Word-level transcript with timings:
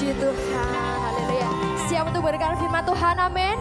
Puji 0.00 0.16
Tuhan, 0.16 0.96
haleluya. 0.96 1.48
Siap 1.92 2.08
untuk 2.08 2.24
berikan 2.24 2.56
firman 2.56 2.80
Tuhan, 2.88 3.20
amin. 3.20 3.56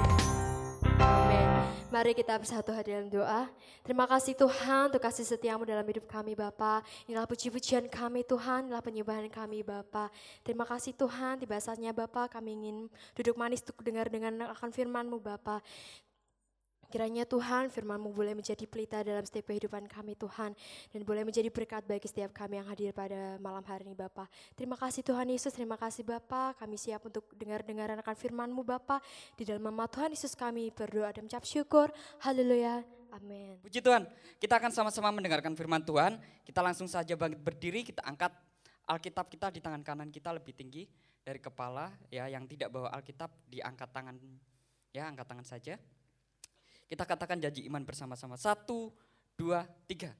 Amin. 1.03 1.47
Mari 1.91 2.15
kita 2.15 2.39
bersatu 2.39 2.71
hadir 2.71 2.95
dalam 2.95 3.11
doa. 3.11 3.51
Terima 3.83 4.07
kasih 4.07 4.39
Tuhan 4.39 4.87
untuk 4.87 5.03
kasih 5.03 5.27
setiamu 5.27 5.67
dalam 5.67 5.83
hidup 5.83 6.07
kami 6.07 6.39
Bapa. 6.39 6.79
Inilah 7.11 7.27
puji-pujian 7.27 7.91
kami 7.91 8.23
Tuhan, 8.23 8.71
inilah 8.71 8.79
penyembahan 8.79 9.27
kami 9.27 9.67
Bapa. 9.67 10.07
Terima 10.39 10.63
kasih 10.63 10.95
Tuhan, 10.95 11.43
tiba 11.43 11.59
saatnya 11.59 11.91
Bapa 11.91 12.31
kami 12.31 12.55
ingin 12.55 12.87
duduk 13.19 13.35
manis 13.35 13.59
untuk 13.59 13.83
dengar 13.83 14.07
dengan 14.07 14.47
akan 14.55 14.71
firman-Mu 14.71 15.19
Bapa. 15.19 15.59
Kiranya 16.89 17.21
Tuhan 17.23 17.69
firman-Mu 17.69 18.09
boleh 18.09 18.33
menjadi 18.33 18.65
pelita 18.65 19.05
dalam 19.05 19.21
setiap 19.21 19.53
kehidupan 19.53 19.85
kami 19.85 20.17
Tuhan. 20.17 20.57
Dan 20.89 21.05
boleh 21.05 21.21
menjadi 21.21 21.53
berkat 21.53 21.85
bagi 21.85 22.09
setiap 22.09 22.33
kami 22.33 22.57
yang 22.57 22.65
hadir 22.65 22.89
pada 22.91 23.37
malam 23.37 23.61
hari 23.61 23.85
ini 23.85 23.93
Bapak. 23.93 24.25
Terima 24.57 24.73
kasih 24.73 25.05
Tuhan 25.05 25.29
Yesus, 25.29 25.53
terima 25.53 25.77
kasih 25.77 26.01
Bapak. 26.01 26.57
Kami 26.57 26.81
siap 26.81 27.05
untuk 27.05 27.29
dengar-dengaran 27.37 28.01
akan 28.01 28.15
firman-Mu 28.17 28.65
Bapak. 28.65 29.05
Di 29.37 29.45
dalam 29.45 29.61
nama 29.61 29.85
Tuhan 29.85 30.09
Yesus 30.09 30.33
kami 30.33 30.73
berdoa 30.73 31.13
dan 31.13 31.29
mengucap 31.29 31.45
syukur. 31.45 31.93
Haleluya. 32.25 32.81
Amin. 33.13 33.57
Puji 33.61 33.81
Tuhan, 33.81 34.05
kita 34.37 34.57
akan 34.57 34.69
sama-sama 34.73 35.09
mendengarkan 35.13 35.53
firman 35.53 35.81
Tuhan. 35.81 36.17
Kita 36.45 36.61
langsung 36.61 36.85
saja 36.85 37.13
berdiri, 37.17 37.85
kita 37.85 38.05
angkat 38.05 38.33
Alkitab 38.89 39.29
kita 39.29 39.53
di 39.53 39.61
tangan 39.61 39.85
kanan 39.85 40.09
kita 40.09 40.33
lebih 40.33 40.57
tinggi 40.57 40.89
dari 41.21 41.37
kepala 41.37 41.93
ya 42.09 42.25
yang 42.25 42.49
tidak 42.49 42.73
bawa 42.73 42.89
Alkitab 42.89 43.29
diangkat 43.45 43.89
tangan 43.93 44.17
ya 44.89 45.05
angkat 45.05 45.25
tangan 45.29 45.45
saja. 45.45 45.77
Kita 46.89 47.05
katakan 47.05 47.37
janji 47.37 47.69
iman 47.69 47.85
bersama-sama. 47.85 48.33
Satu, 48.33 48.89
dua, 49.37 49.69
tiga. 49.85 50.17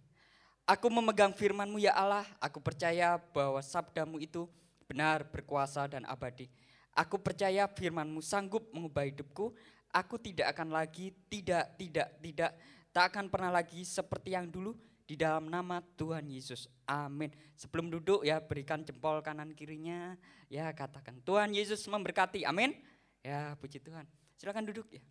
Aku 0.70 0.86
memegang 0.94 1.34
firmanmu 1.34 1.82
ya 1.82 1.98
Allah, 1.98 2.30
aku 2.38 2.62
percaya 2.62 3.18
bahwa 3.34 3.58
sabdamu 3.58 4.22
itu 4.22 4.46
benar, 4.86 5.26
berkuasa 5.26 5.90
dan 5.90 6.06
abadi. 6.06 6.46
Aku 6.94 7.18
percaya 7.18 7.66
firmanmu 7.66 8.22
sanggup 8.22 8.70
mengubah 8.70 9.10
hidupku, 9.10 9.50
aku 9.90 10.22
tidak 10.22 10.54
akan 10.54 10.70
lagi, 10.70 11.10
tidak, 11.26 11.74
tidak, 11.74 12.14
tidak, 12.22 12.52
tak 12.94 13.04
akan 13.10 13.34
pernah 13.34 13.50
lagi 13.50 13.82
seperti 13.82 14.38
yang 14.38 14.46
dulu 14.46 14.78
di 15.10 15.18
dalam 15.18 15.50
nama 15.50 15.82
Tuhan 15.98 16.30
Yesus. 16.30 16.70
Amin. 16.86 17.34
Sebelum 17.58 17.90
duduk 17.90 18.22
ya 18.22 18.38
berikan 18.38 18.86
jempol 18.86 19.26
kanan 19.26 19.58
kirinya, 19.58 20.14
ya 20.54 20.70
katakan 20.70 21.18
Tuhan 21.26 21.50
Yesus 21.50 21.82
memberkati. 21.90 22.46
Amin. 22.46 22.78
Ya 23.26 23.58
puji 23.58 23.82
Tuhan. 23.82 24.06
Silakan 24.38 24.70
duduk 24.70 24.86
ya. 24.94 25.02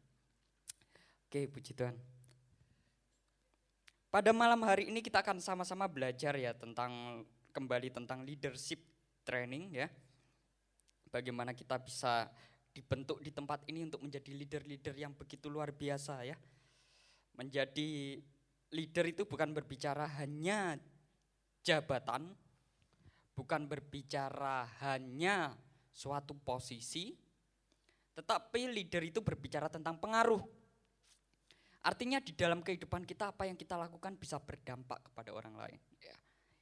Oke, 1.29 1.45
puji 1.45 1.77
Tuhan. 1.77 1.93
Pada 4.09 4.33
malam 4.33 4.65
hari 4.65 4.89
ini 4.89 5.05
kita 5.05 5.21
akan 5.21 5.45
sama-sama 5.45 5.85
belajar 5.85 6.33
ya 6.41 6.57
tentang 6.57 7.21
kembali 7.53 7.93
tentang 7.93 8.25
leadership 8.25 8.81
training 9.29 9.77
ya. 9.77 9.93
Bagaimana 11.13 11.53
kita 11.53 11.77
bisa 11.85 12.33
dibentuk 12.73 13.21
di 13.21 13.29
tempat 13.29 13.61
ini 13.69 13.85
untuk 13.85 14.01
menjadi 14.01 14.33
leader-leader 14.33 14.97
yang 14.97 15.13
begitu 15.13 15.53
luar 15.53 15.69
biasa 15.77 16.25
ya. 16.25 16.33
Menjadi 17.37 18.17
leader 18.73 19.05
itu 19.13 19.29
bukan 19.29 19.53
berbicara 19.53 20.09
hanya 20.25 20.81
jabatan, 21.61 22.33
bukan 23.37 23.69
berbicara 23.69 24.65
hanya 24.81 25.53
suatu 25.93 26.33
posisi, 26.41 27.13
tetapi 28.17 28.73
leader 28.73 29.05
itu 29.05 29.21
berbicara 29.21 29.69
tentang 29.69 30.01
pengaruh 30.01 30.58
Artinya 31.89 32.21
di 32.21 32.37
dalam 32.37 32.61
kehidupan 32.61 33.09
kita 33.09 33.33
apa 33.33 33.49
yang 33.49 33.57
kita 33.57 33.81
lakukan 33.81 34.21
bisa 34.21 34.37
berdampak 34.37 35.09
kepada 35.09 35.33
orang 35.33 35.57
lain. 35.57 35.81
Ya, 36.05 36.17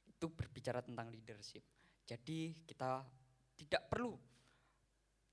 itu 0.07 0.31
berbicara 0.31 0.79
tentang 0.79 1.11
leadership. 1.11 1.67
Jadi 2.07 2.55
kita 2.63 3.03
tidak 3.59 3.91
perlu 3.91 4.15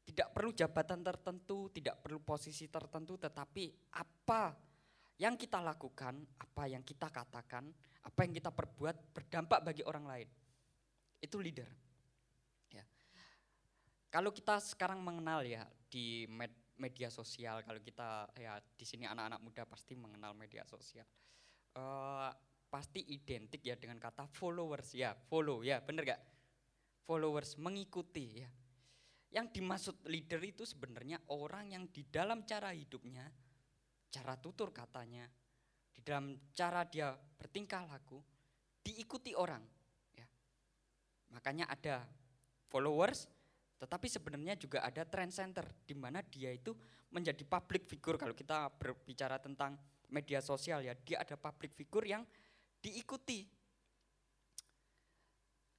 tidak 0.05 0.37
perlu 0.37 0.53
jabatan 0.53 1.01
tertentu, 1.01 1.73
tidak 1.73 2.05
perlu 2.05 2.21
posisi 2.21 2.69
tertentu, 2.69 3.17
tetapi 3.17 3.73
apa 3.97 4.53
yang 5.17 5.35
kita 5.41 5.65
lakukan, 5.65 6.21
apa 6.37 6.63
yang 6.69 6.85
kita 6.85 7.09
katakan, 7.09 7.73
apa 8.05 8.19
yang 8.29 8.37
kita 8.37 8.53
perbuat 8.53 9.17
berdampak 9.17 9.65
bagi 9.65 9.83
orang 9.89 10.05
lain. 10.05 10.29
Itu 11.25 11.41
leader. 11.41 11.71
Ya. 12.69 12.85
Kalau 14.13 14.29
kita 14.29 14.61
sekarang 14.61 15.01
mengenal 15.01 15.41
ya 15.49 15.65
di 15.89 16.29
med 16.29 16.53
media 16.79 17.09
sosial. 17.11 17.63
Kalau 17.63 17.81
kita 17.81 18.31
ya 18.39 18.59
di 18.59 18.87
sini 18.87 19.07
anak-anak 19.07 19.41
muda 19.43 19.63
pasti 19.67 19.95
mengenal 19.95 20.35
media 20.35 20.67
sosial. 20.67 21.07
Uh, 21.75 22.31
pasti 22.71 23.03
identik 23.11 23.63
ya 23.63 23.79
dengan 23.79 23.99
kata 24.03 24.27
followers. 24.31 24.95
Ya 24.95 25.15
follow. 25.15 25.63
Ya 25.63 25.79
bener 25.83 26.07
gak 26.07 26.23
followers 27.07 27.59
mengikuti 27.59 28.43
ya. 28.43 28.51
Yang 29.35 29.59
dimaksud 29.59 29.97
leader 30.07 30.41
itu 30.43 30.63
sebenarnya 30.63 31.19
orang 31.35 31.75
yang 31.75 31.85
di 31.91 32.07
dalam 32.07 32.47
cara 32.47 32.71
hidupnya 32.71 33.27
cara 34.15 34.39
tutur 34.39 34.71
katanya 34.71 35.27
di 35.91 35.99
dalam 36.07 36.39
cara 36.55 36.87
dia 36.87 37.11
bertingkah 37.19 37.83
laku 37.91 38.23
diikuti 38.79 39.35
orang 39.35 39.63
ya. 40.15 40.27
Makanya 41.35 41.67
ada 41.67 42.07
followers 42.71 43.27
tetapi 43.79 44.07
sebenarnya 44.07 44.55
juga 44.57 44.81
ada 44.87 45.03
trend 45.03 45.35
center 45.35 45.67
di 45.85 45.95
mana 45.99 46.23
dia 46.23 46.55
itu 46.55 46.73
menjadi 47.15 47.43
public 47.47 47.87
figure 47.87 48.19
kalau 48.19 48.35
kita 48.35 48.71
berbicara 48.75 49.39
tentang 49.39 49.79
media 50.11 50.43
sosial 50.43 50.83
ya, 50.83 50.95
dia 50.95 51.23
ada 51.23 51.39
public 51.39 51.75
figure 51.75 52.07
yang 52.07 52.23
diikuti. 52.83 53.47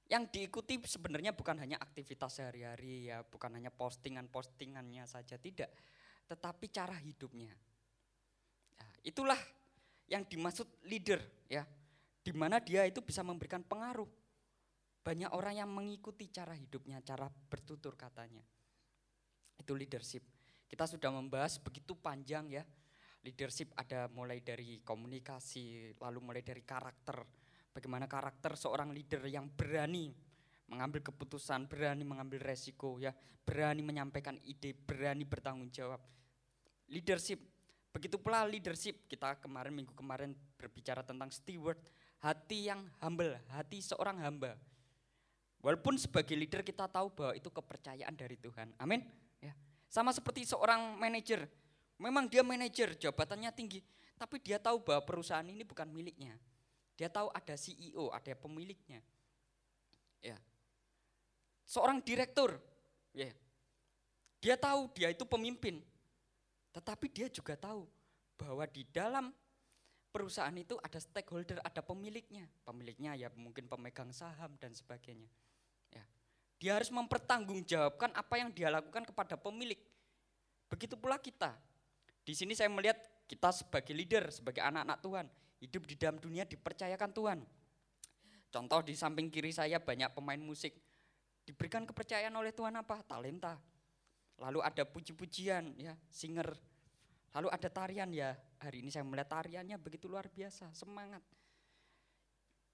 Yang 0.06 0.24
diikuti 0.38 0.78
sebenarnya 0.86 1.34
bukan 1.34 1.58
hanya 1.58 1.82
aktivitas 1.82 2.38
sehari-hari 2.38 3.10
ya, 3.10 3.26
bukan 3.26 3.58
hanya 3.58 3.74
postingan-postingannya 3.74 5.02
saja 5.04 5.34
tidak, 5.34 5.72
tetapi 6.30 6.70
cara 6.70 6.94
hidupnya. 6.94 7.50
Ya, 8.78 8.86
itulah 9.02 9.40
yang 10.06 10.22
dimaksud 10.22 10.70
leader 10.86 11.18
ya, 11.50 11.66
di 12.22 12.30
mana 12.30 12.62
dia 12.62 12.86
itu 12.86 13.02
bisa 13.02 13.26
memberikan 13.26 13.66
pengaruh 13.66 14.06
banyak 15.06 15.30
orang 15.30 15.54
yang 15.62 15.70
mengikuti 15.70 16.26
cara 16.34 16.50
hidupnya, 16.58 16.98
cara 16.98 17.30
bertutur 17.30 17.94
katanya. 17.94 18.42
Itu 19.54 19.78
leadership. 19.78 20.26
Kita 20.66 20.82
sudah 20.82 21.14
membahas 21.14 21.62
begitu 21.62 21.94
panjang 21.94 22.50
ya. 22.50 22.66
Leadership 23.22 23.70
ada 23.78 24.10
mulai 24.10 24.42
dari 24.42 24.82
komunikasi, 24.82 25.94
lalu 26.02 26.18
mulai 26.18 26.42
dari 26.42 26.66
karakter. 26.66 27.22
Bagaimana 27.70 28.10
karakter 28.10 28.58
seorang 28.58 28.90
leader 28.90 29.22
yang 29.30 29.46
berani 29.46 30.10
mengambil 30.66 31.06
keputusan, 31.06 31.70
berani 31.70 32.02
mengambil 32.02 32.42
resiko 32.42 32.98
ya, 32.98 33.14
berani 33.46 33.86
menyampaikan 33.86 34.34
ide, 34.42 34.74
berani 34.74 35.22
bertanggung 35.22 35.70
jawab. 35.70 36.02
Leadership, 36.90 37.38
begitu 37.94 38.18
pula 38.18 38.42
leadership. 38.42 39.06
Kita 39.06 39.38
kemarin 39.38 39.70
minggu 39.70 39.94
kemarin 39.94 40.34
berbicara 40.58 41.06
tentang 41.06 41.30
steward, 41.30 41.78
hati 42.26 42.74
yang 42.74 42.82
humble, 42.98 43.38
hati 43.54 43.78
seorang 43.78 44.18
hamba 44.18 44.58
Walaupun 45.64 45.98
sebagai 45.98 46.36
leader 46.36 46.62
kita 46.62 46.86
tahu 46.86 47.10
bahwa 47.10 47.32
itu 47.34 47.48
kepercayaan 47.50 48.14
dari 48.14 48.36
Tuhan. 48.38 48.70
Amin. 48.78 49.02
Ya. 49.42 49.56
Sama 49.88 50.12
seperti 50.12 50.46
seorang 50.46 50.94
manajer. 51.00 51.48
Memang 51.96 52.28
dia 52.28 52.44
manajer, 52.44 52.92
jabatannya 53.00 53.48
tinggi, 53.56 53.80
tapi 54.20 54.36
dia 54.40 54.60
tahu 54.60 54.84
bahwa 54.84 55.00
perusahaan 55.04 55.44
ini 55.44 55.64
bukan 55.64 55.88
miliknya. 55.88 56.36
Dia 56.96 57.08
tahu 57.08 57.32
ada 57.32 57.56
CEO, 57.56 58.12
ada 58.12 58.32
pemiliknya. 58.36 59.00
Ya. 60.20 60.36
Seorang 61.64 62.04
direktur, 62.04 62.60
ya. 63.16 63.32
Dia 64.40 64.56
tahu 64.60 64.92
dia 64.92 65.08
itu 65.12 65.24
pemimpin. 65.24 65.80
Tetapi 66.76 67.08
dia 67.08 67.28
juga 67.32 67.56
tahu 67.56 67.88
bahwa 68.36 68.64
di 68.68 68.84
dalam 68.92 69.32
perusahaan 70.12 70.52
itu 70.56 70.76
ada 70.80 71.00
stakeholder, 71.00 71.60
ada 71.64 71.80
pemiliknya. 71.80 72.44
Pemiliknya 72.64 73.16
ya 73.16 73.28
mungkin 73.36 73.68
pemegang 73.68 74.12
saham 74.12 74.52
dan 74.60 74.72
sebagainya. 74.76 75.28
Dia 76.56 76.80
harus 76.80 76.88
mempertanggungjawabkan 76.88 78.16
apa 78.16 78.34
yang 78.40 78.48
dia 78.48 78.72
lakukan 78.72 79.04
kepada 79.04 79.36
pemilik. 79.36 79.76
Begitu 80.72 80.96
pula 80.96 81.20
kita. 81.20 81.52
Di 82.26 82.32
sini 82.32 82.56
saya 82.56 82.72
melihat 82.72 82.96
kita 83.28 83.52
sebagai 83.52 83.92
leader, 83.92 84.32
sebagai 84.32 84.64
anak-anak 84.64 84.98
Tuhan, 85.04 85.26
hidup 85.62 85.82
di 85.84 85.94
dalam 85.94 86.16
dunia 86.18 86.48
dipercayakan 86.48 87.10
Tuhan. 87.12 87.38
Contoh 88.50 88.80
di 88.80 88.96
samping 88.96 89.28
kiri 89.28 89.52
saya 89.52 89.76
banyak 89.76 90.16
pemain 90.16 90.40
musik. 90.40 90.72
Diberikan 91.46 91.84
kepercayaan 91.84 92.34
oleh 92.34 92.50
Tuhan 92.50 92.74
apa? 92.74 93.04
Talenta. 93.06 93.54
Lalu 94.40 94.60
ada 94.64 94.82
puji-pujian, 94.82 95.76
ya, 95.78 95.94
singer. 96.10 96.50
Lalu 97.36 97.48
ada 97.52 97.68
tarian 97.68 98.08
ya. 98.10 98.32
Hari 98.64 98.80
ini 98.80 98.88
saya 98.88 99.04
melihat 99.04 99.28
tariannya 99.28 99.76
begitu 99.76 100.08
luar 100.08 100.26
biasa, 100.32 100.72
semangat. 100.72 101.20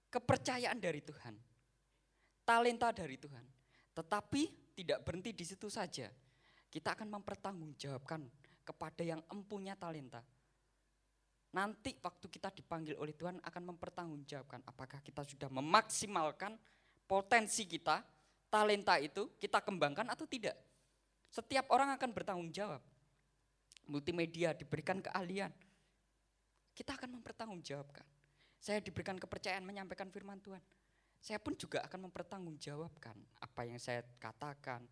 Kepercayaan 0.09 0.79
dari 0.79 1.03
Tuhan. 1.03 1.35
Talenta 2.47 2.95
dari 2.95 3.19
Tuhan. 3.19 3.62
Tetapi 3.93 4.75
tidak 4.77 5.05
berhenti 5.05 5.37
di 5.37 5.45
situ 5.45 5.69
saja. 5.69 6.09
Kita 6.73 6.97
akan 6.97 7.09
mempertanggungjawabkan 7.21 8.25
kepada 8.65 9.03
yang 9.05 9.21
empunya 9.29 9.77
talenta. 9.77 10.25
Nanti 11.53 11.93
waktu 12.01 12.33
kita 12.33 12.49
dipanggil 12.49 12.97
oleh 12.97 13.13
Tuhan 13.13 13.37
akan 13.45 13.63
mempertanggungjawabkan 13.77 14.65
apakah 14.65 15.05
kita 15.05 15.21
sudah 15.21 15.53
memaksimalkan 15.53 16.57
potensi 17.05 17.69
kita, 17.69 18.01
talenta 18.49 18.97
itu 18.97 19.37
kita 19.37 19.61
kembangkan 19.61 20.09
atau 20.09 20.25
tidak. 20.25 20.57
Setiap 21.29 21.69
orang 21.69 21.93
akan 21.93 22.11
bertanggung 22.17 22.49
jawab. 22.49 22.81
Multimedia 23.85 24.57
diberikan 24.57 25.05
keahlian. 25.05 25.53
Kita 26.73 26.97
akan 26.97 27.21
mempertanggungjawabkan. 27.21 28.05
Saya 28.57 28.81
diberikan 28.81 29.21
kepercayaan 29.21 29.65
menyampaikan 29.67 30.09
firman 30.09 30.41
Tuhan. 30.41 30.63
Saya 31.23 31.39
pun 31.39 31.55
juga 31.55 31.79
akan 31.87 32.11
mempertanggungjawabkan 32.11 33.15
apa 33.39 33.63
yang 33.63 33.79
saya 33.79 34.03
katakan, 34.19 34.83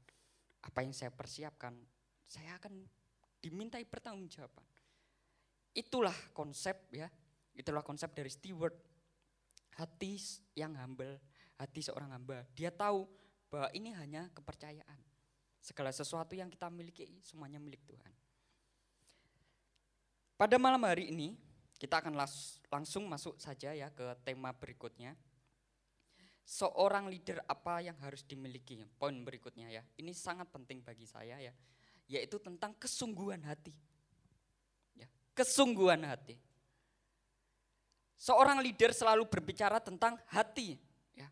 apa 0.62 0.78
yang 0.86 0.94
saya 0.94 1.10
persiapkan. 1.10 1.74
Saya 2.30 2.54
akan 2.54 2.86
dimintai 3.42 3.82
pertanggungjawaban. 3.82 4.62
Itulah 5.74 6.14
konsep 6.30 6.86
ya, 6.94 7.10
itulah 7.58 7.82
konsep 7.82 8.14
dari 8.14 8.30
steward. 8.30 8.78
Hati 9.74 10.22
yang 10.54 10.78
humble, 10.78 11.18
hati 11.58 11.82
seorang 11.82 12.14
hamba. 12.14 12.46
Dia 12.54 12.70
tahu 12.70 13.10
bahwa 13.50 13.66
ini 13.74 13.90
hanya 13.90 14.30
kepercayaan. 14.30 15.00
Segala 15.58 15.90
sesuatu 15.90 16.38
yang 16.38 16.46
kita 16.46 16.70
miliki 16.70 17.10
semuanya 17.26 17.58
milik 17.58 17.82
Tuhan. 17.90 18.14
Pada 20.38 20.56
malam 20.62 20.80
hari 20.86 21.10
ini 21.10 21.34
kita 21.74 21.98
akan 21.98 22.14
langsung 22.70 23.10
masuk 23.10 23.34
saja 23.42 23.74
ya 23.74 23.90
ke 23.90 24.14
tema 24.22 24.54
berikutnya. 24.54 25.18
Seorang 26.42 27.06
leader 27.06 27.40
apa 27.46 27.78
yang 27.84 27.94
harus 28.02 28.26
dimiliki? 28.26 28.82
Poin 28.98 29.14
berikutnya 29.22 29.70
ya. 29.70 29.82
Ini 29.98 30.10
sangat 30.10 30.50
penting 30.50 30.82
bagi 30.82 31.06
saya 31.06 31.38
ya, 31.38 31.54
yaitu 32.10 32.42
tentang 32.42 32.74
kesungguhan 32.74 33.40
hati. 33.46 33.70
Ya, 34.98 35.06
kesungguhan 35.32 36.02
hati. 36.02 36.36
Seorang 38.20 38.60
leader 38.60 38.92
selalu 38.92 39.24
berbicara 39.30 39.80
tentang 39.80 40.18
hati. 40.28 40.76
Ya. 41.16 41.30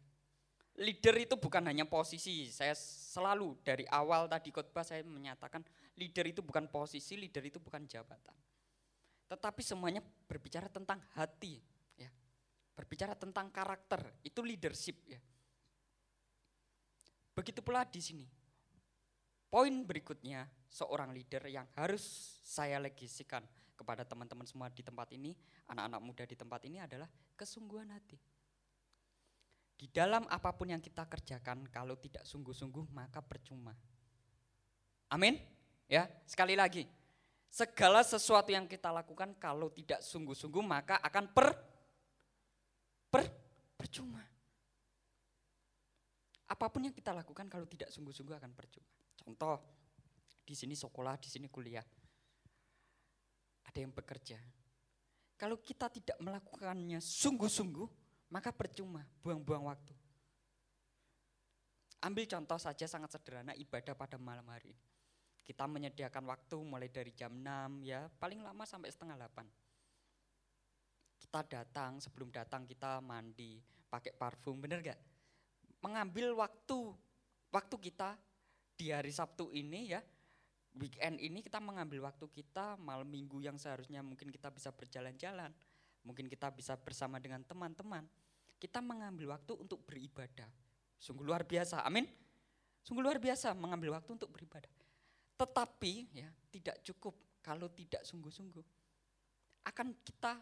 Leader 0.78 1.14
itu 1.20 1.34
bukan 1.36 1.60
hanya 1.66 1.84
posisi. 1.84 2.48
Saya 2.48 2.72
selalu 2.78 3.58
dari 3.60 3.84
awal 3.90 4.30
tadi 4.30 4.48
khotbah 4.54 4.86
saya 4.86 5.04
menyatakan 5.04 5.60
leader 5.98 6.30
itu 6.30 6.40
bukan 6.40 6.70
posisi, 6.70 7.18
leader 7.18 7.44
itu 7.44 7.60
bukan 7.60 7.84
jabatan 7.84 8.38
tetapi 9.28 9.60
semuanya 9.60 10.00
berbicara 10.24 10.72
tentang 10.72 10.98
hati. 11.12 11.60
Berbicara 12.78 13.18
tentang 13.18 13.50
karakter, 13.50 14.22
itu 14.22 14.38
leadership 14.38 15.02
ya. 15.10 15.18
Begitu 17.34 17.58
pula 17.58 17.82
di 17.82 17.98
sini. 17.98 18.26
Poin 19.50 19.74
berikutnya, 19.82 20.46
seorang 20.70 21.10
leader 21.10 21.50
yang 21.50 21.66
harus 21.74 22.06
saya 22.46 22.78
legisikan 22.78 23.42
kepada 23.74 24.06
teman-teman 24.06 24.46
semua 24.46 24.70
di 24.70 24.86
tempat 24.86 25.10
ini, 25.10 25.34
anak-anak 25.66 26.00
muda 26.02 26.22
di 26.22 26.36
tempat 26.38 26.60
ini 26.70 26.78
adalah 26.78 27.10
kesungguhan 27.34 27.90
hati. 27.90 28.18
Di 29.78 29.90
dalam 29.90 30.26
apa 30.30 30.54
pun 30.54 30.70
yang 30.70 30.82
kita 30.82 31.02
kerjakan, 31.10 31.66
kalau 31.74 31.98
tidak 31.98 32.22
sungguh-sungguh 32.22 32.94
maka 32.94 33.18
percuma. 33.18 33.74
Amin. 35.10 35.38
Ya, 35.88 36.06
sekali 36.28 36.54
lagi, 36.54 36.86
Segala 37.48 38.04
sesuatu 38.04 38.52
yang 38.52 38.68
kita 38.68 38.92
lakukan 38.92 39.32
kalau 39.40 39.72
tidak 39.72 40.04
sungguh-sungguh 40.04 40.60
maka 40.60 41.00
akan 41.00 41.32
per, 41.32 41.56
per 43.08 43.24
percuma. 43.76 44.22
Apa 46.48 46.66
pun 46.72 46.88
yang 46.88 46.96
kita 46.96 47.12
lakukan 47.12 47.48
kalau 47.48 47.68
tidak 47.68 47.92
sungguh-sungguh 47.92 48.36
akan 48.40 48.52
percuma. 48.56 48.88
Contoh, 49.20 49.60
di 50.48 50.56
sini 50.56 50.72
sekolah, 50.72 51.20
di 51.20 51.28
sini 51.28 51.46
kuliah. 51.52 51.84
Ada 53.68 53.78
yang 53.84 53.92
bekerja. 53.92 54.40
Kalau 55.36 55.60
kita 55.60 55.92
tidak 55.92 56.16
melakukannya 56.18 56.98
sungguh-sungguh, 57.04 57.86
maka 58.32 58.50
percuma, 58.50 59.04
buang-buang 59.20 59.68
waktu. 59.68 59.94
Ambil 62.02 62.24
contoh 62.30 62.56
saja 62.56 62.86
sangat 62.88 63.12
sederhana 63.12 63.52
ibadah 63.58 63.92
pada 63.92 64.16
malam 64.16 64.46
hari. 64.48 64.72
Kita 65.44 65.64
menyediakan 65.64 66.24
waktu 66.28 66.56
mulai 66.60 66.88
dari 66.92 67.12
jam 67.12 67.32
6 67.32 67.84
ya, 67.84 68.08
paling 68.20 68.40
lama 68.40 68.64
sampai 68.64 68.92
setengah 68.92 69.16
8. 69.16 69.67
Kita 71.28 71.44
datang, 71.44 72.00
sebelum 72.00 72.32
datang 72.32 72.64
kita 72.64 73.04
mandi, 73.04 73.60
pakai 73.92 74.16
parfum, 74.16 74.56
bener 74.64 74.80
gak? 74.80 74.96
Mengambil 75.84 76.32
waktu, 76.32 76.96
waktu 77.52 77.76
kita 77.76 78.16
di 78.72 78.88
hari 78.88 79.12
Sabtu 79.12 79.52
ini 79.52 79.92
ya, 79.92 80.00
weekend 80.80 81.20
ini 81.20 81.44
kita 81.44 81.60
mengambil 81.60 82.08
waktu 82.08 82.24
kita 82.32 82.80
malam 82.80 83.04
minggu 83.04 83.44
yang 83.44 83.60
seharusnya 83.60 84.00
mungkin 84.00 84.32
kita 84.32 84.48
bisa 84.48 84.72
berjalan-jalan, 84.72 85.52
mungkin 86.00 86.32
kita 86.32 86.48
bisa 86.48 86.80
bersama 86.80 87.20
dengan 87.20 87.44
teman-teman. 87.44 88.08
Kita 88.56 88.80
mengambil 88.80 89.36
waktu 89.36 89.52
untuk 89.52 89.84
beribadah. 89.84 90.48
Sungguh 90.96 91.28
luar 91.28 91.44
biasa, 91.44 91.84
amin. 91.84 92.08
Sungguh 92.80 93.04
luar 93.04 93.20
biasa 93.20 93.52
mengambil 93.52 94.00
waktu 94.00 94.16
untuk 94.16 94.32
beribadah. 94.32 94.72
Tetapi 95.36 95.92
ya 96.24 96.32
tidak 96.48 96.80
cukup 96.80 97.14
kalau 97.44 97.68
tidak 97.68 98.00
sungguh-sungguh. 98.08 98.64
Akan 99.68 99.92
kita 100.00 100.40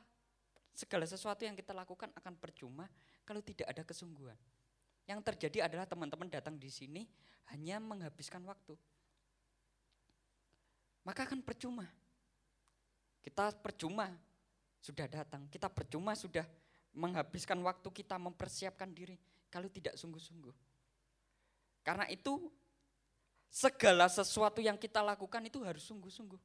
segala 0.77 1.09
sesuatu 1.09 1.49
yang 1.49 1.57
kita 1.57 1.73
lakukan 1.73 2.13
akan 2.13 2.37
percuma 2.37 2.85
kalau 3.25 3.41
tidak 3.41 3.65
ada 3.73 3.81
kesungguhan. 3.81 4.37
Yang 5.09 5.21
terjadi 5.33 5.65
adalah 5.65 5.89
teman-teman 5.89 6.29
datang 6.29 6.61
di 6.61 6.69
sini 6.69 7.09
hanya 7.49 7.81
menghabiskan 7.81 8.45
waktu. 8.45 8.77
Maka 11.09 11.25
akan 11.25 11.41
percuma. 11.41 11.89
Kita 13.25 13.57
percuma 13.57 14.13
sudah 14.85 15.09
datang, 15.09 15.49
kita 15.49 15.73
percuma 15.73 16.13
sudah 16.13 16.45
menghabiskan 16.93 17.59
waktu 17.65 17.89
kita 17.91 18.21
mempersiapkan 18.21 18.93
diri 18.93 19.17
kalau 19.49 19.73
tidak 19.73 19.97
sungguh-sungguh. 19.97 20.55
Karena 21.81 22.05
itu 22.13 22.53
Segala 23.57 24.05
sesuatu 24.11 24.61
yang 24.61 24.77
kita 24.77 25.01
lakukan 25.01 25.41
itu 25.49 25.63
harus 25.65 25.81
sungguh-sungguh. 25.89 26.37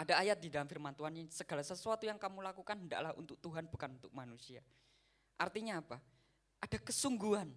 Ada 0.00 0.16
ayat 0.16 0.40
di 0.40 0.48
dalam 0.48 0.64
firman 0.64 0.96
Tuhan 0.96 1.12
ini, 1.12 1.28
segala 1.28 1.60
sesuatu 1.60 2.08
yang 2.08 2.16
kamu 2.16 2.40
lakukan 2.40 2.72
hendaklah 2.72 3.12
untuk 3.20 3.36
Tuhan 3.36 3.68
bukan 3.68 4.00
untuk 4.00 4.08
manusia. 4.16 4.64
Artinya 5.36 5.84
apa? 5.84 6.00
Ada 6.64 6.80
kesungguhan. 6.80 7.52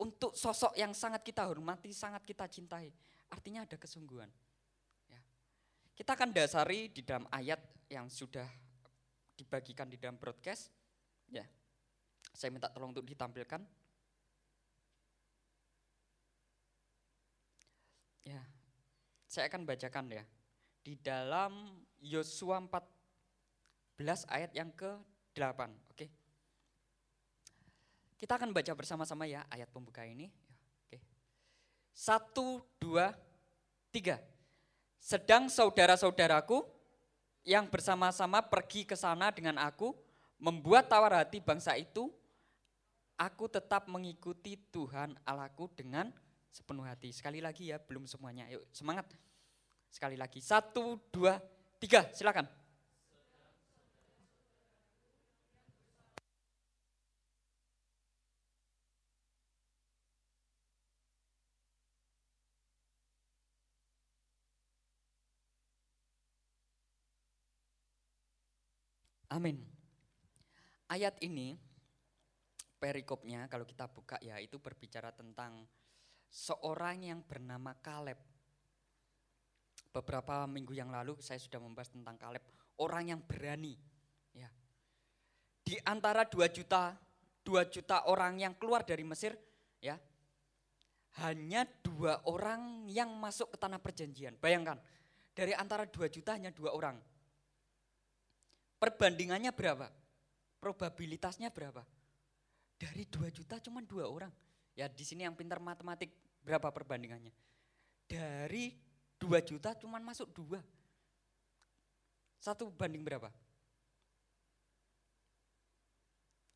Untuk 0.00 0.32
sosok 0.32 0.72
yang 0.72 0.96
sangat 0.96 1.20
kita 1.20 1.44
hormati, 1.44 1.92
sangat 1.92 2.24
kita 2.24 2.48
cintai. 2.48 2.88
Artinya 3.28 3.68
ada 3.68 3.76
kesungguhan. 3.76 4.32
Ya. 5.12 5.20
Kita 5.92 6.16
akan 6.16 6.32
dasari 6.32 6.88
di 6.88 7.04
dalam 7.04 7.28
ayat 7.28 7.60
yang 7.92 8.08
sudah 8.08 8.48
dibagikan 9.36 9.92
di 9.92 10.00
dalam 10.00 10.16
broadcast. 10.16 10.72
Ya. 11.28 11.44
Saya 12.32 12.48
minta 12.48 12.72
tolong 12.72 12.96
untuk 12.96 13.04
ditampilkan. 13.04 13.60
Ya, 18.24 18.40
saya 19.28 19.50
akan 19.52 19.68
bacakan 19.68 20.06
ya. 20.08 20.24
Di 20.82 20.98
dalam 20.98 21.78
Yosua 22.02 22.58
14 22.58 24.26
ayat 24.26 24.50
yang 24.50 24.74
ke-8, 24.74 25.60
oke. 25.94 26.06
Kita 28.18 28.38
akan 28.38 28.50
baca 28.50 28.72
bersama-sama 28.74 29.26
ya 29.30 29.46
ayat 29.46 29.70
pembuka 29.70 30.02
ini. 30.02 30.26
Oke. 30.86 30.98
Satu, 31.94 32.62
dua, 32.82 33.14
tiga. 33.94 34.18
Sedang 34.98 35.46
saudara-saudaraku 35.46 36.66
yang 37.42 37.66
bersama-sama 37.66 38.42
pergi 38.42 38.86
ke 38.86 38.94
sana 38.94 39.34
dengan 39.34 39.58
aku, 39.58 39.94
membuat 40.38 40.90
tawar 40.90 41.22
hati 41.22 41.42
bangsa 41.42 41.74
itu, 41.78 42.10
aku 43.18 43.46
tetap 43.46 43.86
mengikuti 43.86 44.58
Tuhan 44.70 45.14
Allahku 45.22 45.70
dengan 45.74 46.10
sepenuh 46.50 46.86
hati. 46.86 47.14
Sekali 47.14 47.38
lagi 47.38 47.70
ya, 47.70 47.78
belum 47.78 48.06
semuanya. 48.06 48.46
Yuk 48.50 48.66
semangat. 48.74 49.06
Sekali 49.92 50.16
lagi. 50.16 50.40
Satu, 50.40 50.96
dua, 51.12 51.36
tiga. 51.76 52.08
Silakan. 52.16 52.48
Amin. 69.32 69.64
Ayat 70.92 71.16
ini 71.24 71.56
perikopnya 72.76 73.48
kalau 73.48 73.64
kita 73.64 73.88
buka 73.88 74.20
ya 74.20 74.36
itu 74.36 74.60
berbicara 74.60 75.08
tentang 75.12 75.64
seorang 76.28 77.00
yang 77.00 77.20
bernama 77.24 77.72
Kaleb. 77.80 78.31
Beberapa 79.92 80.48
minggu 80.48 80.72
yang 80.72 80.88
lalu 80.88 81.20
saya 81.20 81.36
sudah 81.36 81.60
membahas 81.60 81.92
tentang 81.92 82.16
Kaleb, 82.16 82.40
orang 82.80 83.12
yang 83.12 83.20
berani. 83.20 83.76
Ya. 84.32 84.48
Di 85.60 85.76
antara 85.84 86.24
dua 86.24 86.48
juta, 86.48 86.96
dua 87.44 87.68
juta 87.68 88.08
orang 88.08 88.40
yang 88.40 88.56
keluar 88.56 88.82
dari 88.88 89.04
Mesir, 89.04 89.36
ya, 89.84 90.00
hanya 91.20 91.68
dua 91.84 92.24
orang 92.24 92.88
yang 92.88 93.12
masuk 93.20 93.52
ke 93.52 93.60
tanah 93.60 93.76
perjanjian. 93.76 94.32
Bayangkan, 94.40 94.80
dari 95.36 95.52
antara 95.52 95.84
dua 95.84 96.08
juta 96.08 96.32
hanya 96.32 96.48
dua 96.48 96.72
orang. 96.72 96.96
Perbandingannya 98.80 99.52
berapa? 99.52 99.92
Probabilitasnya 100.58 101.52
berapa? 101.54 101.86
Dari 102.82 103.06
2 103.06 103.30
juta 103.30 103.62
cuma 103.62 103.78
dua 103.78 104.10
orang. 104.10 104.30
Ya 104.74 104.90
di 104.90 105.06
sini 105.06 105.22
yang 105.22 105.38
pintar 105.38 105.62
matematik 105.62 106.10
berapa 106.42 106.66
perbandingannya? 106.74 107.30
Dari 108.10 108.74
2 109.22 109.38
juta 109.46 109.70
cuma 109.78 110.02
masuk 110.02 110.26
dua. 110.34 110.58
Satu 112.42 112.66
banding 112.74 113.06
berapa? 113.06 113.30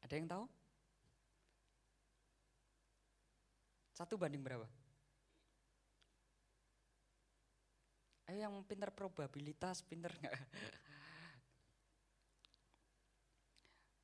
Ada 0.03 0.19
yang 0.19 0.27
tahu? 0.27 0.51
Satu 3.95 4.19
banding 4.19 4.43
berapa? 4.43 4.67
Ayo 8.27 8.43
yang 8.43 8.59
pintar 8.67 8.91
probabilitas, 8.91 9.87
pintar 9.87 10.11
nggak? 10.19 10.35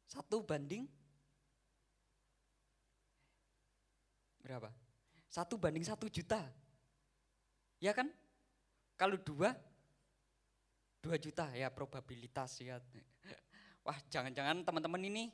Satu 0.06 0.38
banding 0.46 0.86
berapa? 4.38 4.70
Satu 5.26 5.58
banding 5.58 5.82
satu 5.82 6.06
juta. 6.06 6.46
Ya 7.82 7.90
kan? 7.90 8.06
Kalau 9.02 9.18
dua, 9.18 9.50
dua 11.02 11.18
juta 11.18 11.50
ya 11.58 11.66
probabilitas 11.74 12.54
ya. 12.62 12.78
Wah 13.86 13.98
jangan-jangan 14.06 14.62
teman-teman 14.62 15.02
ini 15.02 15.26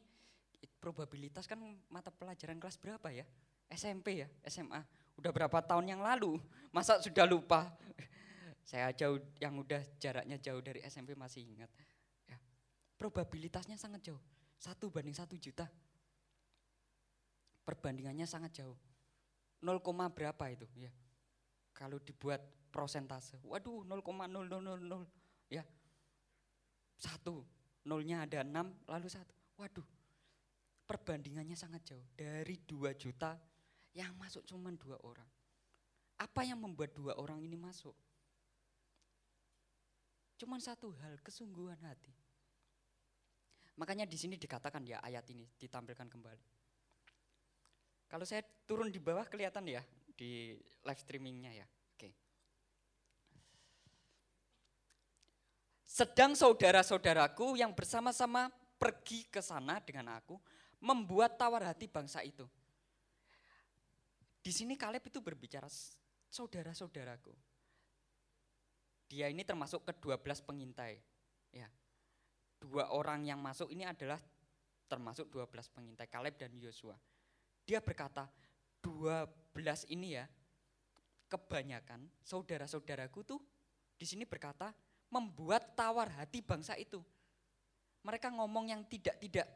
probabilitas 0.81 1.45
kan 1.45 1.61
mata 1.93 2.09
pelajaran 2.09 2.57
kelas 2.57 2.81
berapa 2.81 3.13
ya? 3.13 3.29
SMP 3.69 4.25
ya, 4.25 4.29
SMA. 4.49 4.81
Udah 5.21 5.29
berapa 5.29 5.61
tahun 5.61 5.85
yang 5.85 6.01
lalu? 6.01 6.41
Masa 6.75 6.97
sudah 7.05 7.29
lupa? 7.29 7.69
Saya 8.73 8.89
jauh 8.97 9.21
yang 9.37 9.61
udah 9.61 9.85
jaraknya 10.01 10.41
jauh 10.41 10.65
dari 10.65 10.81
SMP 10.89 11.13
masih 11.13 11.45
ingat. 11.45 11.69
Ya. 12.25 12.41
Probabilitasnya 12.97 13.77
sangat 13.77 14.01
jauh. 14.01 14.23
Satu 14.57 14.89
banding 14.89 15.13
satu 15.13 15.37
juta. 15.37 15.69
Perbandingannya 17.69 18.25
sangat 18.25 18.65
jauh. 18.65 18.81
0, 19.61 19.77
berapa 20.09 20.45
itu 20.49 20.65
ya. 20.73 20.89
Kalau 21.77 22.01
dibuat 22.01 22.41
prosentase, 22.79 23.43
waduh 23.43 23.83
0,0000 23.83 25.51
ya. 25.51 25.67
Satu, 26.95 27.43
nolnya 27.83 28.23
ada 28.23 28.47
6 28.47 28.87
lalu 28.87 29.11
satu. 29.11 29.35
Waduh, 29.59 29.83
perbandingannya 30.87 31.59
sangat 31.59 31.83
jauh. 31.91 32.07
Dari 32.15 32.55
2 32.63 32.95
juta 32.95 33.35
yang 33.99 34.15
masuk 34.15 34.47
cuma 34.47 34.71
dua 34.79 34.95
orang. 35.03 35.27
Apa 36.23 36.47
yang 36.47 36.63
membuat 36.63 36.95
dua 36.95 37.19
orang 37.19 37.43
ini 37.43 37.59
masuk? 37.59 37.95
Cuma 40.39 40.63
satu 40.63 40.95
hal, 41.03 41.19
kesungguhan 41.19 41.83
hati. 41.83 42.15
Makanya 43.75 44.07
di 44.07 44.15
sini 44.15 44.39
dikatakan 44.39 44.87
ya 44.87 45.03
ayat 45.03 45.27
ini 45.35 45.51
ditampilkan 45.59 46.07
kembali. 46.07 46.47
Kalau 48.07 48.23
saya 48.23 48.47
turun 48.67 48.91
di 48.91 49.03
bawah 49.03 49.27
kelihatan 49.27 49.67
ya 49.67 49.83
di 50.15 50.55
live 50.87 51.01
streamingnya 51.03 51.59
ya. 51.59 51.67
Oke. 51.95 52.11
Sedang 55.99 56.39
saudara-saudaraku 56.39 57.59
yang 57.59 57.75
bersama-sama 57.75 58.47
pergi 58.79 59.27
ke 59.27 59.43
sana 59.43 59.83
dengan 59.83 60.15
aku 60.15 60.39
membuat 60.79 61.35
tawar 61.35 61.67
hati 61.67 61.91
bangsa 61.91 62.23
itu. 62.23 62.47
Di 64.39 64.55
sini 64.55 64.79
Kaleb 64.79 65.03
itu 65.03 65.19
berbicara 65.19 65.67
saudara-saudaraku. 66.31 67.35
Dia 69.11 69.27
ini 69.27 69.43
termasuk 69.43 69.91
ke-12 69.91 70.47
pengintai. 70.47 71.03
Ya. 71.51 71.67
Dua 72.63 72.95
orang 72.95 73.27
yang 73.27 73.43
masuk 73.43 73.67
ini 73.67 73.83
adalah 73.83 74.23
termasuk 74.87 75.27
12 75.35 75.51
pengintai 75.75 76.07
Kaleb 76.07 76.39
dan 76.39 76.55
Yosua. 76.55 76.95
Dia 77.67 77.83
berkata, 77.83 78.31
12 78.87 79.35
ini 79.91 80.15
ya 80.15 80.31
kebanyakan 81.27 82.07
saudara-saudaraku 82.23 83.21
tuh 83.27 83.43
di 83.99 84.07
sini 84.07 84.23
berkata 84.23 84.71
membuat 85.09 85.75
tawar 85.77 86.13
hati 86.17 86.45
bangsa 86.45 86.77
itu. 86.77 87.01
Mereka 88.05 88.33
ngomong 88.33 88.73
yang 88.73 88.83
tidak-tidak. 88.87 89.49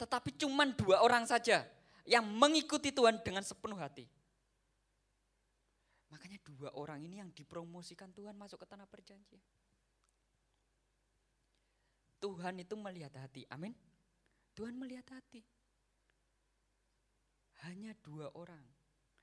Tetapi 0.00 0.32
cuman 0.40 0.72
dua 0.72 1.04
orang 1.04 1.28
saja 1.28 1.64
yang 2.08 2.24
mengikuti 2.24 2.88
Tuhan 2.90 3.20
dengan 3.20 3.44
sepenuh 3.44 3.76
hati. 3.76 4.08
Makanya 6.10 6.40
dua 6.42 6.74
orang 6.74 7.04
ini 7.04 7.22
yang 7.22 7.30
dipromosikan 7.30 8.10
Tuhan 8.10 8.34
masuk 8.34 8.64
ke 8.64 8.66
tanah 8.66 8.88
perjanjian. 8.88 9.40
Tuhan 12.20 12.60
itu 12.60 12.74
melihat 12.76 13.14
hati, 13.16 13.48
amin. 13.48 13.72
Tuhan 14.52 14.76
melihat 14.76 15.08
hati. 15.08 15.40
Hanya 17.64 17.96
dua 18.04 18.28
orang. 18.36 18.60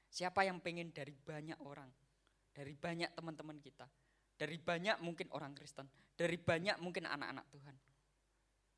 Siapa 0.09 0.41
yang 0.45 0.57
pengen 0.63 0.89
dari 0.89 1.13
banyak 1.13 1.59
orang? 1.61 1.89
Dari 2.53 2.73
banyak 2.73 3.13
teman-teman 3.13 3.61
kita. 3.61 3.85
Dari 4.37 4.61
banyak 4.61 5.01
mungkin 5.01 5.33
orang 5.33 5.57
Kristen. 5.57 5.89
Dari 6.13 6.37
banyak 6.37 6.77
mungkin 6.77 7.09
anak-anak 7.09 7.45
Tuhan. 7.49 7.75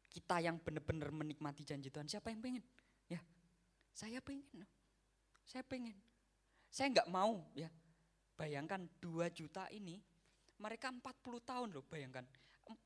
Kita 0.10 0.40
yang 0.40 0.58
benar-benar 0.64 1.12
menikmati 1.12 1.68
janji 1.68 1.92
Tuhan. 1.92 2.08
Siapa 2.08 2.32
yang 2.32 2.40
pengen? 2.40 2.64
Ya, 3.12 3.20
saya 3.92 4.24
pengen. 4.24 4.64
Saya 5.44 5.62
pengen. 5.68 6.00
Saya 6.72 6.88
nggak 6.96 7.12
mau 7.12 7.44
ya. 7.54 7.68
Bayangkan 8.40 8.88
2 9.04 9.28
juta 9.36 9.68
ini, 9.76 10.00
mereka 10.64 10.88
40 10.88 11.04
tahun 11.44 11.68
loh 11.76 11.84
bayangkan. 11.84 12.24
40 12.64 12.80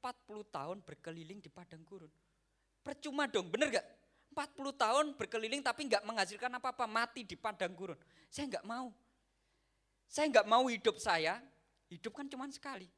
tahun 0.50 0.78
berkeliling 0.82 1.44
di 1.44 1.50
padang 1.54 1.86
gurun. 1.86 2.10
Percuma 2.82 3.30
dong, 3.30 3.54
bener 3.54 3.70
gak? 3.70 3.88
40 4.34 4.74
tahun 4.74 5.06
berkeliling 5.14 5.62
tapi 5.62 5.86
nggak 5.86 6.04
menghasilkan 6.10 6.50
apa-apa, 6.58 6.90
mati 6.90 7.22
di 7.22 7.38
padang 7.38 7.78
gurun. 7.78 8.00
Saya 8.34 8.50
nggak 8.50 8.66
mau. 8.66 8.90
Saya 10.10 10.26
nggak 10.34 10.48
mau 10.50 10.66
hidup 10.66 10.98
saya, 10.98 11.38
hidup 11.94 12.14
kan 12.18 12.26
cuma 12.26 12.50
sekali. 12.50 12.90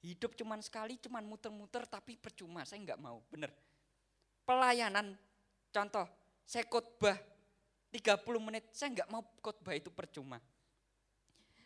Hidup 0.00 0.38
cuma 0.38 0.54
sekali, 0.62 0.94
cuma 1.02 1.18
muter-muter 1.18 1.82
tapi 1.84 2.14
percuma, 2.14 2.62
saya 2.62 2.78
nggak 2.80 3.00
mau, 3.02 3.18
bener. 3.28 3.50
Pelayanan, 4.46 5.18
contoh, 5.74 6.06
saya 6.46 6.64
khotbah 6.64 7.18
30 7.90 8.22
menit, 8.38 8.64
saya 8.70 8.94
nggak 8.94 9.10
mau 9.10 9.26
khotbah 9.42 9.74
itu 9.74 9.90
percuma. 9.90 10.38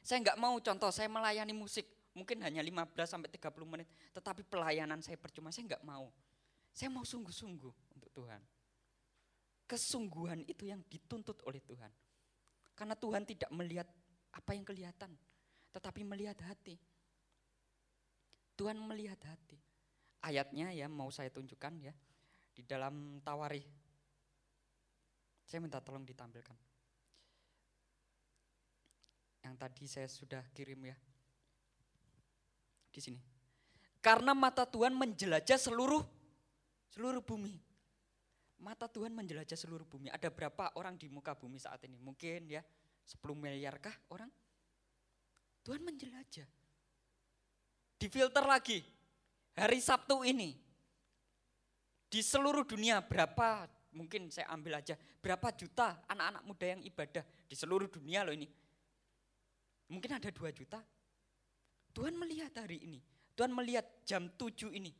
Saya 0.03 0.19
nggak 0.25 0.39
mau 0.41 0.57
contoh, 0.59 0.91
saya 0.91 1.07
melayani 1.13 1.53
musik, 1.55 1.87
mungkin 2.17 2.41
hanya 2.43 2.65
15 2.65 3.05
sampai 3.05 3.29
30 3.31 3.69
menit, 3.69 3.89
tetapi 4.17 4.43
pelayanan 4.49 5.05
saya 5.05 5.21
percuma, 5.21 5.53
saya 5.53 5.69
nggak 5.69 5.85
mau. 5.85 6.09
Saya 6.73 6.89
mau 6.89 7.05
sungguh-sungguh 7.05 7.75
untuk 8.01 8.11
Tuhan. 8.17 8.41
Kesungguhan 9.69 10.41
itu 10.49 10.73
yang 10.73 10.81
dituntut 10.89 11.37
oleh 11.45 11.61
Tuhan. 11.61 11.93
Karena 12.73 12.97
Tuhan 12.97 13.29
tidak 13.29 13.53
melihat 13.53 13.87
apa 14.33 14.57
yang 14.57 14.65
kelihatan, 14.65 15.13
tetapi 15.73 16.05
melihat 16.05 16.37
hati. 16.45 16.77
Tuhan 18.55 18.77
melihat 18.79 19.19
hati. 19.25 19.57
Ayatnya 20.23 20.71
ya 20.71 20.87
mau 20.87 21.11
saya 21.11 21.33
tunjukkan 21.33 21.75
ya 21.83 21.95
di 22.53 22.63
dalam 22.63 23.19
Tawarih. 23.25 23.65
Saya 25.49 25.59
minta 25.59 25.83
tolong 25.83 26.07
ditampilkan. 26.07 26.55
Yang 29.43 29.55
tadi 29.59 29.85
saya 29.91 30.09
sudah 30.09 30.45
kirim 30.55 30.79
ya. 30.87 30.97
Di 32.93 33.01
sini. 33.03 33.19
Karena 33.99 34.37
mata 34.37 34.63
Tuhan 34.69 34.95
menjelajah 34.95 35.59
seluruh 35.59 36.05
seluruh 36.93 37.25
bumi. 37.25 37.59
Mata 38.63 38.87
Tuhan 38.87 39.11
menjelajah 39.11 39.59
seluruh 39.59 39.89
bumi. 39.89 40.07
Ada 40.15 40.31
berapa 40.31 40.71
orang 40.79 40.95
di 40.95 41.11
muka 41.11 41.35
bumi 41.35 41.59
saat 41.59 41.83
ini? 41.83 41.99
Mungkin 41.99 42.47
ya 42.47 42.63
10 42.63 43.35
miliarkah 43.35 43.95
orang? 44.15 44.31
Tuhan 45.63 45.83
menjelajah. 45.87 46.47
Difilter 47.99 48.45
lagi. 48.47 48.83
Hari 49.55 49.79
Sabtu 49.79 50.27
ini. 50.27 50.59
Di 52.13 52.21
seluruh 52.21 52.67
dunia 52.67 53.01
berapa, 53.01 53.65
mungkin 53.97 54.29
saya 54.29 54.51
ambil 54.53 54.83
aja, 54.83 54.99
berapa 55.23 55.49
juta 55.57 56.03
anak-anak 56.11 56.43
muda 56.45 56.67
yang 56.77 56.83
ibadah 56.85 57.25
di 57.49 57.57
seluruh 57.57 57.89
dunia 57.89 58.21
loh 58.27 58.37
ini. 58.37 58.51
Mungkin 59.89 60.21
ada 60.21 60.29
2 60.29 60.53
juta. 60.53 60.81
Tuhan 61.93 62.17
melihat 62.17 62.53
hari 62.59 62.81
ini. 62.85 63.01
Tuhan 63.37 63.53
melihat 63.53 63.85
jam 64.05 64.29
7 64.29 64.73
ini. 64.73 64.93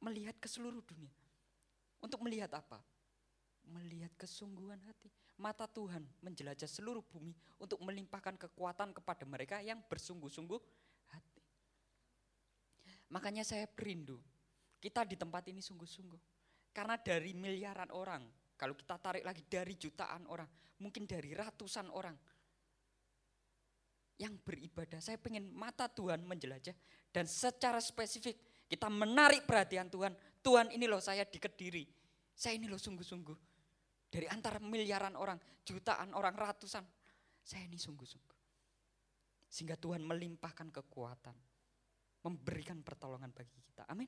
Melihat 0.00 0.36
ke 0.40 0.48
seluruh 0.48 0.84
dunia. 0.84 1.12
Untuk 2.00 2.20
melihat 2.24 2.52
apa? 2.52 2.80
Melihat 3.68 4.12
kesungguhan 4.18 4.80
hati. 4.82 5.08
Mata 5.42 5.66
Tuhan 5.66 6.06
menjelajah 6.22 6.70
seluruh 6.70 7.02
bumi 7.02 7.34
untuk 7.58 7.82
melimpahkan 7.82 8.38
kekuatan 8.38 8.94
kepada 8.94 9.26
mereka 9.26 9.58
yang 9.58 9.82
bersungguh-sungguh 9.90 10.60
hati. 11.10 11.42
Makanya 13.10 13.42
saya 13.42 13.66
berindu 13.66 14.22
kita 14.78 15.02
di 15.02 15.18
tempat 15.18 15.50
ini 15.50 15.58
sungguh-sungguh. 15.58 16.18
Karena 16.70 16.94
dari 16.94 17.34
miliaran 17.34 17.90
orang, 17.90 18.22
kalau 18.54 18.78
kita 18.78 19.02
tarik 19.02 19.26
lagi 19.26 19.42
dari 19.42 19.74
jutaan 19.74 20.30
orang, 20.30 20.46
mungkin 20.78 21.10
dari 21.10 21.34
ratusan 21.34 21.90
orang 21.90 22.14
yang 24.22 24.38
beribadah. 24.38 25.02
Saya 25.02 25.18
pengen 25.18 25.50
mata 25.50 25.90
Tuhan 25.90 26.22
menjelajah 26.22 26.74
dan 27.10 27.26
secara 27.26 27.82
spesifik 27.82 28.38
kita 28.70 28.86
menarik 28.86 29.42
perhatian 29.42 29.90
Tuhan. 29.90 30.14
Tuhan 30.38 30.70
ini 30.70 30.86
loh 30.86 31.02
saya 31.02 31.26
di 31.26 31.42
Kediri. 31.42 31.84
Saya 32.32 32.56
ini 32.56 32.70
loh 32.70 32.78
sungguh-sungguh. 32.78 33.51
Dari 34.12 34.28
antara 34.28 34.60
miliaran 34.60 35.16
orang, 35.16 35.40
jutaan 35.64 36.12
orang, 36.12 36.36
ratusan. 36.36 36.84
Saya 37.40 37.64
ini 37.64 37.80
sungguh-sungguh. 37.80 38.38
Sehingga 39.48 39.80
Tuhan 39.80 40.04
melimpahkan 40.04 40.68
kekuatan. 40.68 41.32
Memberikan 42.28 42.84
pertolongan 42.84 43.32
bagi 43.32 43.56
kita. 43.56 43.88
Amin. 43.88 44.06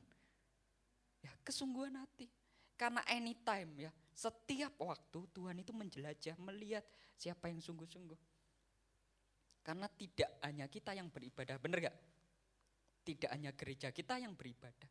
Ya, 1.24 1.32
kesungguhan 1.40 1.96
hati. 1.96 2.28
Karena 2.76 3.00
anytime 3.08 3.88
ya, 3.88 3.90
setiap 4.12 4.76
waktu 4.84 5.24
Tuhan 5.32 5.56
itu 5.64 5.72
menjelajah, 5.72 6.36
melihat 6.36 6.84
siapa 7.16 7.48
yang 7.48 7.64
sungguh-sungguh. 7.64 8.20
Karena 9.64 9.88
tidak 9.88 10.36
hanya 10.44 10.68
kita 10.68 10.92
yang 10.92 11.08
beribadah, 11.08 11.56
benar 11.56 11.80
gak? 11.80 11.96
Tidak 13.08 13.30
hanya 13.32 13.56
gereja 13.56 13.88
kita 13.88 14.20
yang 14.20 14.36
beribadah. 14.36 14.90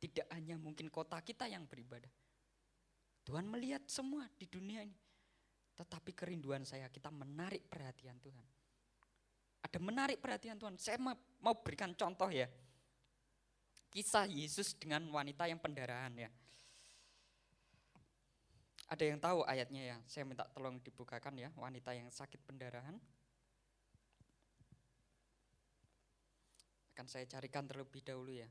Tidak 0.00 0.26
hanya 0.32 0.56
mungkin 0.56 0.88
kota 0.88 1.20
kita 1.20 1.44
yang 1.44 1.68
beribadah. 1.68 2.23
Tuhan 3.24 3.48
melihat 3.48 3.80
semua 3.88 4.28
di 4.36 4.44
dunia 4.44 4.84
ini. 4.84 4.96
Tetapi 5.74 6.14
kerinduan 6.14 6.62
saya 6.62 6.86
kita 6.92 7.08
menarik 7.10 7.66
perhatian 7.66 8.20
Tuhan. 8.20 8.46
Ada 9.64 9.78
menarik 9.80 10.20
perhatian 10.20 10.60
Tuhan. 10.60 10.76
Saya 10.76 11.00
mau 11.00 11.54
berikan 11.64 11.96
contoh 11.96 12.28
ya. 12.28 12.46
Kisah 13.88 14.28
Yesus 14.28 14.76
dengan 14.76 15.02
wanita 15.08 15.48
yang 15.48 15.58
pendarahan 15.58 16.12
ya. 16.14 16.30
Ada 18.84 19.04
yang 19.08 19.18
tahu 19.18 19.40
ayatnya 19.48 19.82
ya? 19.82 19.96
Saya 20.04 20.28
minta 20.28 20.44
tolong 20.52 20.76
dibukakan 20.84 21.40
ya, 21.40 21.48
wanita 21.56 21.96
yang 21.96 22.12
sakit 22.12 22.38
pendarahan. 22.44 23.00
Akan 26.94 27.08
saya 27.08 27.24
carikan 27.26 27.64
terlebih 27.64 28.04
dahulu 28.04 28.30
ya. 28.36 28.46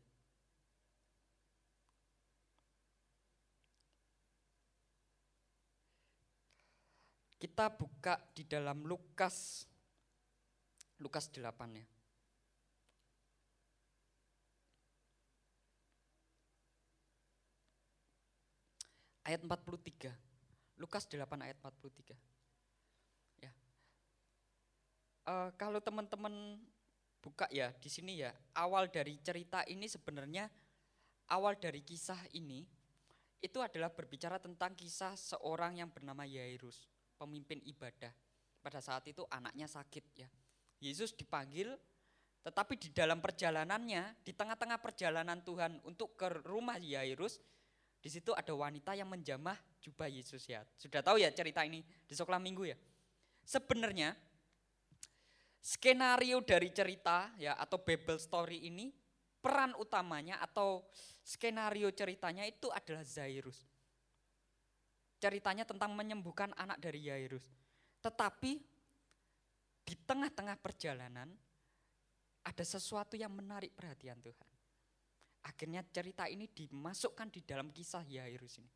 Kita 7.44 7.68
buka 7.68 8.16
di 8.32 8.48
dalam 8.48 8.88
Lukas 8.88 9.68
Lukas 11.04 11.28
8 11.28 11.44
ya. 11.76 11.84
Ayat 19.28 19.44
43. 19.44 20.16
Lukas 20.80 21.04
8 21.12 21.20
ayat 21.44 21.60
43. 21.60 22.16
Ya. 23.44 23.52
Uh, 25.28 25.52
kalau 25.60 25.84
teman-teman 25.84 26.64
buka 27.20 27.52
ya 27.52 27.76
di 27.76 27.92
sini 27.92 28.24
ya, 28.24 28.32
awal 28.56 28.88
dari 28.88 29.20
cerita 29.20 29.68
ini 29.68 29.92
sebenarnya 29.92 30.48
awal 31.28 31.60
dari 31.60 31.84
kisah 31.84 32.24
ini 32.40 32.64
itu 33.44 33.60
adalah 33.60 33.92
berbicara 33.92 34.40
tentang 34.40 34.72
kisah 34.80 35.20
seorang 35.20 35.84
yang 35.84 35.92
bernama 35.92 36.24
Yairus 36.24 36.93
pemimpin 37.24 37.64
ibadah. 37.64 38.12
Pada 38.60 38.84
saat 38.84 39.08
itu 39.08 39.24
anaknya 39.32 39.68
sakit 39.68 40.06
ya. 40.16 40.28
Yesus 40.84 41.16
dipanggil 41.16 41.72
tetapi 42.44 42.76
di 42.76 42.92
dalam 42.92 43.24
perjalanannya, 43.24 44.20
di 44.20 44.36
tengah-tengah 44.36 44.76
perjalanan 44.84 45.40
Tuhan 45.48 45.80
untuk 45.88 46.20
ke 46.20 46.28
rumah 46.44 46.76
Yairus, 46.76 47.40
di 48.04 48.12
situ 48.12 48.36
ada 48.36 48.52
wanita 48.52 48.92
yang 49.00 49.08
menjamah 49.08 49.56
jubah 49.80 50.12
Yesus 50.12 50.44
ya. 50.52 50.60
Sudah 50.76 51.00
tahu 51.00 51.24
ya 51.24 51.32
cerita 51.32 51.64
ini 51.64 51.80
di 52.04 52.12
sekolah 52.12 52.44
minggu 52.44 52.68
ya. 52.68 52.76
Sebenarnya 53.48 54.12
skenario 55.64 56.44
dari 56.44 56.68
cerita 56.76 57.32
ya 57.40 57.56
atau 57.56 57.80
Bible 57.80 58.20
story 58.20 58.68
ini 58.68 58.92
peran 59.40 59.72
utamanya 59.80 60.44
atau 60.44 60.84
skenario 61.24 61.96
ceritanya 61.96 62.44
itu 62.44 62.68
adalah 62.76 63.08
Zairus 63.08 63.64
ceritanya 65.24 65.64
tentang 65.64 65.96
menyembuhkan 65.96 66.52
anak 66.60 66.84
dari 66.84 67.08
Yairus. 67.08 67.48
Tetapi 68.04 68.60
di 69.88 69.96
tengah-tengah 70.04 70.60
perjalanan 70.60 71.32
ada 72.44 72.66
sesuatu 72.68 73.16
yang 73.16 73.32
menarik 73.32 73.72
perhatian 73.72 74.20
Tuhan. 74.20 74.50
Akhirnya 75.48 75.80
cerita 75.88 76.28
ini 76.28 76.52
dimasukkan 76.52 77.32
di 77.32 77.40
dalam 77.40 77.72
kisah 77.72 78.04
Yairus 78.04 78.60
ini. 78.60 78.72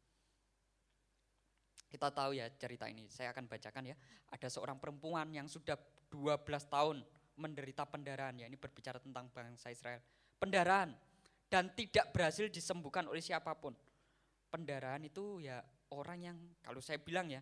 Kita 1.88 2.12
tahu 2.12 2.36
ya 2.36 2.48
cerita 2.52 2.88
ini, 2.88 3.08
saya 3.12 3.36
akan 3.36 3.48
bacakan 3.48 3.92
ya. 3.92 3.96
Ada 4.32 4.48
seorang 4.48 4.80
perempuan 4.80 5.32
yang 5.32 5.48
sudah 5.52 5.76
12 6.12 6.44
tahun 6.68 7.04
menderita 7.40 7.88
pendarahan 7.88 8.36
ya. 8.40 8.48
Ini 8.48 8.56
berbicara 8.60 9.00
tentang 9.00 9.32
bangsa 9.32 9.72
Israel. 9.72 10.00
Pendarahan 10.40 10.92
dan 11.48 11.72
tidak 11.76 12.12
berhasil 12.12 12.48
disembuhkan 12.52 13.08
oleh 13.08 13.24
siapa 13.24 13.56
pun. 13.56 13.72
Pendarahan 14.52 15.04
itu 15.08 15.44
ya 15.44 15.64
orang 15.96 16.20
yang 16.20 16.38
kalau 16.60 16.84
saya 16.84 17.00
bilang 17.00 17.32
ya 17.32 17.40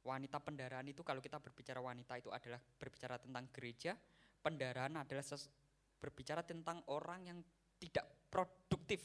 wanita 0.00 0.40
pendarahan 0.40 0.86
itu 0.88 1.04
kalau 1.04 1.20
kita 1.20 1.36
berbicara 1.36 1.78
wanita 1.78 2.16
itu 2.16 2.32
adalah 2.32 2.58
berbicara 2.58 3.20
tentang 3.20 3.44
gereja, 3.52 3.92
pendarahan 4.40 4.96
adalah 4.96 5.20
ses, 5.20 5.52
berbicara 6.00 6.40
tentang 6.40 6.80
orang 6.88 7.20
yang 7.28 7.38
tidak 7.76 8.08
produktif. 8.32 9.04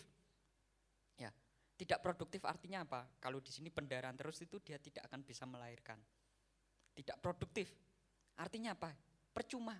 Ya, 1.19 1.31
tidak 1.75 1.99
produktif 1.99 2.47
artinya 2.47 2.87
apa? 2.87 3.03
Kalau 3.19 3.43
di 3.43 3.51
sini 3.51 3.67
pendarahan 3.67 4.15
terus 4.15 4.39
itu 4.39 4.59
dia 4.63 4.79
tidak 4.79 5.03
akan 5.11 5.21
bisa 5.27 5.43
melahirkan. 5.43 5.99
Tidak 6.95 7.19
produktif. 7.19 7.67
Artinya 8.39 8.71
apa? 8.71 8.95
Percuma. 9.35 9.75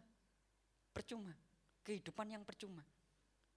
Percuma. 0.92 1.32
Kehidupan 1.80 2.28
yang 2.28 2.44
percuma. 2.44 2.84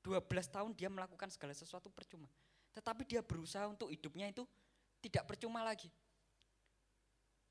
12 0.06 0.22
tahun 0.46 0.70
dia 0.78 0.86
melakukan 0.86 1.26
segala 1.34 1.50
sesuatu 1.50 1.90
percuma. 1.90 2.30
Tetapi 2.70 3.02
dia 3.02 3.18
berusaha 3.18 3.66
untuk 3.66 3.90
hidupnya 3.90 4.30
itu 4.30 4.46
tidak 4.98 5.24
percuma 5.26 5.62
lagi. 5.62 5.90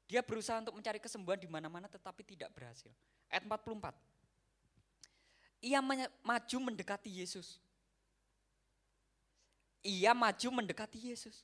Dia 0.08 0.24
berusaha 0.24 0.64
untuk 0.64 0.76
mencari 0.80 1.04
kesembuhan 1.04 1.36
di 1.36 1.52
mana-mana 1.52 1.92
tetapi 1.92 2.24
tidak 2.24 2.48
berhasil. 2.56 2.92
Ayat 3.28 3.44
44. 3.44 3.92
Ia 5.68 5.84
maju 6.24 6.58
mendekati 6.64 7.12
Yesus. 7.12 7.60
Ia 9.84 10.16
maju 10.16 10.64
mendekati 10.64 11.12
Yesus. 11.12 11.44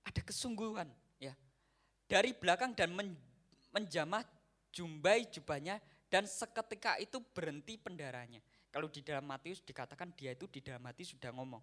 Ada 0.00 0.24
kesungguhan 0.24 0.88
ya. 1.20 1.36
Dari 2.08 2.32
belakang 2.32 2.72
dan 2.72 2.92
menjamah 3.72 4.24
jumbai 4.72 5.28
jubahnya 5.28 5.76
dan 6.08 6.24
seketika 6.24 6.96
itu 7.00 7.20
berhenti 7.36 7.76
pendaranya. 7.76 8.40
Kalau 8.72 8.88
di 8.88 9.04
dalam 9.04 9.28
Matius 9.28 9.60
dikatakan 9.60 10.16
dia 10.16 10.32
itu 10.32 10.48
di 10.48 10.64
dalam 10.64 10.80
hati 10.88 11.04
sudah 11.04 11.28
ngomong, 11.36 11.60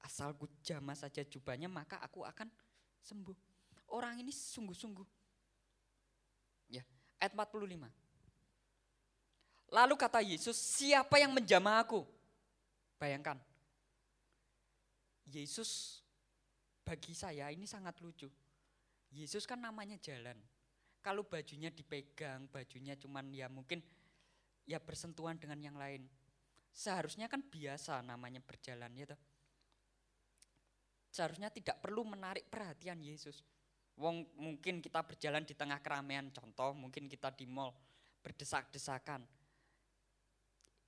asal 0.00 0.32
ku 0.36 0.48
jamah 0.64 0.96
saja 0.96 1.20
jubahnya 1.24 1.68
maka 1.68 2.00
aku 2.00 2.24
akan 2.24 2.48
sembuh. 3.02 3.36
Orang 3.92 4.18
ini 4.18 4.34
sungguh-sungguh. 4.34 5.06
Ya, 6.70 6.82
ayat 7.22 7.32
45. 7.32 7.86
Lalu 9.70 9.94
kata 9.98 10.22
Yesus, 10.22 10.54
siapa 10.54 11.18
yang 11.18 11.34
menjamah 11.34 11.82
aku? 11.82 12.06
Bayangkan. 12.96 13.38
Yesus 15.26 16.00
bagi 16.86 17.12
saya 17.18 17.50
ini 17.50 17.66
sangat 17.66 17.98
lucu. 17.98 18.30
Yesus 19.10 19.42
kan 19.42 19.58
namanya 19.58 19.98
jalan. 19.98 20.38
Kalau 21.02 21.26
bajunya 21.26 21.70
dipegang, 21.70 22.50
bajunya 22.50 22.94
cuman 22.98 23.30
ya 23.30 23.46
mungkin 23.50 23.82
ya 24.66 24.78
bersentuhan 24.78 25.38
dengan 25.38 25.58
yang 25.62 25.78
lain. 25.78 26.06
Seharusnya 26.70 27.30
kan 27.30 27.42
biasa 27.42 28.02
namanya 28.02 28.42
berjalan 28.42 28.90
ya 28.94 29.14
toh 29.14 29.20
seharusnya 31.16 31.48
tidak 31.48 31.80
perlu 31.80 32.04
menarik 32.04 32.44
perhatian 32.52 33.00
Yesus. 33.00 33.40
Wong 33.96 34.28
mungkin 34.36 34.84
kita 34.84 35.00
berjalan 35.00 35.48
di 35.48 35.56
tengah 35.56 35.80
keramaian, 35.80 36.28
contoh 36.28 36.76
mungkin 36.76 37.08
kita 37.08 37.32
di 37.32 37.48
mall 37.48 37.72
berdesak-desakan. 38.20 39.24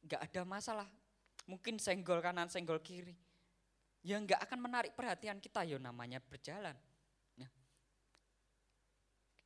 Enggak 0.05 0.21
ada 0.29 0.43
masalah. 0.45 0.89
Mungkin 1.49 1.81
senggol 1.81 2.21
kanan, 2.21 2.53
senggol 2.53 2.85
kiri. 2.85 3.17
Ya 4.05 4.21
enggak 4.21 4.45
akan 4.45 4.61
menarik 4.61 4.93
perhatian 4.93 5.41
kita, 5.41 5.65
ya 5.65 5.81
namanya 5.81 6.21
berjalan. 6.21 6.77
Ya. 7.41 7.49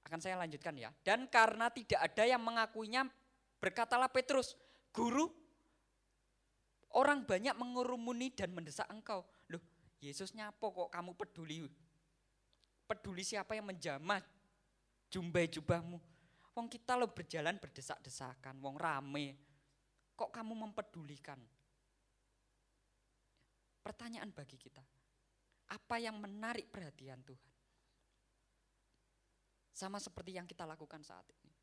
Akan 0.02 0.18
saya 0.18 0.34
lanjutkan 0.42 0.74
ya. 0.74 0.90
Dan 1.06 1.30
karena 1.30 1.70
tidak 1.70 2.02
ada 2.02 2.26
yang 2.26 2.42
mengakuinya, 2.42 3.06
berkatalah 3.62 4.10
Petrus, 4.10 4.58
guru, 4.90 5.30
orang 6.98 7.22
banyak 7.22 7.54
mengurumuni 7.54 8.34
dan 8.34 8.50
mendesak 8.50 8.90
engkau. 8.90 9.22
Yesus 10.02 10.34
nyapo 10.34 10.74
kok 10.74 10.90
kamu 10.90 11.14
peduli. 11.14 11.62
Peduli 12.90 13.22
siapa 13.22 13.54
yang 13.54 13.70
menjamah 13.70 14.18
jumbai 15.06 15.46
jubahmu. 15.46 16.02
Wong 16.52 16.66
kita 16.68 16.98
lo 16.98 17.08
berjalan 17.08 17.56
berdesak-desakan, 17.56 18.58
wong 18.58 18.76
rame. 18.76 19.38
Kok 20.18 20.34
kamu 20.34 20.52
mempedulikan? 20.58 21.38
Pertanyaan 23.80 24.34
bagi 24.34 24.58
kita. 24.58 24.82
Apa 25.72 25.96
yang 26.02 26.18
menarik 26.20 26.68
perhatian 26.68 27.22
Tuhan? 27.24 27.52
Sama 29.72 29.96
seperti 29.96 30.36
yang 30.36 30.44
kita 30.44 30.68
lakukan 30.68 31.00
saat 31.00 31.24
ini. 31.32 31.54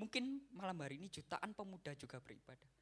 Mungkin 0.00 0.48
malam 0.56 0.80
hari 0.80 0.96
ini 0.96 1.12
jutaan 1.12 1.52
pemuda 1.52 1.92
juga 1.92 2.16
beribadah. 2.22 2.72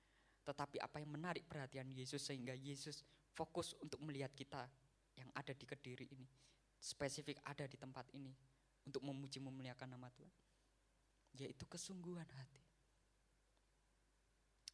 Tetapi 0.47 0.79
apa 0.79 1.03
yang 1.03 1.11
menarik 1.11 1.43
perhatian 1.51 1.91
Yesus 1.91 2.23
sehingga 2.23 2.55
Yesus 2.55 3.03
fokus 3.39 3.79
untuk 3.79 4.03
melihat 4.03 4.35
kita 4.35 4.67
yang 5.15 5.31
ada 5.39 5.55
di 5.55 5.63
Kediri 5.63 6.11
ini, 6.11 6.27
spesifik 6.83 7.39
ada 7.47 7.63
di 7.71 7.79
tempat 7.79 8.11
ini 8.19 8.35
untuk 8.83 9.07
memuji 9.07 9.39
memuliakan 9.39 9.95
nama 9.95 10.11
Tuhan, 10.11 10.35
yaitu 11.39 11.63
kesungguhan 11.71 12.27
hati. 12.27 12.63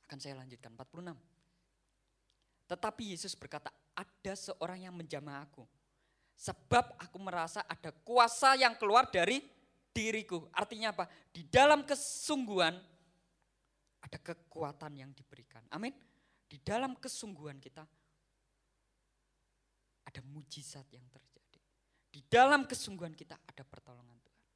Akan 0.08 0.16
saya 0.16 0.40
lanjutkan 0.40 0.72
46. 0.72 1.12
Tetapi 2.64 3.02
Yesus 3.12 3.36
berkata, 3.36 3.68
ada 3.92 4.32
seorang 4.32 4.88
yang 4.88 4.96
menjamah 4.96 5.44
aku. 5.44 5.68
Sebab 6.34 6.96
aku 6.98 7.18
merasa 7.20 7.62
ada 7.68 7.92
kuasa 7.92 8.56
yang 8.56 8.74
keluar 8.80 9.06
dari 9.12 9.44
diriku. 9.94 10.48
Artinya 10.50 10.90
apa? 10.90 11.06
Di 11.30 11.46
dalam 11.46 11.86
kesungguhan 11.86 12.74
ada 14.02 14.18
kekuatan 14.18 14.92
yang 14.98 15.10
diberikan. 15.14 15.62
Amin. 15.70 15.94
Di 16.44 16.58
dalam 16.60 16.98
kesungguhan 16.98 17.62
kita 17.62 17.86
ada 20.14 20.22
mujizat 20.30 20.86
yang 20.94 21.02
terjadi. 21.10 21.58
Di 22.06 22.22
dalam 22.30 22.70
kesungguhan 22.70 23.18
kita 23.18 23.34
ada 23.34 23.66
pertolongan 23.66 24.14
Tuhan. 24.22 24.46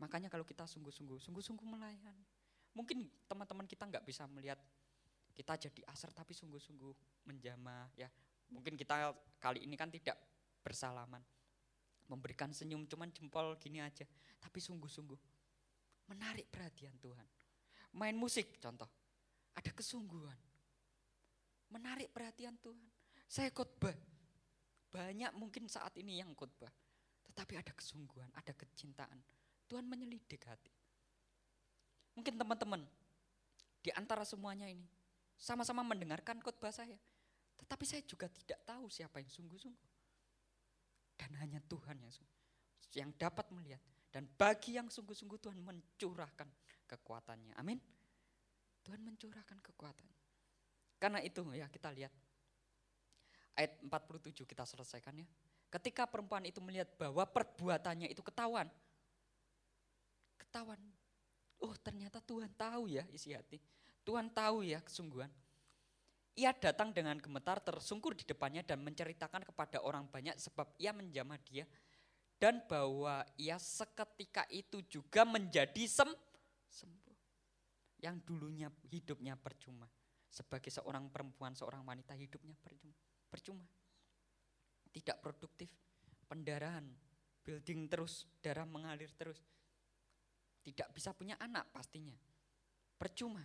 Makanya 0.00 0.32
kalau 0.32 0.48
kita 0.48 0.64
sungguh-sungguh, 0.64 1.20
sungguh-sungguh 1.20 1.66
melayani. 1.68 2.24
Mungkin 2.72 3.04
teman-teman 3.28 3.68
kita 3.68 3.84
nggak 3.84 4.00
bisa 4.08 4.24
melihat 4.24 4.56
kita 5.36 5.68
jadi 5.68 5.84
asar 5.92 6.16
tapi 6.16 6.32
sungguh-sungguh 6.32 7.28
menjamah 7.28 7.92
ya. 7.92 8.08
Mungkin 8.48 8.80
kita 8.80 9.12
kali 9.36 9.68
ini 9.68 9.76
kan 9.76 9.92
tidak 9.92 10.16
bersalaman. 10.64 11.20
Memberikan 12.08 12.56
senyum 12.56 12.88
cuman 12.88 13.12
jempol 13.12 13.60
gini 13.60 13.84
aja. 13.84 14.08
Tapi 14.40 14.64
sungguh-sungguh 14.64 15.20
menarik 16.08 16.48
perhatian 16.48 16.96
Tuhan. 16.96 17.28
Main 18.00 18.16
musik 18.16 18.56
contoh. 18.56 18.88
Ada 19.52 19.76
kesungguhan. 19.76 20.40
Menarik 21.68 22.08
perhatian 22.08 22.56
Tuhan. 22.56 22.89
Saya 23.30 23.54
khotbah. 23.54 23.94
Banyak 24.90 25.38
mungkin 25.38 25.70
saat 25.70 25.94
ini 26.02 26.18
yang 26.18 26.34
khotbah. 26.34 26.74
Tetapi 27.30 27.62
ada 27.62 27.70
kesungguhan, 27.70 28.26
ada 28.34 28.50
kecintaan. 28.50 29.22
Tuhan 29.70 29.86
menyelidik 29.86 30.42
hati. 30.50 30.74
Mungkin 32.18 32.34
teman-teman 32.34 32.82
di 33.86 33.94
antara 33.94 34.26
semuanya 34.26 34.66
ini 34.66 34.82
sama-sama 35.38 35.86
mendengarkan 35.86 36.42
khotbah 36.42 36.74
saya. 36.74 36.98
Tetapi 37.54 37.86
saya 37.86 38.02
juga 38.02 38.26
tidak 38.26 38.66
tahu 38.66 38.90
siapa 38.90 39.22
yang 39.22 39.30
sungguh-sungguh. 39.30 39.90
Dan 41.14 41.30
hanya 41.38 41.62
Tuhan 41.70 42.02
yang 42.02 42.10
yang 42.98 43.10
dapat 43.14 43.46
melihat. 43.54 43.78
Dan 44.10 44.26
bagi 44.26 44.74
yang 44.74 44.90
sungguh-sungguh 44.90 45.38
Tuhan 45.38 45.62
mencurahkan 45.62 46.50
kekuatannya. 46.90 47.54
Amin. 47.54 47.78
Tuhan 48.82 49.06
mencurahkan 49.06 49.62
kekuatannya. 49.62 50.18
Karena 50.98 51.22
itu 51.22 51.46
ya 51.54 51.70
kita 51.70 51.94
lihat 51.94 52.10
ayat 53.60 53.76
47 53.84 54.48
kita 54.48 54.64
selesaikan 54.64 55.20
ya. 55.20 55.28
Ketika 55.68 56.08
perempuan 56.08 56.48
itu 56.48 56.58
melihat 56.64 56.88
bahwa 56.96 57.22
perbuatannya 57.28 58.08
itu 58.08 58.24
ketahuan. 58.24 58.66
Ketahuan. 60.40 60.80
Oh 61.60 61.76
ternyata 61.76 62.24
Tuhan 62.24 62.48
tahu 62.56 62.88
ya 62.88 63.04
isi 63.12 63.36
hati. 63.36 63.60
Tuhan 64.02 64.32
tahu 64.32 64.64
ya 64.64 64.80
kesungguhan. 64.80 65.28
Ia 66.40 66.56
datang 66.56 66.96
dengan 66.96 67.20
gemetar 67.20 67.60
tersungkur 67.60 68.16
di 68.16 68.24
depannya 68.24 68.64
dan 68.64 68.80
menceritakan 68.80 69.44
kepada 69.44 69.84
orang 69.84 70.08
banyak 70.08 70.40
sebab 70.40 70.72
ia 70.80 70.96
menjamah 70.96 71.36
dia. 71.44 71.68
Dan 72.40 72.64
bahwa 72.64 73.20
ia 73.36 73.60
seketika 73.60 74.48
itu 74.48 74.80
juga 74.88 75.28
menjadi 75.28 75.84
sem 75.84 76.08
sembuh. 76.72 77.18
Yang 78.00 78.16
dulunya 78.24 78.72
hidupnya 78.88 79.36
percuma. 79.36 79.84
Sebagai 80.32 80.72
seorang 80.72 81.12
perempuan, 81.12 81.52
seorang 81.52 81.84
wanita 81.84 82.16
hidupnya 82.16 82.56
percuma 82.56 82.96
percuma. 83.30 83.62
Tidak 84.90 85.22
produktif, 85.22 85.70
pendarahan, 86.26 86.82
building 87.46 87.86
terus, 87.86 88.26
darah 88.42 88.66
mengalir 88.66 89.14
terus. 89.14 89.38
Tidak 90.60 90.90
bisa 90.90 91.14
punya 91.14 91.38
anak 91.38 91.70
pastinya. 91.70 92.18
Percuma. 92.98 93.40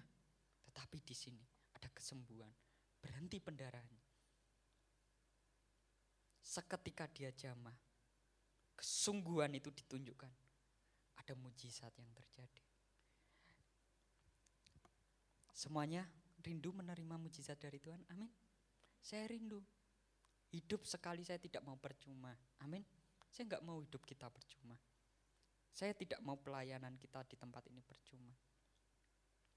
Tetapi 0.66 0.98
di 1.06 1.16
sini 1.16 1.46
ada 1.78 1.88
kesembuhan, 1.94 2.52
berhenti 3.00 3.38
pendarahan. 3.40 3.96
Seketika 6.42 7.08
dia 7.08 7.32
jamah, 7.32 7.78
kesungguhan 8.76 9.54
itu 9.56 9.72
ditunjukkan. 9.72 10.34
Ada 11.24 11.34
mujizat 11.38 11.96
yang 11.96 12.12
terjadi. 12.12 12.64
Semuanya 15.56 16.04
rindu 16.44 16.76
menerima 16.76 17.16
mujizat 17.16 17.56
dari 17.56 17.80
Tuhan. 17.80 18.04
Amin. 18.12 18.30
Saya 19.00 19.26
rindu. 19.32 19.64
Hidup 20.56 20.88
sekali 20.88 21.20
saya 21.28 21.36
tidak 21.36 21.60
mau 21.68 21.76
percuma. 21.76 22.32
Amin. 22.64 22.80
Saya 23.28 23.52
nggak 23.52 23.64
mau 23.68 23.84
hidup 23.84 24.08
kita 24.08 24.32
percuma. 24.32 24.80
Saya 25.76 25.92
tidak 25.92 26.24
mau 26.24 26.40
pelayanan 26.40 26.96
kita 26.96 27.28
di 27.28 27.36
tempat 27.36 27.68
ini 27.68 27.84
percuma. 27.84 28.32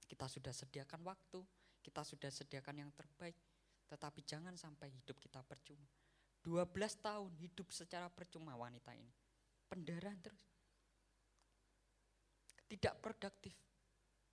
Kita 0.02 0.26
sudah 0.26 0.50
sediakan 0.50 1.06
waktu, 1.06 1.38
kita 1.78 2.02
sudah 2.02 2.26
sediakan 2.26 2.82
yang 2.82 2.90
terbaik, 2.90 3.38
tetapi 3.86 4.26
jangan 4.26 4.58
sampai 4.58 4.90
hidup 4.90 5.22
kita 5.22 5.38
percuma. 5.46 5.86
12 6.42 6.66
tahun 6.98 7.30
hidup 7.38 7.70
secara 7.70 8.10
percuma 8.10 8.58
wanita 8.58 8.90
ini. 8.98 9.14
Pendarahan 9.70 10.18
terus. 10.18 10.42
Tidak 12.66 12.98
produktif, 12.98 13.54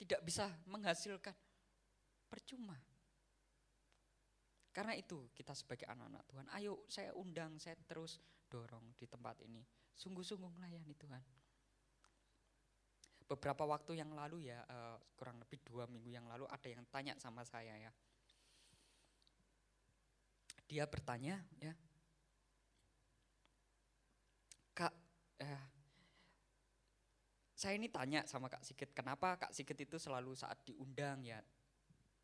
tidak 0.01 0.25
bisa 0.25 0.49
menghasilkan. 0.65 1.37
Percuma. 2.25 2.94
Karena 4.75 4.91
itu 4.91 5.31
kita 5.31 5.55
sebagai 5.55 5.87
anak-anak 5.87 6.27
Tuhan, 6.27 6.47
ayo 6.59 6.83
saya 6.91 7.15
undang, 7.15 7.55
saya 7.55 7.79
terus 7.87 8.19
dorong 8.51 8.91
di 8.99 9.07
tempat 9.07 9.39
ini. 9.47 9.63
Sungguh-sungguh 9.95 10.51
melayani 10.51 10.91
Tuhan. 10.99 11.23
Beberapa 13.23 13.63
waktu 13.63 13.95
yang 14.03 14.11
lalu 14.11 14.51
ya, 14.51 14.59
uh, 14.67 14.99
kurang 15.15 15.39
lebih 15.39 15.63
dua 15.63 15.87
minggu 15.87 16.11
yang 16.11 16.27
lalu 16.27 16.43
ada 16.51 16.67
yang 16.67 16.83
tanya 16.91 17.15
sama 17.15 17.47
saya 17.47 17.71
ya. 17.87 17.91
Dia 20.67 20.83
bertanya 20.91 21.39
ya, 21.63 21.71
Kak, 24.75 24.91
eh, 25.39 25.63
saya 27.55 27.79
ini 27.79 27.87
tanya 27.87 28.27
sama 28.27 28.51
Kak 28.51 28.65
Sigit, 28.67 28.91
kenapa 28.91 29.39
Kak 29.39 29.55
Sigit 29.55 29.77
itu 29.77 29.95
selalu 29.95 30.35
saat 30.35 30.59
diundang 30.67 31.23
ya, 31.23 31.39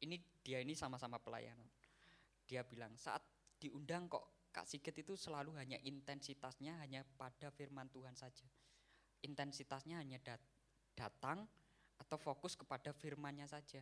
ini 0.03 0.19
dia 0.43 0.59
ini 0.59 0.75
sama-sama 0.75 1.15
pelayanan 1.15 1.69
dia 2.51 2.67
bilang 2.67 2.91
saat 2.99 3.23
diundang 3.55 4.11
kok 4.11 4.51
Kak 4.51 4.67
Sigit 4.67 4.91
itu 4.91 5.15
selalu 5.15 5.55
hanya 5.55 5.79
intensitasnya 5.79 6.75
hanya 6.83 7.07
pada 7.15 7.47
firman 7.55 7.87
Tuhan 7.87 8.11
saja. 8.19 8.43
Intensitasnya 9.23 10.03
hanya 10.03 10.19
dat 10.19 10.43
datang 10.91 11.47
atau 11.95 12.19
fokus 12.19 12.59
kepada 12.59 12.91
firmannya 12.91 13.47
saja. 13.47 13.79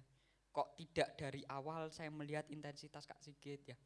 Kok 0.53 0.77
tidak 0.77 1.17
dari 1.17 1.41
awal 1.49 1.89
saya 1.89 2.13
melihat 2.13 2.45
intensitas 2.53 3.09
Kak 3.09 3.17
Sigit 3.17 3.73
ya. 3.73 3.77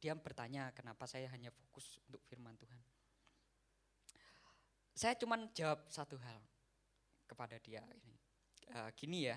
Dia 0.00 0.16
bertanya 0.16 0.72
kenapa 0.72 1.04
saya 1.04 1.28
hanya 1.28 1.52
fokus 1.52 2.00
untuk 2.08 2.24
firman 2.24 2.56
Tuhan. 2.56 2.80
Saya 4.96 5.12
cuma 5.20 5.36
jawab 5.52 5.84
satu 5.92 6.16
hal 6.16 6.40
kepada 7.28 7.60
dia 7.60 7.84
ini. 7.92 8.16
E, 8.64 8.78
gini 8.96 9.28
ya, 9.28 9.36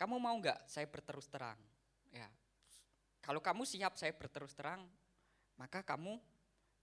kamu 0.00 0.16
mau 0.16 0.34
nggak 0.40 0.64
saya 0.64 0.88
berterus 0.88 1.28
terang? 1.28 1.58
Ya, 2.14 2.26
kalau 3.26 3.42
kamu 3.42 3.66
siap 3.66 3.98
saya 3.98 4.14
berterus 4.14 4.54
terang, 4.54 4.86
maka 5.58 5.82
kamu 5.82 6.14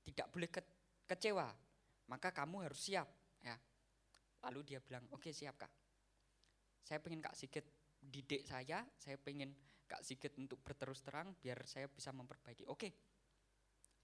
tidak 0.03 0.27
boleh 0.27 0.51
ke 0.51 0.59
kecewa. 1.07 1.47
Maka 2.11 2.35
kamu 2.35 2.67
harus 2.67 2.83
siap. 2.83 3.07
Ya. 3.39 3.55
Lalu 4.43 4.75
dia 4.75 4.83
bilang, 4.83 5.07
oke 5.15 5.23
okay, 5.23 5.31
siap 5.31 5.55
kak. 5.55 5.71
Saya 6.83 6.99
pengen 6.99 7.23
kak 7.23 7.31
Sigit 7.39 7.63
didik 8.03 8.43
saya, 8.43 8.83
saya 8.99 9.15
pengen 9.15 9.55
kak 9.87 10.03
Sigit 10.03 10.35
untuk 10.35 10.59
berterus 10.59 10.99
terang 10.99 11.31
biar 11.39 11.63
saya 11.63 11.87
bisa 11.87 12.11
memperbaiki. 12.11 12.67
Oke. 12.67 12.75
Okay. 12.75 12.91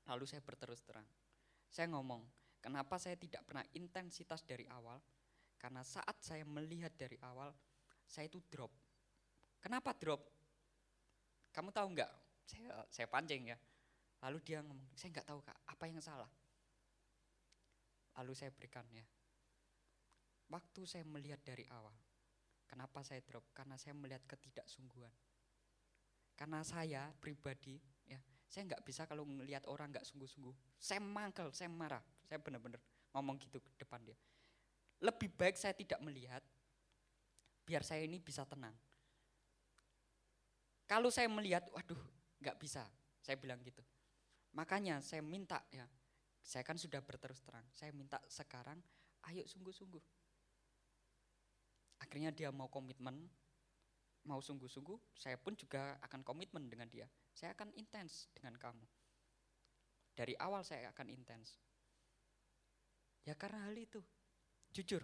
Lalu 0.07 0.23
saya 0.23 0.39
berterus 0.39 0.79
terang. 0.87 1.03
Saya 1.67 1.91
ngomong, 1.91 2.23
kenapa 2.63 2.95
saya 2.95 3.19
tidak 3.19 3.43
pernah 3.43 3.67
intensitas 3.75 4.47
dari 4.47 4.63
awal? 4.71 4.95
Karena 5.59 5.83
saat 5.83 6.23
saya 6.23 6.47
melihat 6.47 6.95
dari 6.95 7.19
awal, 7.19 7.51
saya 8.07 8.31
itu 8.31 8.39
drop. 8.47 8.71
Kenapa 9.59 9.91
drop? 9.91 10.23
Kamu 11.51 11.75
tahu 11.75 11.99
nggak 11.99 12.28
saya 12.49 12.73
saya 12.89 13.05
pancing 13.05 13.53
ya. 13.53 13.57
Lalu 14.25 14.37
dia 14.41 14.59
ngomong 14.65 14.89
saya 14.97 15.13
nggak 15.13 15.27
tahu 15.29 15.39
kak 15.45 15.57
apa 15.69 15.83
yang 15.85 16.01
salah? 16.01 16.29
Lalu 18.17 18.33
saya 18.33 18.49
berikan 18.49 18.83
ya. 18.89 19.05
Waktu 20.49 20.81
saya 20.89 21.05
melihat 21.05 21.37
dari 21.45 21.69
awal 21.69 21.93
kenapa 22.65 23.05
saya 23.05 23.21
drop? 23.21 23.45
Karena 23.53 23.77
saya 23.77 23.93
melihat 23.93 24.25
ketidaksungguhan. 24.25 25.13
Karena 26.33 26.65
saya 26.65 27.13
pribadi 27.21 27.77
ya 28.09 28.17
saya 28.49 28.65
nggak 28.65 28.81
bisa 28.81 29.05
kalau 29.05 29.29
melihat 29.29 29.61
orang 29.69 29.93
nggak 29.93 30.09
sungguh-sungguh. 30.09 30.81
Saya 30.81 30.97
mangkel 30.97 31.53
saya 31.53 31.69
marah. 31.69 32.01
Saya 32.25 32.41
benar-benar 32.41 32.81
ngomong 33.13 33.37
gitu 33.37 33.61
ke 33.61 33.69
depan 33.77 34.01
dia. 34.01 34.17
Lebih 34.99 35.31
baik 35.37 35.55
saya 35.55 35.71
tidak 35.77 36.01
melihat 36.01 36.41
biar 37.63 37.85
saya 37.85 38.01
ini 38.03 38.17
bisa 38.17 38.41
tenang. 38.49 38.73
Kalau 40.89 41.13
saya 41.13 41.29
melihat 41.29 41.69
waduh 41.69 42.18
nggak 42.39 42.57
bisa. 42.59 42.83
Saya 43.19 43.35
bilang 43.35 43.59
gitu. 43.63 43.83
Makanya 44.55 45.03
saya 45.03 45.21
minta 45.21 45.61
ya, 45.69 45.85
saya 46.41 46.65
kan 46.65 46.79
sudah 46.79 47.03
berterus 47.03 47.43
terang. 47.45 47.67
Saya 47.75 47.93
minta 47.93 48.17
sekarang, 48.25 48.79
ayo 49.29 49.45
sungguh-sungguh. 49.45 50.01
Akhirnya 51.99 52.31
dia 52.31 52.49
mau 52.49 52.71
komitmen, 52.71 53.27
mau 54.25 54.39
sungguh-sungguh, 54.39 55.13
saya 55.13 55.35
pun 55.37 55.53
juga 55.53 55.99
akan 56.01 56.23
komitmen 56.25 56.65
dengan 56.71 56.87
dia. 56.89 57.05
Saya 57.35 57.53
akan 57.53 57.75
intens 57.75 58.31
dengan 58.33 58.55
kamu. 58.55 58.87
Dari 60.15 60.33
awal 60.39 60.65
saya 60.65 60.89
akan 60.91 61.07
intens. 61.11 61.59
Ya 63.27 63.35
karena 63.35 63.67
hal 63.67 63.75
itu, 63.77 64.01
jujur, 64.73 65.03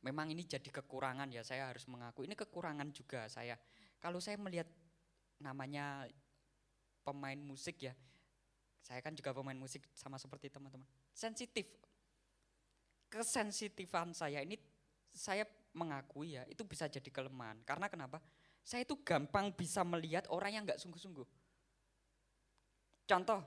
memang 0.00 0.30
ini 0.32 0.46
jadi 0.46 0.70
kekurangan 0.70 1.28
ya, 1.28 1.42
saya 1.42 1.68
harus 1.68 1.84
mengaku. 1.90 2.24
Ini 2.24 2.34
kekurangan 2.38 2.88
juga 2.94 3.26
saya. 3.28 3.58
Kalau 3.98 4.22
saya 4.22 4.38
melihat 4.38 4.70
namanya 5.42 6.06
pemain 7.08 7.40
musik 7.40 7.88
ya, 7.88 7.96
saya 8.84 9.00
kan 9.00 9.16
juga 9.16 9.32
pemain 9.32 9.56
musik 9.56 9.84
sama 9.96 10.20
seperti 10.20 10.52
teman-teman. 10.52 10.84
Sensitif. 11.16 11.64
Kesensitifan 13.08 14.12
saya 14.12 14.44
ini 14.44 14.60
saya 15.08 15.48
mengakui 15.72 16.36
ya, 16.36 16.44
itu 16.48 16.60
bisa 16.68 16.84
jadi 16.84 17.08
kelemahan. 17.08 17.64
Karena 17.64 17.88
kenapa? 17.88 18.20
Saya 18.60 18.84
itu 18.84 19.00
gampang 19.00 19.48
bisa 19.56 19.80
melihat 19.80 20.28
orang 20.28 20.52
yang 20.52 20.62
nggak 20.68 20.76
sungguh-sungguh. 20.76 21.24
Contoh, 23.08 23.40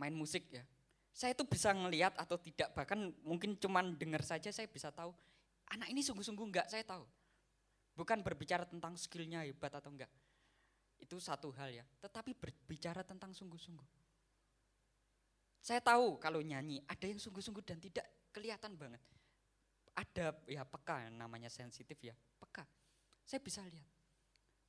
main 0.00 0.16
musik 0.16 0.48
ya. 0.48 0.64
Saya 1.12 1.36
itu 1.36 1.44
bisa 1.44 1.70
ngelihat 1.70 2.16
atau 2.16 2.40
tidak, 2.40 2.72
bahkan 2.74 3.12
mungkin 3.22 3.54
cuman 3.60 3.94
dengar 3.94 4.24
saja 4.24 4.50
saya 4.50 4.66
bisa 4.66 4.88
tahu, 4.90 5.14
anak 5.70 5.92
ini 5.92 6.02
sungguh-sungguh 6.02 6.46
enggak, 6.48 6.66
saya 6.66 6.82
tahu. 6.82 7.04
Bukan 7.94 8.24
berbicara 8.26 8.66
tentang 8.66 8.98
skillnya 8.98 9.46
hebat 9.46 9.70
atau 9.70 9.94
enggak. 9.94 10.10
Itu 11.04 11.20
satu 11.20 11.52
hal 11.52 11.68
ya, 11.68 11.84
tetapi 12.00 12.32
berbicara 12.32 13.04
tentang 13.04 13.36
sungguh-sungguh. 13.36 13.84
Saya 15.60 15.80
tahu 15.84 16.16
kalau 16.16 16.40
nyanyi, 16.40 16.80
ada 16.88 17.04
yang 17.04 17.20
sungguh-sungguh 17.20 17.60
dan 17.60 17.76
tidak 17.76 18.08
kelihatan 18.32 18.72
banget. 18.72 19.00
Ada 19.92 20.32
ya 20.48 20.64
peka 20.64 21.12
namanya 21.12 21.52
sensitif 21.52 22.00
ya, 22.00 22.16
peka. 22.40 22.64
Saya 23.28 23.40
bisa 23.44 23.60
lihat. 23.68 23.92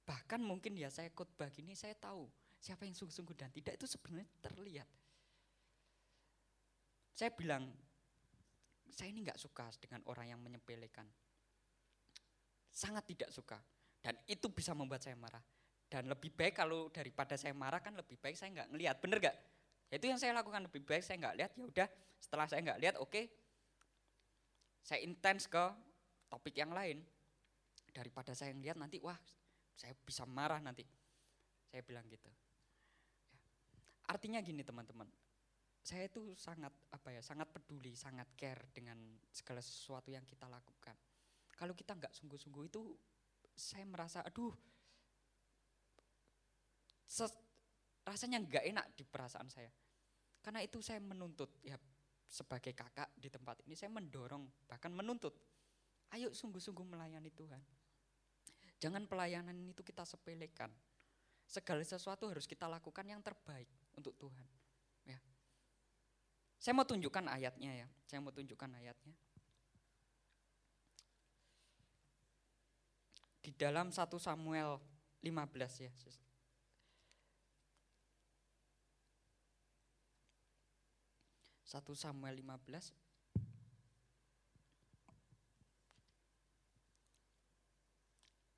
Bahkan 0.05 0.43
mungkin 0.43 0.77
ya 0.77 0.91
saya 0.91 1.09
khotbah 1.09 1.49
gini 1.49 1.73
saya 1.73 1.97
tahu 1.97 2.29
siapa 2.61 2.85
yang 2.85 2.93
sungguh-sungguh 2.93 3.33
dan 3.33 3.49
tidak 3.49 3.79
itu 3.79 3.87
sebenarnya 3.89 4.27
terlihat. 4.43 4.89
Saya 7.15 7.31
bilang, 7.31 7.71
saya 8.91 9.07
ini 9.07 9.23
nggak 9.23 9.39
suka 9.39 9.71
dengan 9.79 10.03
orang 10.11 10.35
yang 10.35 10.39
menyepelekan. 10.43 11.07
Sangat 12.75 13.07
tidak 13.07 13.31
suka. 13.31 13.55
Dan 14.03 14.19
itu 14.29 14.45
bisa 14.51 14.75
membuat 14.77 15.01
saya 15.01 15.17
marah. 15.17 15.41
Dan 15.95 16.11
lebih 16.11 16.27
baik 16.35 16.59
kalau 16.59 16.91
daripada 16.91 17.39
saya 17.39 17.55
marah 17.55 17.79
kan 17.79 17.95
lebih 17.95 18.19
baik 18.19 18.35
saya 18.35 18.51
nggak 18.51 18.67
ngelihat, 18.75 18.99
bener 18.99 19.31
gak? 19.31 19.35
Itu 19.87 20.11
yang 20.11 20.19
saya 20.19 20.35
lakukan 20.35 20.67
lebih 20.67 20.83
baik 20.83 20.99
saya 20.99 21.23
nggak 21.23 21.35
lihat 21.39 21.51
ya 21.55 21.63
udah. 21.63 21.87
Setelah 22.19 22.51
saya 22.51 22.59
nggak 22.67 22.79
lihat, 22.83 22.95
oke, 22.99 23.07
okay, 23.07 23.31
saya 24.83 24.99
intens 25.07 25.47
ke 25.47 25.63
topik 26.27 26.51
yang 26.59 26.75
lain. 26.75 26.99
Daripada 27.95 28.35
saya 28.35 28.51
ngelihat 28.51 28.75
nanti, 28.75 28.99
wah, 28.99 29.15
saya 29.71 29.95
bisa 29.95 30.27
marah 30.27 30.59
nanti. 30.59 30.83
Saya 31.71 31.79
bilang 31.79 32.03
gitu. 32.11 32.27
Artinya 34.11 34.43
gini 34.43 34.67
teman-teman, 34.67 35.07
saya 35.79 36.11
itu 36.11 36.35
sangat 36.35 36.75
apa 36.91 37.15
ya 37.15 37.23
sangat 37.23 37.47
peduli 37.55 37.95
sangat 37.95 38.35
care 38.35 38.67
dengan 38.75 38.99
segala 39.29 39.61
sesuatu 39.61 40.09
yang 40.09 40.25
kita 40.25 40.49
lakukan 40.49 40.97
kalau 41.53 41.77
kita 41.77 41.93
nggak 41.93 42.09
sungguh-sungguh 42.09 42.65
itu 42.65 42.97
saya 43.53 43.85
merasa 43.85 44.25
aduh 44.25 44.49
rasanya 48.05 48.41
nggak 48.41 48.63
enak 48.69 48.85
di 48.97 49.03
perasaan 49.05 49.49
saya 49.49 49.69
karena 50.41 50.61
itu 50.61 50.81
saya 50.81 51.01
menuntut 51.01 51.57
ya 51.65 51.77
sebagai 52.25 52.73
kakak 52.73 53.13
di 53.17 53.29
tempat 53.29 53.61
ini 53.65 53.77
saya 53.77 53.93
mendorong 53.93 54.45
bahkan 54.69 54.93
menuntut 54.93 55.33
ayo 56.13 56.33
sungguh-sungguh 56.33 56.85
melayani 56.85 57.29
Tuhan 57.33 57.61
jangan 58.81 59.05
pelayanan 59.09 59.57
itu 59.69 59.81
kita 59.81 60.05
sepelekan 60.05 60.69
segala 61.45 61.85
sesuatu 61.85 62.29
harus 62.29 62.49
kita 62.49 62.65
lakukan 62.65 63.05
yang 63.05 63.21
terbaik 63.21 63.69
untuk 63.97 64.17
Tuhan 64.17 64.45
ya 65.05 65.17
saya 66.65 66.73
mau 66.73 66.87
tunjukkan 66.89 67.29
ayatnya 67.29 67.85
ya. 67.85 67.87
Saya 68.09 68.25
mau 68.25 68.33
tunjukkan 68.33 68.73
ayatnya. 68.73 69.13
Di 73.45 73.53
dalam 73.53 73.93
1 73.93 74.17
Samuel 74.17 74.81
15 75.21 75.85
ya. 75.85 75.93
1 81.65 81.81
Samuel 81.97 82.39
15 82.39 82.93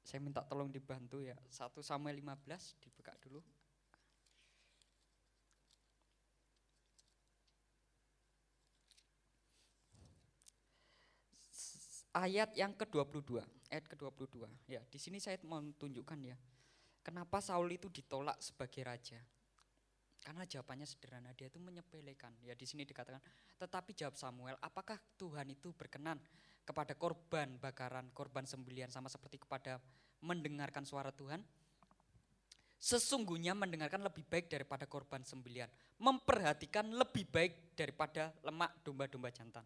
Saya 0.08 0.24
minta 0.24 0.40
tolong 0.40 0.72
dibantu 0.72 1.20
ya. 1.20 1.36
1 1.52 1.84
Samuel 1.84 2.24
15 2.24 2.80
dibuka 2.80 3.12
dulu. 3.20 3.44
ayat 12.18 12.50
yang 12.58 12.74
ke-22, 12.74 13.46
ayat 13.70 13.86
ke-22. 13.86 14.50
Ya, 14.66 14.82
di 14.90 14.98
sini 14.98 15.22
saya 15.22 15.38
mau 15.46 15.62
tunjukkan 15.62 16.20
ya. 16.26 16.38
Kenapa 17.06 17.40
Saul 17.40 17.78
itu 17.78 17.88
ditolak 17.94 18.42
sebagai 18.42 18.82
raja? 18.84 19.22
Karena 20.28 20.44
jawabannya 20.44 20.84
sederhana, 20.84 21.32
dia 21.32 21.48
itu 21.48 21.56
menyepelekan. 21.56 22.36
Ya 22.44 22.52
di 22.52 22.68
sini 22.68 22.84
dikatakan, 22.84 23.24
tetapi 23.56 23.96
jawab 23.96 24.20
Samuel, 24.20 24.60
apakah 24.60 25.00
Tuhan 25.16 25.48
itu 25.48 25.72
berkenan 25.72 26.20
kepada 26.68 27.00
korban 27.00 27.56
bakaran, 27.56 28.12
korban 28.12 28.44
sembelian 28.44 28.92
sama 28.92 29.08
seperti 29.08 29.40
kepada 29.40 29.80
mendengarkan 30.20 30.84
suara 30.84 31.16
Tuhan? 31.16 31.40
Sesungguhnya 32.76 33.56
mendengarkan 33.56 34.04
lebih 34.04 34.28
baik 34.28 34.52
daripada 34.52 34.84
korban 34.84 35.24
sembelian, 35.24 35.72
memperhatikan 35.96 36.92
lebih 36.92 37.24
baik 37.32 37.72
daripada 37.80 38.36
lemak 38.44 38.84
domba-domba 38.84 39.32
jantan. 39.32 39.64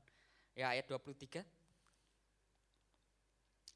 Ya 0.54 0.78
ayat 0.78 0.86
23, 0.86 1.42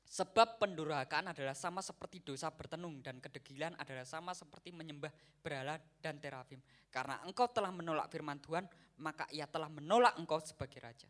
Sebab 0.06 0.62
pendurhakaan 0.62 1.34
adalah 1.34 1.58
sama 1.58 1.82
seperti 1.82 2.22
dosa 2.22 2.54
bertenung 2.54 3.02
dan 3.02 3.18
kedegilan 3.18 3.74
adalah 3.82 4.06
sama 4.06 4.38
seperti 4.38 4.70
menyembah 4.70 5.10
berhala 5.42 5.82
dan 5.98 6.22
terafim. 6.22 6.62
Karena 6.94 7.20
engkau 7.26 7.50
telah 7.50 7.74
menolak 7.74 8.08
firman 8.14 8.38
Tuhan, 8.38 8.70
maka 9.02 9.26
ia 9.34 9.50
telah 9.50 9.68
menolak 9.68 10.14
engkau 10.22 10.38
sebagai 10.40 10.78
raja. 10.78 11.10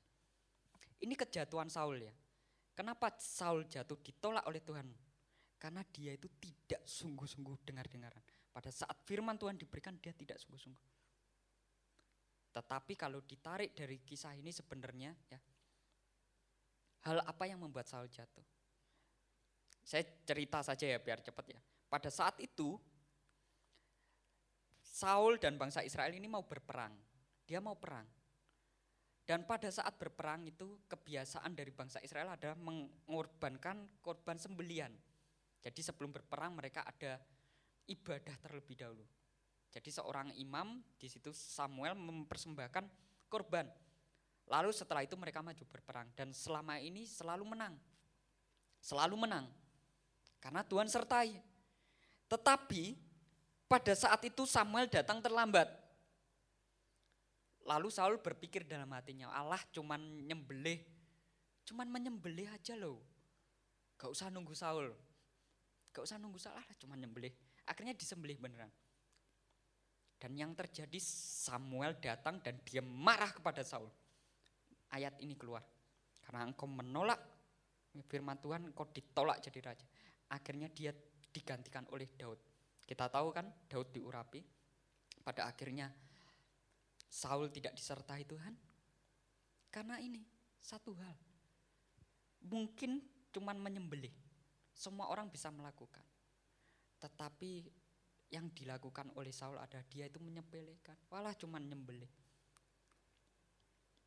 Ini 1.03 1.11
kejatuhan 1.11 1.67
Saul 1.67 2.07
ya. 2.07 2.15
Kenapa 2.71 3.11
Saul 3.19 3.67
jatuh 3.67 3.99
ditolak 3.99 4.47
oleh 4.47 4.63
Tuhan? 4.63 4.87
Karena 5.59 5.83
dia 5.91 6.15
itu 6.15 6.31
tidak 6.39 6.83
sungguh-sungguh 6.87 7.67
dengar-dengaran. 7.67 8.23
Pada 8.55 8.71
saat 8.71 8.95
firman 9.03 9.35
Tuhan 9.35 9.59
diberikan 9.59 9.99
dia 9.99 10.15
tidak 10.15 10.39
sungguh-sungguh. 10.39 10.87
Tetapi 12.55 12.95
kalau 12.95 13.19
ditarik 13.19 13.75
dari 13.75 13.99
kisah 13.99 14.31
ini 14.39 14.55
sebenarnya 14.55 15.11
ya, 15.27 15.39
hal 17.03 17.19
apa 17.27 17.43
yang 17.43 17.59
membuat 17.59 17.91
Saul 17.91 18.07
jatuh? 18.07 18.54
Saya 19.85 20.01
cerita 20.25 20.65
saja 20.65 20.89
ya 20.89 20.97
biar 20.97 21.21
cepat 21.21 21.45
ya. 21.53 21.61
Pada 21.85 22.09
saat 22.09 22.41
itu 22.41 22.73
Saul 24.81 25.37
dan 25.37 25.61
bangsa 25.61 25.85
Israel 25.85 26.09
ini 26.17 26.25
mau 26.25 26.41
berperang. 26.41 26.91
Dia 27.45 27.61
mau 27.61 27.77
perang. 27.77 28.09
Dan 29.25 29.45
pada 29.45 29.69
saat 29.69 29.93
berperang 29.97 30.45
itu 30.49 30.85
kebiasaan 30.89 31.53
dari 31.53 31.69
bangsa 31.69 32.01
Israel 32.01 32.33
adalah 32.33 32.57
mengorbankan 32.57 34.01
korban 34.01 34.37
sembelian. 34.41 34.93
Jadi 35.61 35.81
sebelum 35.81 36.13
berperang 36.13 36.53
mereka 36.53 36.85
ada 36.85 37.17
ibadah 37.89 38.37
terlebih 38.41 38.77
dahulu. 38.77 39.05
Jadi 39.73 39.89
seorang 39.89 40.29
imam 40.37 40.81
di 40.97 41.09
situ 41.09 41.33
Samuel 41.33 41.97
mempersembahkan 41.97 42.85
korban. 43.29 43.65
Lalu 44.45 44.69
setelah 44.69 45.01
itu 45.01 45.17
mereka 45.17 45.41
maju 45.41 45.65
berperang 45.67 46.07
dan 46.13 46.29
selama 46.29 46.77
ini 46.77 47.09
selalu 47.09 47.43
menang. 47.49 47.73
Selalu 48.77 49.17
menang. 49.17 49.49
Karena 50.45 50.61
Tuhan 50.61 50.85
sertai. 50.85 51.41
Tetapi 52.29 52.93
pada 53.65 53.97
saat 53.97 54.21
itu 54.29 54.45
Samuel 54.45 54.85
datang 54.85 55.17
terlambat. 55.17 55.65
Lalu 57.65 57.89
Saul 57.89 58.21
berpikir 58.21 58.61
dalam 58.61 58.93
hatinya, 58.93 59.33
Allah 59.33 59.57
cuman 59.73 59.97
nyembelih, 59.97 60.85
cuman 61.65 61.89
menyembelih 61.89 62.45
aja 62.53 62.77
loh. 62.77 63.01
Gak 63.97 64.13
usah 64.13 64.29
nunggu 64.29 64.53
Saul. 64.53 64.93
Gak 65.89 66.05
usah 66.05 66.21
nunggu 66.21 66.37
Saul, 66.37 66.61
Allah 66.61 66.77
cuman 66.77 67.01
nyembelih. 67.01 67.33
Akhirnya 67.65 67.97
disembelih 67.97 68.37
beneran. 68.37 68.69
Dan 70.21 70.37
yang 70.37 70.53
terjadi 70.53 71.01
Samuel 71.41 71.97
datang 71.97 72.37
dan 72.45 72.61
dia 72.61 72.85
marah 72.85 73.33
kepada 73.33 73.65
Saul. 73.65 73.89
Ayat 74.93 75.17
ini 75.25 75.33
keluar. 75.33 75.65
Karena 76.21 76.45
engkau 76.45 76.69
menolak 76.69 77.17
firman 78.05 78.37
Tuhan, 78.37 78.69
engkau 78.69 78.85
ditolak 78.93 79.41
jadi 79.41 79.73
raja 79.73 79.85
akhirnya 80.31 80.71
dia 80.71 80.95
digantikan 81.29 81.85
oleh 81.91 82.09
Daud. 82.15 82.39
Kita 82.85 83.09
tahu 83.09 83.33
kan 83.33 83.49
Daud 83.65 83.89
diurapi, 83.91 84.41
pada 85.25 85.49
akhirnya 85.49 85.89
Saul 87.09 87.49
tidak 87.49 87.73
disertai 87.73 88.23
Tuhan. 88.29 88.53
Karena 89.73 89.97
ini 89.99 90.21
satu 90.61 90.93
hal. 90.95 91.15
Mungkin 92.45 93.01
cuman 93.33 93.57
menyembelih. 93.57 94.13
Semua 94.75 95.09
orang 95.09 95.31
bisa 95.31 95.49
melakukan. 95.49 96.03
Tetapi 97.01 97.65
yang 98.31 98.51
dilakukan 98.51 99.15
oleh 99.15 99.31
Saul 99.31 99.57
ada 99.57 99.81
dia 99.87 100.05
itu 100.05 100.19
menyepelekan. 100.21 100.95
Walah 101.09 101.33
cuman 101.33 101.63
nyembelih. 101.65 102.11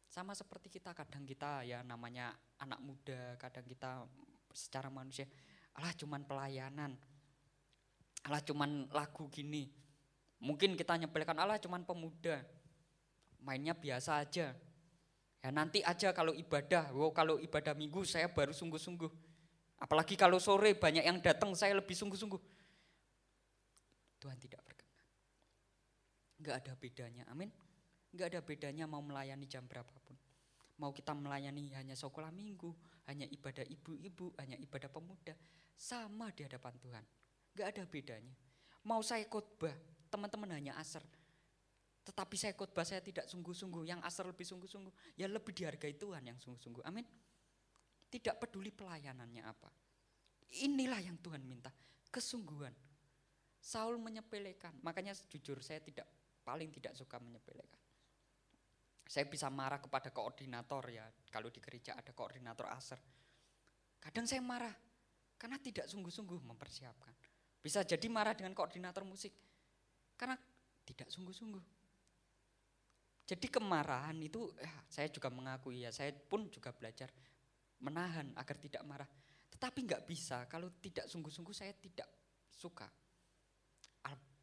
Sama 0.08 0.32
seperti 0.32 0.72
kita 0.72 0.96
kadang 0.96 1.28
kita 1.28 1.64
ya 1.68 1.84
namanya 1.84 2.32
anak 2.60 2.80
muda, 2.80 3.36
kadang 3.36 3.64
kita 3.68 4.08
secara 4.56 4.88
manusia, 4.88 5.28
alah 5.76 5.92
cuman 5.92 6.22
pelayanan, 6.24 6.96
alah 8.24 8.42
cuman 8.44 8.88
lagu 8.94 9.28
gini. 9.28 9.68
Mungkin 10.38 10.78
kita 10.78 10.94
nyepelekan 10.94 11.36
alah 11.36 11.58
cuman 11.58 11.82
pemuda, 11.82 12.40
mainnya 13.42 13.74
biasa 13.74 14.22
aja. 14.22 14.54
Ya 15.38 15.50
nanti 15.54 15.82
aja 15.82 16.10
kalau 16.14 16.34
ibadah, 16.34 16.90
wow 16.94 17.10
kalau 17.14 17.38
ibadah 17.38 17.74
minggu 17.74 18.02
saya 18.06 18.26
baru 18.30 18.50
sungguh-sungguh. 18.50 19.10
Apalagi 19.78 20.18
kalau 20.18 20.42
sore 20.42 20.74
banyak 20.74 21.06
yang 21.06 21.22
datang 21.22 21.54
saya 21.54 21.78
lebih 21.78 21.94
sungguh-sungguh. 21.94 22.42
Tuhan 24.18 24.34
tidak 24.42 24.58
berkenan. 24.66 25.06
Enggak 26.42 26.54
ada 26.66 26.72
bedanya, 26.74 27.22
amin. 27.30 27.50
Enggak 28.10 28.34
ada 28.34 28.40
bedanya 28.42 28.84
mau 28.90 28.98
melayani 28.98 29.46
jam 29.46 29.62
berapapun. 29.62 30.18
Mau 30.78 30.94
kita 30.94 31.10
melayani 31.10 31.74
hanya 31.74 31.98
sekolah 31.98 32.30
minggu, 32.30 32.70
hanya 33.10 33.26
ibadah 33.26 33.66
ibu-ibu, 33.66 34.30
hanya 34.38 34.54
ibadah 34.54 34.86
pemuda. 34.86 35.34
Sama 35.74 36.30
di 36.30 36.46
hadapan 36.46 36.74
Tuhan. 36.78 37.04
Enggak 37.54 37.66
ada 37.74 37.82
bedanya. 37.86 38.34
Mau 38.86 39.02
saya 39.02 39.26
khotbah, 39.26 39.74
teman-teman 40.06 40.54
hanya 40.54 40.78
asar. 40.78 41.02
Tetapi 42.06 42.34
saya 42.38 42.54
khotbah 42.54 42.86
saya 42.86 43.02
tidak 43.02 43.26
sungguh-sungguh, 43.26 43.90
yang 43.90 44.00
asar 44.06 44.30
lebih 44.30 44.46
sungguh-sungguh. 44.46 45.18
Ya 45.18 45.26
lebih 45.26 45.50
dihargai 45.50 45.98
Tuhan 45.98 46.22
yang 46.30 46.38
sungguh-sungguh, 46.38 46.86
amin. 46.86 47.04
Tidak 48.08 48.38
peduli 48.38 48.70
pelayanannya 48.70 49.42
apa. 49.44 49.68
Inilah 50.62 51.02
yang 51.02 51.18
Tuhan 51.20 51.42
minta, 51.44 51.74
kesungguhan. 52.08 52.72
Saul 53.58 53.98
menyepelekan, 53.98 54.78
makanya 54.80 55.12
jujur 55.28 55.60
saya 55.60 55.82
tidak 55.82 56.08
paling 56.46 56.70
tidak 56.72 56.96
suka 56.96 57.20
menyepelekan. 57.20 57.87
Saya 59.08 59.24
bisa 59.24 59.48
marah 59.48 59.80
kepada 59.80 60.12
koordinator 60.12 60.84
ya, 60.92 61.08
kalau 61.32 61.48
di 61.48 61.64
gereja 61.64 61.96
ada 61.96 62.12
koordinator 62.12 62.68
aser. 62.68 63.00
Kadang 63.96 64.28
saya 64.28 64.44
marah 64.44 64.76
karena 65.40 65.56
tidak 65.56 65.88
sungguh-sungguh 65.88 66.44
mempersiapkan. 66.44 67.16
Bisa 67.64 67.88
jadi 67.88 68.04
marah 68.12 68.36
dengan 68.36 68.52
koordinator 68.52 69.08
musik 69.08 69.32
karena 70.12 70.36
tidak 70.84 71.08
sungguh-sungguh. 71.08 71.64
Jadi 73.28 73.46
kemarahan 73.48 74.16
itu 74.20 74.52
ya, 74.60 74.72
saya 74.88 75.08
juga 75.08 75.32
mengakui 75.32 75.84
ya, 75.84 75.92
saya 75.92 76.12
pun 76.12 76.48
juga 76.52 76.72
belajar 76.76 77.08
menahan 77.80 78.32
agar 78.36 78.56
tidak 78.60 78.84
marah. 78.84 79.08
Tetapi 79.48 79.88
nggak 79.88 80.04
bisa 80.04 80.44
kalau 80.52 80.68
tidak 80.84 81.08
sungguh-sungguh 81.08 81.56
saya 81.56 81.72
tidak 81.72 82.08
suka. 82.52 82.88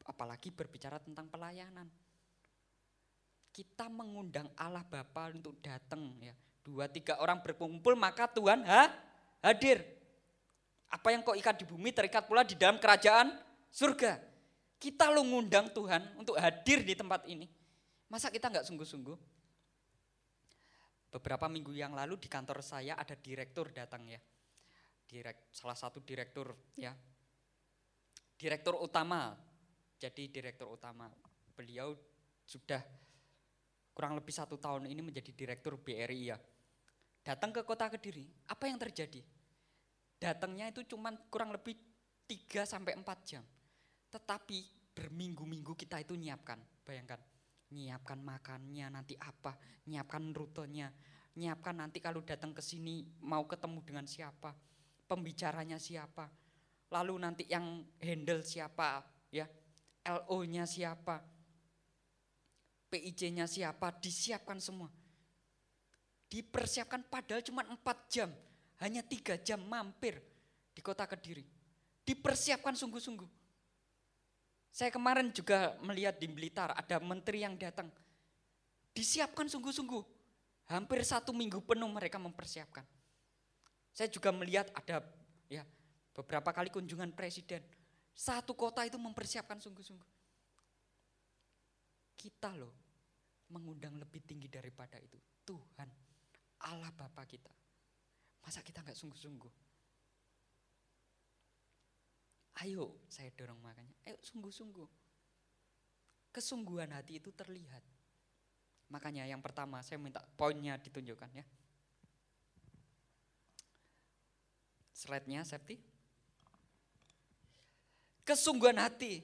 Apalagi 0.06 0.54
berbicara 0.54 1.02
tentang 1.02 1.30
pelayanan. 1.30 1.90
Kita 3.56 3.88
mengundang 3.88 4.52
Allah 4.60 4.84
Bapa 4.84 5.32
untuk 5.32 5.56
datang 5.64 6.12
ya. 6.20 6.36
Dua 6.60 6.92
tiga 6.92 7.16
orang 7.24 7.40
berkumpul 7.40 7.96
maka 7.96 8.28
Tuhan 8.28 8.68
ha, 8.68 8.92
hadir. 9.40 9.80
Apa 10.92 11.16
yang 11.16 11.24
kau 11.24 11.40
ikat 11.40 11.64
di 11.64 11.66
bumi 11.66 11.96
terikat 11.96 12.28
pula 12.28 12.44
di 12.44 12.60
dalam 12.60 12.76
kerajaan 12.84 13.32
surga. 13.72 14.20
Kita 14.76 15.08
lo 15.08 15.24
ngundang 15.24 15.72
Tuhan 15.72 16.20
untuk 16.20 16.36
hadir 16.36 16.84
di 16.84 17.00
tempat 17.00 17.24
ini. 17.32 17.48
Masa 18.12 18.28
kita 18.28 18.52
nggak 18.52 18.68
sungguh-sungguh? 18.68 19.16
Beberapa 21.16 21.48
minggu 21.48 21.72
yang 21.72 21.96
lalu 21.96 22.20
di 22.20 22.28
kantor 22.28 22.60
saya 22.60 23.00
ada 23.00 23.16
direktur 23.16 23.72
datang 23.72 24.04
ya. 24.04 24.20
Direk, 25.08 25.48
salah 25.56 25.80
satu 25.80 26.04
direktur 26.04 26.52
ya. 26.76 26.92
Direktur 28.36 28.76
utama. 28.84 29.32
Jadi 29.96 30.28
direktur 30.28 30.76
utama. 30.76 31.08
Beliau 31.56 31.96
sudah 32.44 32.84
kurang 33.96 34.20
lebih 34.20 34.36
satu 34.36 34.60
tahun 34.60 34.92
ini 34.92 35.00
menjadi 35.00 35.32
direktur 35.32 35.80
BRI 35.80 36.36
ya. 36.36 36.38
Datang 37.24 37.56
ke 37.56 37.64
kota 37.64 37.88
Kediri, 37.88 38.28
apa 38.52 38.68
yang 38.68 38.78
terjadi? 38.78 39.24
Datangnya 40.20 40.70
itu 40.70 40.84
cuma 40.84 41.16
kurang 41.32 41.56
lebih 41.56 41.80
3 42.28 42.68
sampai 42.68 42.94
4 43.00 43.08
jam. 43.24 43.42
Tetapi 44.12 44.92
berminggu-minggu 44.94 45.74
kita 45.74 46.04
itu 46.04 46.14
nyiapkan, 46.14 46.60
bayangkan 46.84 47.18
nyiapkan 47.74 48.20
makannya 48.22 48.94
nanti 48.94 49.18
apa, 49.18 49.58
nyiapkan 49.90 50.32
rutenya, 50.36 50.94
nyiapkan 51.36 51.82
nanti 51.82 51.98
kalau 52.04 52.22
datang 52.22 52.54
ke 52.54 52.62
sini 52.62 53.04
mau 53.26 53.44
ketemu 53.50 53.80
dengan 53.82 54.06
siapa, 54.06 54.54
pembicaranya 55.10 55.82
siapa, 55.82 56.30
lalu 56.94 57.16
nanti 57.20 57.44
yang 57.50 57.84
handle 58.00 58.46
siapa, 58.46 59.02
ya, 59.34 59.50
LO-nya 60.06 60.70
siapa, 60.70 61.20
PIC-nya 62.96 63.44
siapa, 63.44 63.92
disiapkan 64.00 64.64
semua. 64.64 64.88
Dipersiapkan 66.32 67.04
padahal 67.12 67.44
cuma 67.44 67.68
4 67.68 67.76
jam, 68.08 68.32
hanya 68.80 69.04
tiga 69.04 69.36
jam 69.36 69.60
mampir 69.60 70.24
di 70.72 70.80
kota 70.80 71.04
Kediri. 71.04 71.44
Dipersiapkan 72.08 72.72
sungguh-sungguh 72.72 73.46
saya 74.76 74.92
kemarin 74.92 75.32
juga 75.32 75.72
melihat 75.88 76.20
di 76.20 76.28
Blitar 76.28 76.76
ada 76.76 77.00
menteri 77.00 77.48
yang 77.48 77.56
datang. 77.56 77.88
Disiapkan 78.92 79.48
sungguh-sungguh. 79.48 80.04
Hampir 80.68 81.00
satu 81.08 81.32
minggu 81.32 81.64
penuh 81.64 81.88
mereka 81.88 82.20
mempersiapkan. 82.20 82.84
Saya 83.96 84.12
juga 84.12 84.36
melihat 84.36 84.68
ada 84.76 85.00
ya 85.48 85.64
beberapa 86.12 86.52
kali 86.52 86.68
kunjungan 86.76 87.16
presiden. 87.16 87.64
Satu 88.12 88.52
kota 88.52 88.84
itu 88.84 89.00
mempersiapkan 89.00 89.64
sungguh-sungguh. 89.64 90.12
Kita 92.20 92.52
loh 92.52 92.85
mengundang 93.50 93.98
lebih 94.00 94.22
tinggi 94.26 94.50
daripada 94.50 94.98
itu. 94.98 95.18
Tuhan, 95.46 95.90
Allah 96.66 96.92
Bapa 96.94 97.26
kita. 97.28 97.52
Masa 98.42 98.62
kita 98.62 98.82
nggak 98.82 98.98
sungguh-sungguh? 98.98 99.54
Ayo 102.64 103.04
saya 103.12 103.30
dorong 103.36 103.60
makanya, 103.60 103.94
ayo 104.08 104.16
sungguh-sungguh. 104.24 104.88
Kesungguhan 106.32 106.92
hati 106.96 107.20
itu 107.20 107.32
terlihat. 107.32 107.84
Makanya 108.92 109.26
yang 109.28 109.42
pertama 109.42 109.82
saya 109.82 109.98
minta 110.00 110.24
poinnya 110.36 110.78
ditunjukkan 110.80 111.32
ya. 111.36 111.46
Slide-nya 114.96 115.44
safety. 115.44 115.80
Kesungguhan 118.26 118.80
hati 118.80 119.22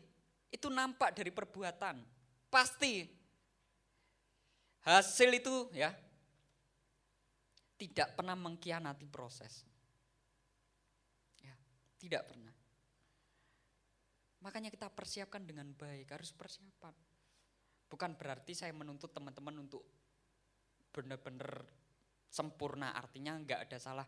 itu 0.51 0.67
nampak 0.67 1.15
dari 1.15 1.31
perbuatan. 1.31 2.03
Pasti 2.51 3.20
hasil 4.81 5.29
itu 5.33 5.69
ya 5.73 5.93
tidak 7.81 8.13
pernah 8.13 8.37
mengkhianati 8.37 9.09
proses. 9.09 9.65
Ya, 11.41 11.57
tidak 11.97 12.29
pernah. 12.29 12.53
Makanya 14.45 14.69
kita 14.69 14.89
persiapkan 14.89 15.41
dengan 15.45 15.73
baik, 15.73 16.13
harus 16.13 16.29
persiapan. 16.33 16.93
Bukan 17.89 18.17
berarti 18.17 18.53
saya 18.53 18.69
menuntut 18.73 19.09
teman-teman 19.09 19.65
untuk 19.65 19.81
benar-benar 20.93 21.65
sempurna, 22.29 22.93
artinya 22.93 23.33
enggak 23.33 23.65
ada 23.65 23.77
salah. 23.81 24.07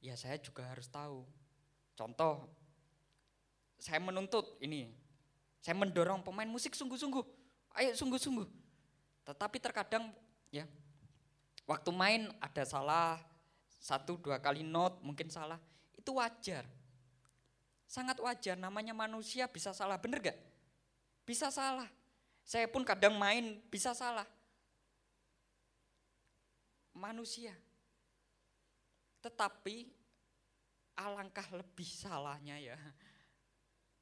Ya 0.00 0.16
saya 0.16 0.40
juga 0.40 0.64
harus 0.68 0.88
tahu. 0.88 1.28
Contoh, 1.92 2.48
saya 3.76 4.00
menuntut 4.00 4.56
ini, 4.64 4.88
saya 5.60 5.76
mendorong 5.76 6.24
pemain 6.24 6.48
musik 6.48 6.72
sungguh-sungguh, 6.72 7.24
ayo 7.76 7.92
sungguh-sungguh. 7.92 8.61
Tetapi 9.22 9.56
terkadang 9.62 10.10
ya, 10.50 10.66
waktu 11.66 11.90
main 11.94 12.30
ada 12.42 12.62
salah, 12.66 13.22
satu 13.78 14.18
dua 14.18 14.42
kali 14.42 14.66
note 14.66 14.98
mungkin 15.02 15.30
salah, 15.30 15.58
itu 15.94 16.10
wajar 16.14 16.66
Sangat 17.92 18.16
wajar, 18.24 18.56
namanya 18.56 18.96
manusia 18.96 19.44
bisa 19.44 19.76
salah, 19.76 20.00
bener 20.00 20.32
gak? 20.32 20.38
Bisa 21.28 21.52
salah. 21.52 21.84
Saya 22.40 22.64
pun 22.64 22.88
kadang 22.88 23.20
main 23.20 23.60
bisa 23.68 23.92
salah. 23.92 24.24
Manusia. 26.96 27.52
Tetapi 29.20 29.92
alangkah 30.96 31.44
lebih 31.52 31.84
salahnya 31.84 32.56
ya. 32.64 32.80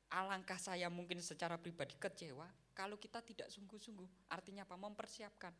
Alangkah 0.06 0.62
saya 0.62 0.86
mungkin 0.86 1.18
secara 1.18 1.58
pribadi 1.58 1.98
kecewa 1.98 2.46
kalau 2.80 2.96
kita 2.96 3.20
tidak 3.20 3.52
sungguh-sungguh. 3.52 4.32
Artinya 4.32 4.64
apa? 4.64 4.72
Mempersiapkan. 4.80 5.52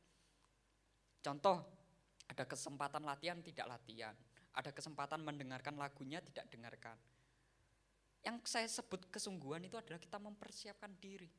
Contoh, 1.20 1.60
ada 2.32 2.48
kesempatan 2.48 3.04
latihan 3.04 3.36
tidak 3.44 3.68
latihan. 3.68 4.16
Ada 4.56 4.72
kesempatan 4.72 5.22
mendengarkan 5.22 5.78
lagunya 5.78 6.18
tidak 6.18 6.50
dengarkan 6.50 6.98
Yang 8.26 8.50
saya 8.50 8.66
sebut 8.66 9.06
kesungguhan 9.06 9.62
itu 9.62 9.78
adalah 9.78 10.00
kita 10.00 10.18
mempersiapkan 10.18 10.90
diri. 10.98 11.30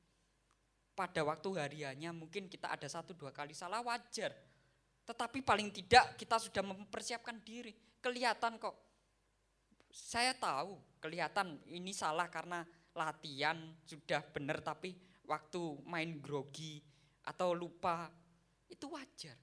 Pada 0.95 1.21
waktu 1.25 1.49
hariannya 1.59 2.13
mungkin 2.13 2.47
kita 2.47 2.71
ada 2.71 2.87
satu 2.87 3.17
dua 3.17 3.33
kali 3.33 3.57
salah 3.57 3.83
wajar. 3.83 4.31
Tetapi 5.05 5.43
paling 5.43 5.69
tidak 5.73 6.15
kita 6.17 6.37
sudah 6.39 6.61
mempersiapkan 6.61 7.41
diri. 7.41 7.73
Kelihatan 7.99 8.61
kok. 8.61 8.77
Saya 9.91 10.31
tahu 10.37 10.79
kelihatan 11.03 11.59
ini 11.67 11.91
salah 11.91 12.31
karena 12.31 12.63
latihan 12.95 13.59
sudah 13.85 14.23
benar 14.31 14.63
tapi 14.63 15.10
waktu 15.31 15.79
main 15.87 16.19
grogi 16.19 16.83
atau 17.23 17.55
lupa 17.55 18.11
itu 18.67 18.91
wajar. 18.91 19.39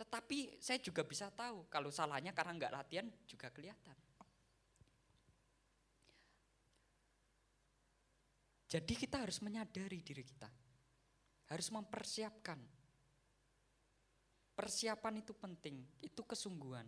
Tetapi 0.00 0.56
saya 0.56 0.80
juga 0.80 1.04
bisa 1.04 1.28
tahu 1.28 1.68
kalau 1.68 1.92
salahnya 1.92 2.32
karena 2.32 2.56
nggak 2.56 2.72
latihan 2.72 3.04
juga 3.28 3.52
kelihatan. 3.52 3.92
Jadi 8.70 8.94
kita 8.94 9.20
harus 9.20 9.42
menyadari 9.44 10.00
diri 10.00 10.24
kita. 10.24 10.48
Harus 11.50 11.68
mempersiapkan. 11.74 12.62
Persiapan 14.54 15.14
itu 15.20 15.34
penting, 15.34 15.82
itu 16.00 16.22
kesungguhan. 16.22 16.86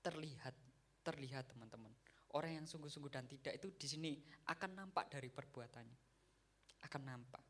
Terlihat, 0.00 0.56
terlihat 1.04 1.52
teman-teman. 1.52 1.92
Orang 2.32 2.62
yang 2.62 2.66
sungguh-sungguh 2.66 3.12
dan 3.12 3.28
tidak 3.28 3.60
itu 3.60 3.68
di 3.76 3.86
sini 3.86 4.12
akan 4.48 4.80
nampak 4.80 5.12
dari 5.12 5.28
perbuatannya. 5.28 6.09
Akan 6.84 7.02
nampak. 7.04 7.42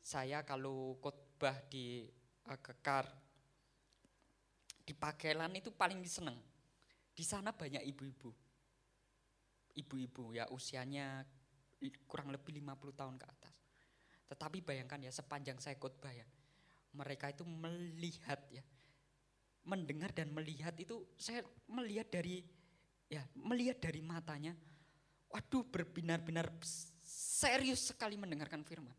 Saya 0.00 0.42
kalau 0.42 0.98
khotbah 0.98 1.54
di 1.70 2.08
uh, 2.50 2.58
Kekar 2.58 3.06
di 4.84 4.94
Pakelan 4.96 5.54
itu 5.54 5.70
paling 5.70 6.02
seneng. 6.02 6.34
Di 7.14 7.22
sana 7.22 7.54
banyak 7.54 7.84
ibu-ibu. 7.94 8.30
Ibu-ibu 9.76 10.34
ya 10.34 10.50
usianya 10.50 11.22
kurang 12.10 12.34
lebih 12.34 12.58
50 12.58 12.98
tahun 12.98 13.16
ke 13.16 13.26
atas. 13.28 13.54
Tetapi 14.30 14.62
bayangkan 14.62 15.00
ya 15.00 15.12
sepanjang 15.14 15.58
saya 15.62 15.78
khotbah 15.78 16.10
ya, 16.10 16.26
mereka 16.94 17.30
itu 17.30 17.46
melihat 17.46 18.38
ya, 18.50 18.62
mendengar 19.64 20.10
dan 20.14 20.30
melihat 20.30 20.74
itu 20.78 21.06
saya 21.18 21.42
melihat 21.66 22.10
dari 22.10 22.42
ya 23.10 23.26
melihat 23.34 23.82
dari 23.82 24.02
matanya, 24.02 24.54
waduh 25.30 25.66
berbinar-binar 25.66 26.50
serius 27.10 27.90
sekali 27.90 28.14
mendengarkan 28.14 28.62
firman. 28.62 28.94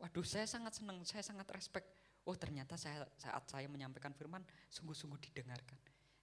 Waduh 0.00 0.24
saya 0.24 0.44
sangat 0.44 0.76
senang, 0.76 1.00
saya 1.08 1.24
sangat 1.24 1.48
respect. 1.52 1.88
Oh 2.28 2.36
ternyata 2.36 2.76
saya 2.76 3.08
saat 3.16 3.48
saya 3.48 3.64
menyampaikan 3.68 4.12
firman 4.12 4.44
sungguh-sungguh 4.68 5.16
didengarkan. 5.32 5.76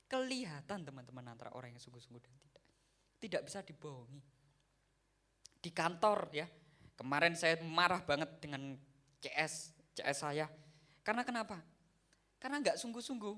Kelihatan 0.05 0.85
teman-teman 0.85 1.25
antara 1.25 1.51
orang 1.57 1.73
yang 1.73 1.81
sungguh-sungguh 1.81 2.21
dan 2.21 2.33
tidak. 2.37 2.63
Tidak 3.17 3.41
bisa 3.41 3.59
dibohongi 3.65 4.37
di 5.67 5.71
kantor 5.73 6.31
ya. 6.31 6.47
Kemarin 6.97 7.35
saya 7.37 7.61
marah 7.61 8.01
banget 8.01 8.41
dengan 8.41 8.73
CS, 9.21 9.75
CS 9.93 10.17
saya. 10.17 10.47
Karena 11.05 11.21
kenapa? 11.21 11.61
Karena 12.41 12.63
nggak 12.63 12.77
sungguh-sungguh. 12.79 13.35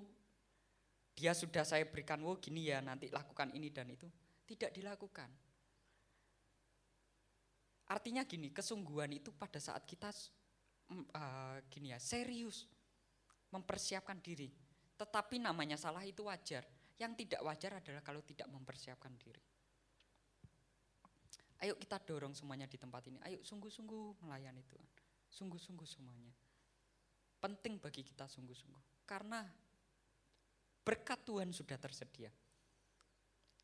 Dia 1.20 1.36
sudah 1.36 1.68
saya 1.68 1.84
berikan, 1.84 2.24
wo 2.24 2.40
gini 2.40 2.72
ya 2.72 2.80
nanti 2.80 3.12
lakukan 3.12 3.52
ini 3.52 3.68
dan 3.68 3.92
itu. 3.92 4.08
Tidak 4.48 4.72
dilakukan. 4.72 5.49
Artinya 7.90 8.22
gini, 8.22 8.54
kesungguhan 8.54 9.10
itu 9.10 9.34
pada 9.34 9.58
saat 9.58 9.82
kita 9.82 10.14
uh, 10.94 11.58
gini 11.70 11.90
ya, 11.90 11.98
serius 11.98 12.70
mempersiapkan 13.50 14.22
diri. 14.22 14.50
Tetapi 14.94 15.42
namanya 15.42 15.74
salah 15.74 16.06
itu 16.06 16.30
wajar. 16.30 16.62
Yang 17.00 17.26
tidak 17.26 17.42
wajar 17.42 17.82
adalah 17.82 18.04
kalau 18.06 18.22
tidak 18.22 18.46
mempersiapkan 18.52 19.16
diri. 19.18 19.42
Ayo 21.60 21.76
kita 21.76 22.00
dorong 22.00 22.32
semuanya 22.38 22.70
di 22.70 22.78
tempat 22.80 23.08
ini. 23.10 23.20
Ayo 23.26 23.42
sungguh-sungguh 23.44 24.24
melayani 24.24 24.64
Tuhan. 24.64 24.90
Sungguh-sungguh 25.28 25.88
semuanya. 25.88 26.32
Penting 27.40 27.80
bagi 27.80 28.04
kita 28.04 28.28
sungguh-sungguh. 28.28 29.08
Karena 29.08 29.44
berkat 30.84 31.20
Tuhan 31.26 31.52
sudah 31.52 31.76
tersedia. 31.80 32.32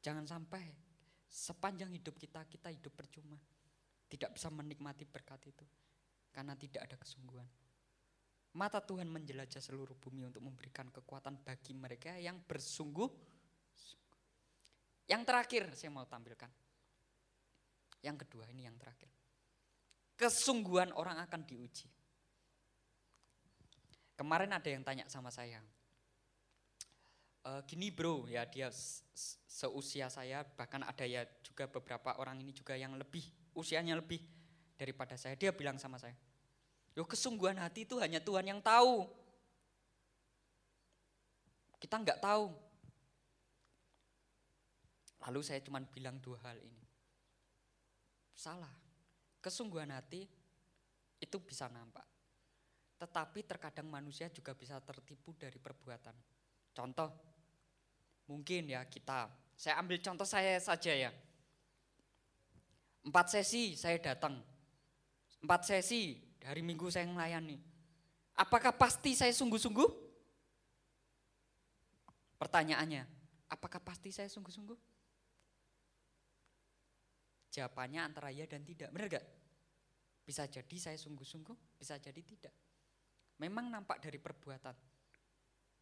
Jangan 0.03 0.27
sampai 0.27 0.63
sepanjang 1.27 1.91
hidup 1.91 2.15
kita, 2.15 2.43
kita 2.47 2.71
hidup 2.71 2.95
percuma. 2.95 3.39
Tidak 4.15 4.31
bisa 4.31 4.47
menikmati 4.47 5.03
berkat 5.03 5.43
itu. 5.51 5.67
Karena 6.31 6.55
tidak 6.55 6.87
ada 6.87 6.95
kesungguhan. 6.95 7.47
Mata 8.55 8.79
Tuhan 8.79 9.11
menjelajah 9.11 9.59
seluruh 9.59 9.99
bumi 9.99 10.23
untuk 10.31 10.39
memberikan 10.39 10.87
kekuatan 10.87 11.43
bagi 11.43 11.75
mereka 11.75 12.15
yang 12.15 12.39
bersungguh. 12.39 13.11
Yang 15.11 15.21
terakhir 15.27 15.63
saya 15.75 15.91
mau 15.91 16.07
tampilkan 16.07 16.47
yang 18.05 18.21
kedua 18.21 18.45
ini 18.53 18.69
yang 18.69 18.77
terakhir. 18.77 19.09
Kesungguhan 20.13 20.93
orang 20.93 21.17
akan 21.25 21.41
diuji. 21.41 21.89
Kemarin 24.15 24.53
ada 24.55 24.69
yang 24.69 24.85
tanya 24.85 25.09
sama 25.11 25.27
saya, 25.27 25.59
e, 27.45 27.51
gini 27.69 27.93
bro 27.93 28.25
ya 28.25 28.49
dia 28.49 28.73
seusia 29.45 30.09
saya 30.09 30.41
bahkan 30.57 30.81
ada 30.81 31.05
ya 31.05 31.21
juga 31.45 31.69
beberapa 31.69 32.17
orang 32.17 32.41
ini 32.41 32.51
juga 32.51 32.73
yang 32.73 32.97
lebih 32.97 33.23
usianya 33.53 33.93
lebih 33.93 34.19
daripada 34.73 35.13
saya 35.13 35.37
dia 35.37 35.53
bilang 35.53 35.77
sama 35.77 36.01
saya 36.01 36.17
yo 36.97 37.05
kesungguhan 37.05 37.61
hati 37.61 37.85
itu 37.85 38.01
hanya 38.01 38.17
Tuhan 38.17 38.49
yang 38.49 38.59
tahu 38.59 39.05
kita 41.77 42.01
nggak 42.01 42.19
tahu 42.19 42.49
lalu 45.29 45.39
saya 45.45 45.61
cuma 45.61 45.79
bilang 45.85 46.17
dua 46.19 46.41
hal 46.43 46.59
ini 46.59 46.85
Salah. 48.35 48.69
Kesungguhan 49.39 49.95
hati 49.95 50.27
itu 51.23 51.37
bisa 51.39 51.71
nampak. 51.71 52.03
Tetapi 52.99 53.39
terkadang 53.47 53.87
manusia 53.87 54.27
juga 54.27 54.51
bisa 54.51 54.77
tertipu 54.83 55.31
dari 55.39 55.55
perbuatan. 55.55 56.15
Contoh, 56.75 57.09
mungkin 58.25 58.73
ya 58.73 58.85
kita, 58.85 59.29
saya 59.55 59.79
ambil 59.79 60.01
contoh 60.01 60.27
saya 60.27 60.57
saja 60.59 60.91
ya. 60.91 61.11
Empat 63.05 63.29
sesi 63.29 63.77
saya 63.77 64.01
datang, 64.01 64.41
empat 65.45 65.61
sesi 65.69 66.17
hari 66.41 66.65
minggu 66.65 66.89
saya 66.89 67.05
melayani. 67.05 67.61
Apakah 68.35 68.75
pasti 68.75 69.15
saya 69.15 69.31
sungguh-sungguh? 69.31 69.89
Pertanyaannya, 72.35 73.07
apakah 73.47 73.79
pasti 73.79 74.11
saya 74.11 74.27
sungguh-sungguh? 74.27 74.75
Jawabannya 77.55 78.01
antara 78.03 78.27
ya 78.35 78.43
dan 78.43 78.67
tidak. 78.67 78.91
Benar 78.91 79.07
gak? 79.07 79.25
Bisa 80.27 80.43
jadi 80.49 80.75
saya 80.75 80.97
sungguh-sungguh, 80.99 81.79
bisa 81.79 81.95
jadi 81.95 82.19
tidak. 82.19 82.51
Memang 83.39 83.71
nampak 83.71 84.03
dari 84.03 84.19
perbuatan. 84.19 84.75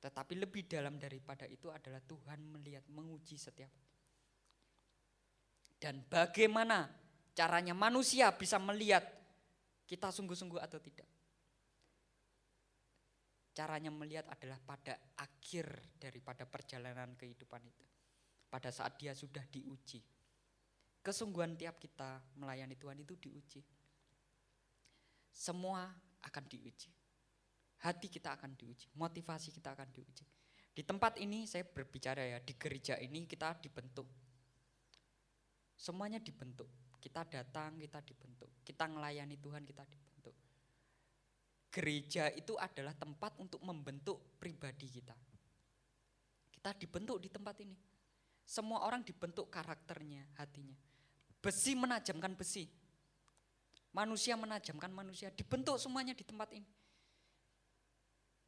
Tetapi 0.03 0.33
lebih 0.35 0.67
dalam 0.67 0.99
daripada 0.99 1.47
itu 1.47 1.71
adalah 1.71 2.03
Tuhan 2.03 2.43
melihat, 2.51 2.83
menguji 2.91 3.39
setiap. 3.39 3.71
Dan 5.79 6.03
bagaimana 6.03 6.91
caranya 7.31 7.71
manusia 7.71 8.35
bisa 8.35 8.59
melihat 8.59 9.03
kita 9.87 10.11
sungguh-sungguh 10.11 10.59
atau 10.59 10.79
tidak. 10.83 11.07
Caranya 13.55 13.93
melihat 13.93 14.27
adalah 14.27 14.59
pada 14.59 14.99
akhir 15.23 15.95
daripada 15.95 16.43
perjalanan 16.43 17.15
kehidupan 17.15 17.63
itu. 17.63 17.85
Pada 18.51 18.69
saat 18.69 18.99
dia 18.99 19.15
sudah 19.15 19.45
diuji 19.47 20.03
Kesungguhan 21.03 21.59
tiap 21.59 21.83
kita 21.83 22.23
melayani 22.39 22.79
Tuhan 22.79 22.95
itu 23.03 23.19
diuji. 23.19 23.59
Semua 25.35 25.91
akan 26.23 26.43
diuji. 26.47 26.87
Hati 27.83 28.07
kita 28.07 28.39
akan 28.39 28.55
diuji, 28.55 28.87
motivasi 28.95 29.51
kita 29.51 29.75
akan 29.75 29.91
diuji. 29.91 30.23
Di 30.73 30.81
tempat 30.87 31.19
ini 31.19 31.43
saya 31.43 31.67
berbicara 31.67 32.23
ya, 32.23 32.39
di 32.39 32.55
gereja 32.55 32.95
ini 32.95 33.27
kita 33.27 33.59
dibentuk. 33.59 34.07
Semuanya 35.75 36.23
dibentuk. 36.23 36.65
Kita 37.03 37.27
datang, 37.27 37.75
kita 37.75 37.99
dibentuk. 37.99 38.63
Kita 38.63 38.87
melayani 38.87 39.35
Tuhan, 39.35 39.67
kita 39.67 39.83
dibentuk. 39.83 40.31
Gereja 41.67 42.31
itu 42.31 42.55
adalah 42.55 42.95
tempat 42.95 43.35
untuk 43.43 43.59
membentuk 43.59 44.39
pribadi 44.39 44.87
kita. 44.87 45.11
Kita 46.47 46.71
dibentuk 46.79 47.19
di 47.19 47.27
tempat 47.27 47.59
ini. 47.59 47.75
Semua 48.47 48.87
orang 48.87 49.03
dibentuk 49.03 49.51
karakternya, 49.51 50.23
hatinya. 50.39 50.79
Besi 51.43 51.75
menajamkan 51.75 52.31
besi. 52.39 52.63
Manusia 53.91 54.39
menajamkan 54.39 54.89
manusia. 54.89 55.27
Dibentuk 55.35 55.75
semuanya 55.75 56.15
di 56.15 56.23
tempat 56.23 56.49
ini. 56.55 56.82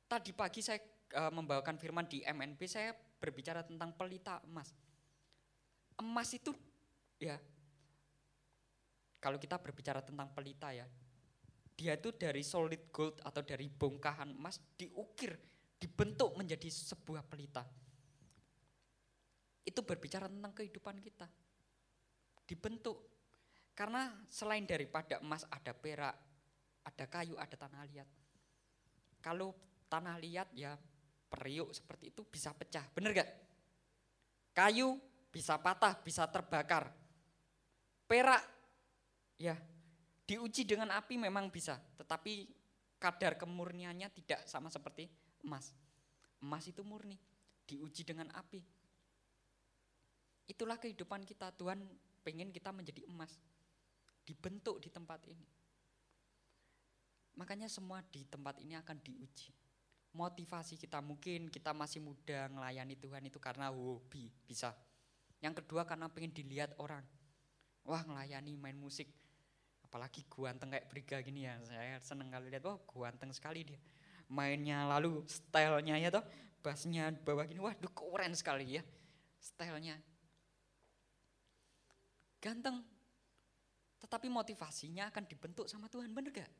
Tadi 0.06 0.32
pagi 0.38 0.62
saya 0.62 0.78
uh, 1.18 1.34
membawakan 1.34 1.82
firman 1.82 2.06
di 2.06 2.22
MNB, 2.22 2.62
saya 2.70 2.94
berbicara 2.94 3.66
tentang 3.66 3.94
pelita 3.98 4.38
emas. 4.46 4.70
Emas 5.98 6.30
itu 6.36 6.54
ya 7.18 7.40
kalau 9.26 9.42
kita 9.42 9.58
berbicara 9.58 10.06
tentang 10.06 10.30
pelita 10.38 10.70
ya, 10.70 10.86
dia 11.74 11.98
itu 11.98 12.14
dari 12.14 12.46
solid 12.46 12.94
gold 12.94 13.18
atau 13.26 13.42
dari 13.42 13.66
bongkahan 13.66 14.38
emas 14.38 14.62
diukir, 14.78 15.34
dibentuk 15.82 16.38
menjadi 16.38 16.70
sebuah 16.70 17.26
pelita. 17.26 17.66
Itu 19.66 19.82
berbicara 19.82 20.30
tentang 20.30 20.54
kehidupan 20.54 21.02
kita. 21.02 21.26
dibentuk. 22.46 23.02
Karena 23.74 24.14
selain 24.30 24.70
daripada 24.70 25.18
emas 25.18 25.50
ada 25.50 25.74
perak, 25.74 26.14
ada 26.86 27.06
kayu, 27.10 27.34
ada 27.42 27.58
tanah 27.58 27.82
liat. 27.90 28.06
Kalau 29.18 29.50
tanah 29.88 30.18
liat 30.18 30.50
ya 30.54 30.74
periuk 31.30 31.74
seperti 31.74 32.14
itu 32.14 32.22
bisa 32.26 32.54
pecah, 32.56 32.86
bener 32.94 33.12
gak? 33.12 33.30
Kayu 34.56 34.96
bisa 35.30 35.60
patah, 35.60 36.00
bisa 36.00 36.24
terbakar. 36.32 36.88
Perak 38.08 38.44
ya 39.36 39.58
diuji 40.24 40.64
dengan 40.64 40.94
api 40.96 41.20
memang 41.20 41.52
bisa, 41.52 41.76
tetapi 42.00 42.48
kadar 42.98 43.36
kemurniannya 43.36 44.10
tidak 44.16 44.48
sama 44.48 44.72
seperti 44.72 45.06
emas. 45.44 45.76
Emas 46.42 46.66
itu 46.66 46.82
murni, 46.82 47.20
diuji 47.68 48.06
dengan 48.06 48.30
api. 48.34 48.62
Itulah 50.46 50.78
kehidupan 50.78 51.26
kita, 51.26 51.50
Tuhan 51.58 51.82
pengen 52.22 52.54
kita 52.54 52.70
menjadi 52.70 53.02
emas. 53.10 53.34
Dibentuk 54.26 54.82
di 54.82 54.90
tempat 54.90 55.22
ini. 55.30 55.46
Makanya 57.38 57.70
semua 57.70 58.02
di 58.10 58.26
tempat 58.26 58.58
ini 58.62 58.74
akan 58.78 58.98
diuji. 59.02 59.65
Motivasi 60.16 60.80
kita 60.80 61.04
mungkin 61.04 61.52
kita 61.52 61.76
masih 61.76 62.00
muda 62.00 62.48
melayani 62.48 62.96
Tuhan 62.96 63.20
itu 63.28 63.36
karena 63.36 63.68
hobi 63.68 64.32
bisa. 64.48 64.72
Yang 65.44 65.60
kedua 65.64 65.84
karena 65.84 66.08
pengen 66.08 66.32
dilihat 66.32 66.72
orang. 66.80 67.04
Wah 67.84 68.00
melayani 68.08 68.56
main 68.56 68.80
musik. 68.80 69.12
Apalagi 69.84 70.24
guanteng 70.32 70.72
kayak 70.72 70.88
Briga 70.88 71.20
gini 71.20 71.44
ya. 71.44 71.60
Saya 71.68 72.00
seneng 72.00 72.32
kali 72.32 72.48
lihat, 72.48 72.64
wah 72.64 72.80
guanteng 72.88 73.36
sekali 73.36 73.68
dia. 73.68 73.80
Mainnya 74.32 74.88
lalu 74.88 75.28
stylenya 75.28 76.00
ya 76.00 76.10
toh. 76.10 76.24
Bassnya 76.64 77.12
bawah 77.12 77.46
gini, 77.46 77.60
wah 77.60 77.76
keren 77.76 78.34
sekali 78.34 78.80
ya. 78.80 78.84
Stylenya. 79.38 80.00
Ganteng. 82.40 82.82
Tetapi 84.00 84.32
motivasinya 84.32 85.12
akan 85.12 85.24
dibentuk 85.28 85.68
sama 85.70 85.92
Tuhan, 85.92 86.10
bener 86.10 86.32
gak? 86.34 86.52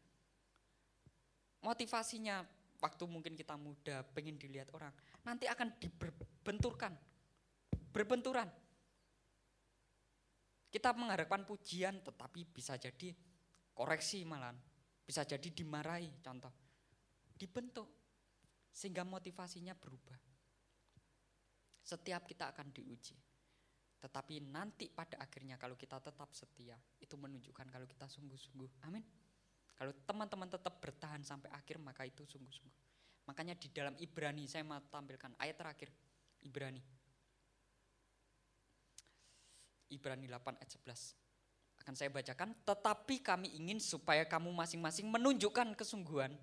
motivasinya 1.66 2.46
waktu 2.86 3.04
mungkin 3.10 3.34
kita 3.34 3.58
muda 3.58 4.06
pengen 4.14 4.38
dilihat 4.38 4.70
orang 4.78 4.94
nanti 5.26 5.50
akan 5.50 5.74
dibenturkan 5.82 6.94
berbenturan. 7.90 8.46
Kita 10.70 10.94
mengharapkan 10.94 11.42
pujian 11.48 12.06
tetapi 12.06 12.46
bisa 12.46 12.78
jadi 12.78 13.10
koreksi 13.74 14.22
malah 14.28 14.54
bisa 15.02 15.26
jadi 15.26 15.50
dimarahi 15.50 16.22
contoh. 16.22 16.54
Dibentuk 17.34 17.90
sehingga 18.70 19.02
motivasinya 19.02 19.74
berubah. 19.74 20.20
Setiap 21.82 22.28
kita 22.30 22.54
akan 22.54 22.70
diuji. 22.70 23.18
Tetapi 23.98 24.46
nanti 24.46 24.92
pada 24.94 25.18
akhirnya 25.18 25.58
kalau 25.58 25.74
kita 25.74 25.98
tetap 25.98 26.30
setia 26.36 26.78
itu 27.02 27.16
menunjukkan 27.18 27.66
kalau 27.72 27.88
kita 27.90 28.06
sungguh-sungguh. 28.06 28.86
Amin 28.86 29.25
kalau 29.76 29.92
teman-teman 30.08 30.48
tetap 30.48 30.80
bertahan 30.80 31.20
sampai 31.22 31.52
akhir 31.52 31.76
maka 31.84 32.08
itu 32.08 32.24
sungguh-sungguh. 32.24 32.84
Makanya 33.28 33.60
di 33.60 33.68
dalam 33.74 33.94
Ibrani 34.00 34.48
saya 34.48 34.64
mau 34.64 34.80
tampilkan 34.80 35.36
ayat 35.36 35.56
terakhir 35.60 35.90
Ibrani. 36.46 36.80
Ibrani 39.92 40.26
8 40.32 40.62
ayat 40.62 40.72
11. 40.82 41.82
Akan 41.84 41.94
saya 41.94 42.10
bacakan, 42.10 42.56
tetapi 42.64 43.20
kami 43.20 43.52
ingin 43.54 43.78
supaya 43.84 44.24
kamu 44.26 44.50
masing-masing 44.56 45.12
menunjukkan 45.12 45.76
kesungguhan 45.76 46.34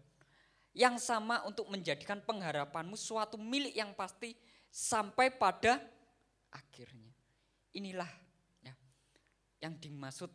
yang 0.72 0.96
sama 1.00 1.44
untuk 1.48 1.68
menjadikan 1.68 2.20
pengharapanmu 2.20 2.96
suatu 2.96 3.36
milik 3.40 3.76
yang 3.76 3.92
pasti 3.96 4.36
sampai 4.68 5.32
pada 5.32 5.80
akhirnya. 6.52 7.12
Inilah 7.72 8.08
ya, 8.60 8.76
yang 9.64 9.76
dimaksud 9.80 10.28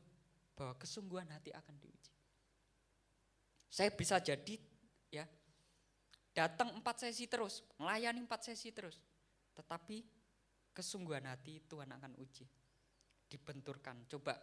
bahwa 0.57 0.73
kesungguhan 0.81 1.29
hati 1.29 1.53
akan 1.53 1.75
diuji. 1.77 2.06
Saya 3.77 3.93
bisa 3.93 4.17
jadi 4.17 4.57
ya 5.13 5.21
datang 6.33 6.73
empat 6.81 7.05
sesi 7.05 7.29
terus, 7.29 7.61
melayani 7.77 8.25
empat 8.25 8.49
sesi 8.49 8.73
terus. 8.73 8.97
Tetapi 9.53 10.01
kesungguhan 10.73 11.29
hati 11.29 11.61
Tuhan 11.61 11.93
akan 11.93 12.17
uji. 12.17 12.49
Dibenturkan, 13.29 14.09
coba 14.09 14.33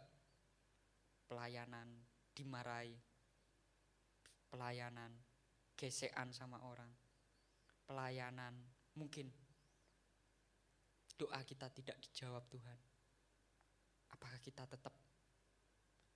pelayanan, 1.26 1.98
dimarahi, 2.30 2.94
pelayanan, 4.54 5.10
gesekan 5.74 6.30
sama 6.30 6.62
orang, 6.70 6.94
pelayanan, 7.90 8.54
mungkin 8.94 9.34
doa 11.18 11.42
kita 11.42 11.74
tidak 11.74 11.98
dijawab 12.06 12.46
Tuhan. 12.46 12.78
Apakah 14.14 14.38
kita 14.38 14.62
tetap 14.70 14.94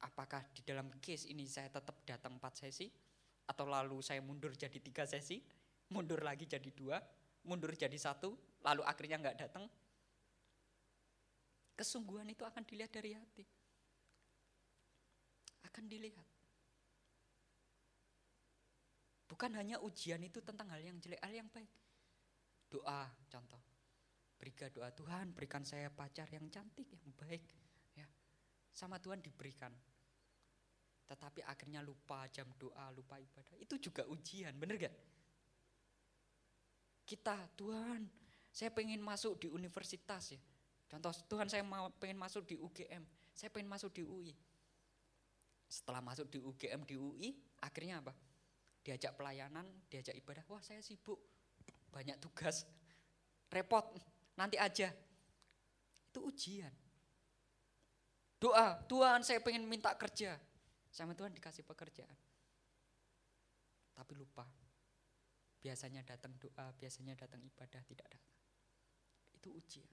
apakah 0.07 0.47
di 0.55 0.62
dalam 0.62 0.87
case 1.03 1.27
ini 1.35 1.51
saya 1.51 1.66
tetap 1.66 2.07
datang 2.07 2.39
empat 2.39 2.62
sesi 2.62 3.08
atau 3.49 3.65
lalu 3.65 4.05
saya 4.05 4.21
mundur 4.21 4.53
jadi 4.53 4.77
tiga 4.77 5.09
sesi, 5.09 5.41
mundur 5.89 6.21
lagi 6.21 6.45
jadi 6.45 6.69
dua, 6.69 7.01
mundur 7.49 7.73
jadi 7.73 7.97
satu, 7.97 8.37
lalu 8.61 8.85
akhirnya 8.85 9.17
nggak 9.25 9.39
datang. 9.41 9.65
Kesungguhan 11.73 12.29
itu 12.29 12.45
akan 12.45 12.63
dilihat 12.69 12.93
dari 12.93 13.17
hati. 13.17 13.45
Akan 15.65 15.89
dilihat. 15.89 16.27
Bukan 19.29 19.55
hanya 19.57 19.79
ujian 19.85 20.19
itu 20.25 20.43
tentang 20.43 20.69
hal 20.75 20.83
yang 20.83 20.99
jelek, 20.99 21.21
hal 21.23 21.33
yang 21.33 21.49
baik. 21.49 21.71
Doa 22.69 23.09
contoh. 23.33 23.61
Berikan 24.39 24.71
doa 24.71 24.91
Tuhan, 24.95 25.35
berikan 25.35 25.63
saya 25.67 25.91
pacar 25.91 26.29
yang 26.31 26.47
cantik, 26.51 26.87
yang 26.91 27.11
baik. 27.17 27.43
Ya, 27.95 28.07
sama 28.71 29.03
Tuhan 29.03 29.19
diberikan 29.19 29.75
tetapi 31.09 31.41
akhirnya 31.41 31.81
lupa 31.81 32.29
jam 32.29 32.45
doa, 32.61 32.93
lupa 32.93 33.17
ibadah. 33.17 33.57
Itu 33.57 33.81
juga 33.81 34.05
ujian, 34.05 34.53
bener 34.61 34.77
gak? 34.77 34.95
Kita, 37.09 37.49
Tuhan, 37.57 38.05
saya 38.53 38.69
pengen 38.69 39.01
masuk 39.01 39.41
di 39.41 39.49
universitas 39.49 40.37
ya. 40.37 40.41
Contoh, 40.89 41.13
Tuhan 41.25 41.49
saya 41.49 41.65
mau 41.65 41.89
pengen 41.97 42.21
masuk 42.21 42.45
di 42.45 42.61
UGM, 42.61 43.05
saya 43.33 43.49
pengen 43.49 43.73
masuk 43.73 43.93
di 43.97 44.05
UI. 44.05 44.37
Setelah 45.69 46.05
masuk 46.05 46.29
di 46.29 46.41
UGM, 46.41 46.85
di 46.85 46.97
UI, 46.97 47.33
akhirnya 47.65 48.05
apa? 48.05 48.13
Diajak 48.85 49.17
pelayanan, 49.17 49.65
diajak 49.89 50.17
ibadah, 50.17 50.45
wah 50.49 50.61
saya 50.61 50.81
sibuk, 50.85 51.21
banyak 51.93 52.17
tugas, 52.21 52.69
repot, 53.49 53.85
nanti 54.37 54.61
aja. 54.61 54.93
Itu 56.09 56.29
ujian. 56.29 56.73
Doa, 58.41 58.81
Tuhan 58.89 59.21
saya 59.25 59.45
pengen 59.45 59.69
minta 59.69 59.93
kerja, 59.93 60.41
sama 60.99 61.15
Tuhan 61.15 61.31
dikasih 61.31 61.63
pekerjaan. 61.63 62.19
Tapi 63.95 64.13
lupa. 64.19 64.43
Biasanya 65.59 66.03
datang 66.03 66.35
doa, 66.39 66.75
biasanya 66.75 67.15
datang 67.15 67.39
ibadah, 67.43 67.83
tidak 67.87 68.07
datang. 68.11 68.39
Itu 69.35 69.55
ujian. 69.55 69.91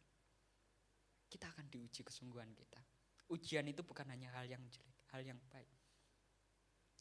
Kita 1.30 1.46
akan 1.54 1.70
diuji 1.70 2.02
kesungguhan 2.02 2.50
kita. 2.58 2.82
Ujian 3.30 3.66
itu 3.70 3.82
bukan 3.82 4.10
hanya 4.10 4.34
hal 4.38 4.46
yang 4.50 4.62
jelek, 4.70 4.98
hal 5.14 5.22
yang 5.26 5.38
baik. 5.50 5.70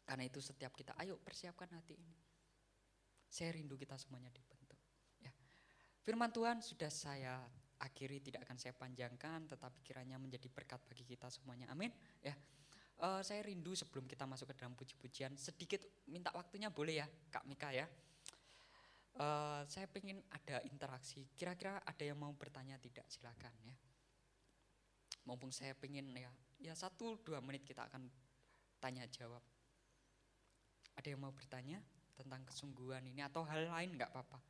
Karena 0.04 0.24
itu 0.28 0.40
setiap 0.40 0.72
kita, 0.76 0.96
ayo 1.00 1.16
persiapkan 1.20 1.68
hati 1.76 1.96
ini. 1.96 2.16
Saya 3.28 3.56
rindu 3.56 3.76
kita 3.76 3.96
semuanya 3.96 4.32
dibentuk. 4.32 4.80
Ya. 5.20 5.32
Firman 6.04 6.32
Tuhan 6.32 6.60
sudah 6.60 6.88
saya 6.88 7.40
akhiri, 7.80 8.20
tidak 8.20 8.48
akan 8.48 8.56
saya 8.56 8.72
panjangkan, 8.72 9.48
tetapi 9.48 9.84
kiranya 9.84 10.16
menjadi 10.16 10.48
berkat 10.48 10.80
bagi 10.88 11.04
kita 11.04 11.28
semuanya. 11.28 11.68
Amin. 11.68 11.92
Ya. 12.24 12.32
Uh, 13.04 13.20
saya 13.20 13.44
rindu 13.44 13.76
sebelum 13.76 14.08
kita 14.08 14.24
masuk 14.24 14.48
ke 14.48 14.64
dalam 14.64 14.72
puji-pujian, 14.72 15.36
sedikit 15.36 15.84
minta 16.08 16.32
waktunya 16.32 16.72
boleh 16.72 17.04
ya 17.04 17.06
Kak 17.28 17.44
Mika 17.44 17.68
ya. 17.68 17.84
Uh, 19.20 19.60
saya 19.68 19.84
pengen 19.92 20.24
ada 20.32 20.64
interaksi, 20.64 21.28
kira-kira 21.36 21.84
ada 21.84 22.00
yang 22.00 22.16
mau 22.16 22.32
bertanya 22.32 22.80
tidak 22.80 23.04
silakan 23.12 23.52
ya. 23.60 23.76
Mumpung 25.28 25.52
saya 25.52 25.76
pengen 25.76 26.16
ya, 26.16 26.32
ya 26.56 26.72
satu 26.72 27.20
dua 27.20 27.44
menit 27.44 27.68
kita 27.68 27.84
akan 27.92 28.08
tanya 28.80 29.04
jawab. 29.12 29.44
Ada 30.96 31.12
yang 31.12 31.20
mau 31.20 31.34
bertanya 31.36 31.84
tentang 32.16 32.40
kesungguhan 32.48 33.04
ini 33.04 33.20
atau 33.20 33.44
hal 33.44 33.68
lain 33.68 34.00
nggak 34.00 34.16
apa-apa? 34.16 34.40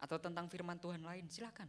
Atau 0.00 0.16
tentang 0.16 0.48
firman 0.48 0.80
Tuhan 0.80 1.04
lain 1.04 1.28
silakan 1.28 1.68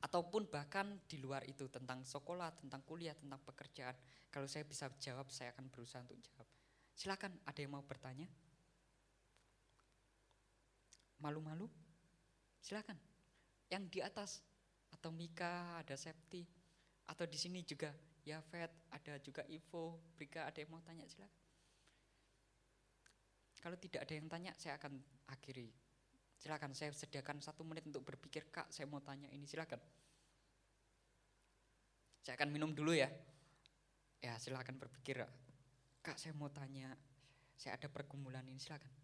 ataupun 0.00 0.48
bahkan 0.48 0.96
di 1.04 1.20
luar 1.20 1.44
itu 1.44 1.68
tentang 1.68 2.00
sekolah, 2.00 2.56
tentang 2.56 2.80
kuliah, 2.88 3.12
tentang 3.12 3.40
pekerjaan. 3.44 3.92
Kalau 4.32 4.48
saya 4.48 4.64
bisa 4.64 4.88
jawab, 4.96 5.28
saya 5.28 5.52
akan 5.52 5.68
berusaha 5.68 6.00
untuk 6.00 6.16
jawab. 6.24 6.48
Silakan, 6.96 7.36
ada 7.44 7.60
yang 7.60 7.72
mau 7.76 7.84
bertanya? 7.84 8.24
Malu-malu? 11.20 11.68
Silakan. 12.64 12.96
Yang 13.68 13.84
di 13.92 14.00
atas 14.00 14.30
atau 14.88 15.12
Mika, 15.12 15.78
ada 15.78 15.94
Septi, 15.94 16.48
atau 17.06 17.28
di 17.28 17.36
sini 17.36 17.60
juga 17.62 17.92
Yafet, 18.24 18.72
ada 18.92 19.16
juga 19.20 19.44
Ivo, 19.48 20.00
Brika, 20.16 20.48
ada 20.48 20.60
yang 20.60 20.70
mau 20.72 20.82
tanya 20.84 21.04
silakan. 21.08 21.44
Kalau 23.60 23.76
tidak 23.76 24.08
ada 24.08 24.14
yang 24.16 24.28
tanya, 24.28 24.52
saya 24.56 24.80
akan 24.80 24.96
akhiri 25.28 25.68
Silakan 26.40 26.72
saya 26.72 26.88
sediakan 26.96 27.44
satu 27.44 27.68
menit 27.68 27.84
untuk 27.84 28.00
berpikir, 28.00 28.48
Kak, 28.48 28.72
saya 28.72 28.88
mau 28.88 29.04
tanya 29.04 29.28
ini, 29.28 29.44
silakan. 29.44 29.76
Saya 32.24 32.40
akan 32.40 32.48
minum 32.48 32.72
dulu 32.72 32.96
ya. 32.96 33.12
Ya 34.24 34.40
silakan 34.40 34.80
berpikir. 34.80 35.20
Kak 36.00 36.16
saya 36.16 36.32
mau 36.32 36.48
tanya, 36.48 36.96
saya 37.60 37.76
ada 37.76 37.92
pergumulan 37.92 38.44
ini 38.48 38.56
silakan. 38.56 38.99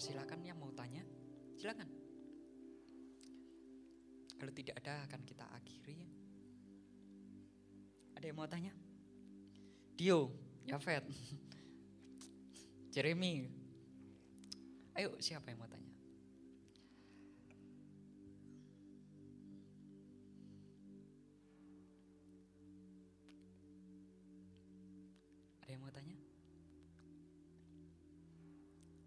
Persilakan 0.00 0.40
yang 0.40 0.56
mau 0.56 0.72
tanya, 0.72 1.04
silakan. 1.60 1.84
Kalau 4.40 4.48
tidak 4.56 4.80
ada 4.80 5.04
akan 5.04 5.20
kita 5.28 5.44
akhiri. 5.52 6.08
Ada 8.16 8.32
yang 8.32 8.40
mau 8.40 8.48
tanya? 8.48 8.72
Dio, 9.92 10.32
Yafet, 10.64 11.04
Jeremy. 12.96 13.44
Ayo, 14.96 15.20
siapa 15.20 15.52
yang 15.52 15.60
mau 15.60 15.68
tanya? 15.68 15.89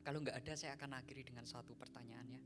Kalau 0.04 0.20
nggak 0.20 0.36
ada, 0.36 0.54
saya 0.60 0.76
akan 0.76 1.00
akhiri 1.00 1.24
dengan 1.24 1.48
suatu 1.48 1.72
pertanyaan 1.80 2.28
ya. 2.28 2.44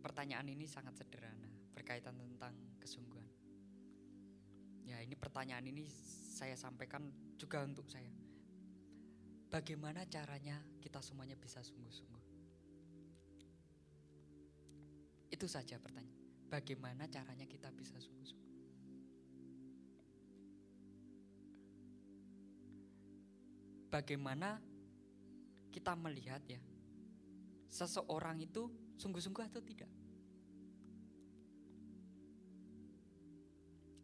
Pertanyaan 0.00 0.48
ini 0.54 0.70
sangat 0.70 0.96
sederhana, 1.02 1.50
berkaitan 1.74 2.14
tentang 2.14 2.54
kesungguhan. 2.78 3.26
Ya, 4.86 5.02
ini 5.02 5.18
pertanyaan 5.18 5.66
ini 5.66 5.84
saya 6.34 6.54
sampaikan 6.54 7.10
juga 7.36 7.66
untuk 7.66 7.90
saya. 7.90 8.10
Bagaimana 9.50 10.06
caranya 10.06 10.62
kita 10.78 11.02
semuanya 11.02 11.34
bisa 11.34 11.58
sungguh-sungguh? 11.58 12.24
Itu 15.34 15.50
saja 15.50 15.74
pertanyaan. 15.82 16.46
Bagaimana 16.46 17.10
caranya 17.10 17.50
kita 17.50 17.74
bisa 17.74 17.98
sungguh-sungguh? 17.98 18.39
Bagaimana 23.90 24.62
kita 25.74 25.98
melihat 25.98 26.40
ya 26.46 26.62
seseorang 27.66 28.38
itu 28.38 28.70
sungguh-sungguh 28.96 29.44
atau 29.50 29.60
tidak? 29.62 29.90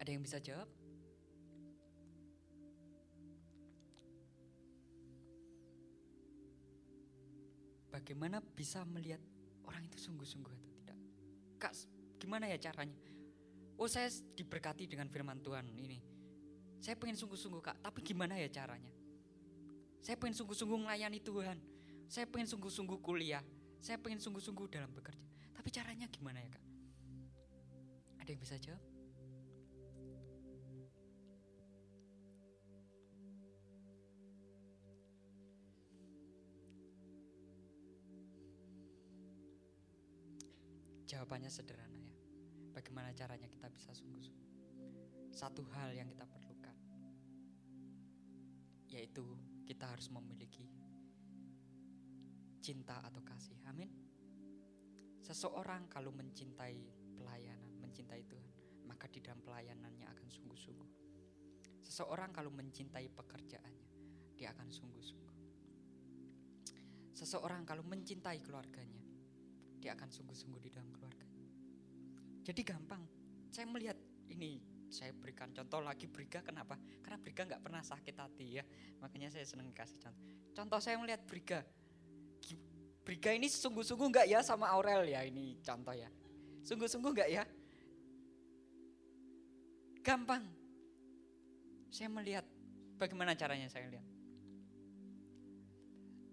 Ada 0.03 0.11
yang 0.11 0.23
bisa 0.23 0.39
jawab? 0.43 0.69
Bagaimana 7.91 8.45
bisa 8.45 8.85
melihat 8.85 9.23
orang 9.65 9.89
itu 9.89 9.97
sungguh-sungguh 9.99 10.53
atau 10.53 10.69
tidak? 10.69 10.99
Kak, 11.57 11.73
gimana 12.21 12.45
ya 12.47 12.61
caranya? 12.61 12.95
Oh 13.81 13.89
saya 13.89 14.13
diberkati 14.13 14.85
dengan 14.85 15.09
firman 15.09 15.41
Tuhan 15.41 15.65
ini. 15.75 15.99
Saya 16.81 16.95
pengen 17.01 17.17
sungguh-sungguh 17.17 17.65
kak, 17.65 17.81
tapi 17.81 18.05
gimana 18.05 18.37
ya 18.37 18.53
caranya? 18.53 18.96
Saya 20.07 20.15
pengen 20.23 20.39
sungguh-sungguh 20.39 20.87
melayani 20.87 21.19
Tuhan. 21.19 21.59
Saya 22.07 22.31
pengen 22.31 22.47
sungguh-sungguh 22.47 23.03
kuliah. 23.03 23.43
Saya 23.83 23.99
pengen 23.99 24.23
sungguh-sungguh 24.23 24.71
dalam 24.71 24.87
bekerja. 24.95 25.27
Tapi 25.51 25.67
caranya 25.75 26.07
gimana 26.07 26.39
ya 26.39 26.47
kak? 26.47 26.63
Ada 28.23 28.31
yang 28.31 28.39
bisa 28.39 28.55
jawab? 28.55 28.79
Jawabannya 41.11 41.51
sederhana 41.51 41.99
ya. 41.99 42.15
Bagaimana 42.79 43.11
caranya 43.11 43.51
kita 43.51 43.67
bisa 43.75 43.91
sungguh-sungguh? 43.91 44.55
Satu 45.35 45.67
hal 45.75 45.99
yang 45.99 46.07
kita 46.07 46.23
perlukan 46.31 46.79
yaitu 48.87 49.27
kita 49.67 49.91
harus 49.91 50.07
memiliki 50.15 50.63
cinta 52.63 53.03
atau 53.03 53.19
kasih. 53.27 53.59
Amin. 53.67 53.91
Seseorang 55.27 55.91
kalau 55.91 56.15
mencintai 56.15 56.79
pelayanan, 57.19 57.83
mencintai 57.83 58.23
Tuhan, 58.31 58.51
maka 58.87 59.11
di 59.11 59.19
dalam 59.19 59.43
pelayanannya 59.43 60.07
akan 60.07 60.29
sungguh-sungguh. 60.31 60.91
Seseorang 61.83 62.31
kalau 62.31 62.55
mencintai 62.55 63.11
pekerjaannya, 63.11 63.91
dia 64.39 64.55
akan 64.55 64.71
sungguh-sungguh. 64.71 65.35
Seseorang 67.11 67.67
kalau 67.67 67.83
mencintai 67.83 68.39
keluarganya, 68.39 69.03
dia 69.83 69.99
akan 69.99 70.11
sungguh-sungguh 70.11 70.63
di 70.63 70.71
dalam 70.71 70.95
keluarganya. 70.95 71.47
Jadi 72.47 72.63
gampang. 72.63 73.03
Saya 73.51 73.67
melihat 73.67 73.99
ini 74.31 74.76
saya 74.89 75.11
berikan 75.13 75.51
contoh 75.51 75.83
lagi 75.83 76.07
Briga 76.07 76.43
kenapa? 76.43 76.79
Karena 77.03 77.19
Briga 77.19 77.43
nggak 77.47 77.63
pernah 77.63 77.83
sakit 77.83 78.15
hati 78.17 78.47
ya. 78.61 78.65
Makanya 79.03 79.35
saya 79.35 79.45
senang 79.47 79.71
kasih 79.75 79.99
contoh. 79.99 80.27
Contoh 80.55 80.79
saya 80.81 80.97
melihat 80.97 81.23
Briga. 81.27 81.61
Briga 83.07 83.31
ini 83.31 83.47
sungguh-sungguh 83.47 84.11
nggak 84.11 84.27
ya 84.27 84.43
sama 84.43 84.67
Aurel 84.75 85.07
ya 85.07 85.23
ini 85.23 85.63
contoh 85.63 85.95
ya. 85.95 86.11
Sungguh-sungguh 86.67 87.11
nggak 87.15 87.31
ya? 87.31 87.43
Gampang. 90.03 90.43
Saya 91.91 92.11
melihat 92.11 92.47
bagaimana 92.99 93.39
caranya 93.39 93.71
saya 93.71 93.87
lihat. 93.87 94.07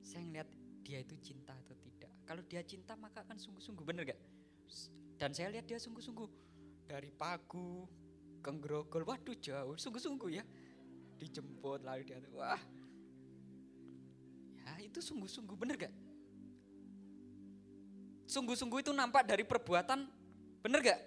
Saya 0.02 0.26
melihat 0.26 0.50
dia 0.82 1.00
itu 1.02 1.16
cinta 1.22 1.54
atau 1.54 1.78
tidak. 1.78 2.12
Kalau 2.26 2.42
dia 2.46 2.62
cinta 2.66 2.98
maka 2.98 3.22
akan 3.22 3.38
sungguh-sungguh, 3.38 3.86
bener 3.86 4.04
gak? 4.10 4.20
Dan 5.18 5.32
saya 5.32 5.54
lihat 5.54 5.70
dia 5.70 5.80
sungguh-sungguh 5.80 6.28
dari 6.90 7.14
Pagu 7.14 7.88
ke 8.44 8.52
Grogol, 8.60 9.08
waduh 9.08 9.40
jauh, 9.40 9.80
sungguh-sungguh 9.80 10.30
ya. 10.36 10.44
Dijemput 11.16 11.80
lalu 11.88 12.04
dia, 12.04 12.20
wah. 12.36 12.60
Ya 14.60 14.84
itu 14.84 15.00
sungguh-sungguh, 15.00 15.56
bener 15.56 15.80
gak? 15.80 15.94
Sungguh-sungguh 18.28 18.84
itu 18.84 18.92
nampak 18.92 19.24
dari 19.24 19.48
perbuatan, 19.48 20.04
bener 20.60 20.80
gak? 20.84 21.00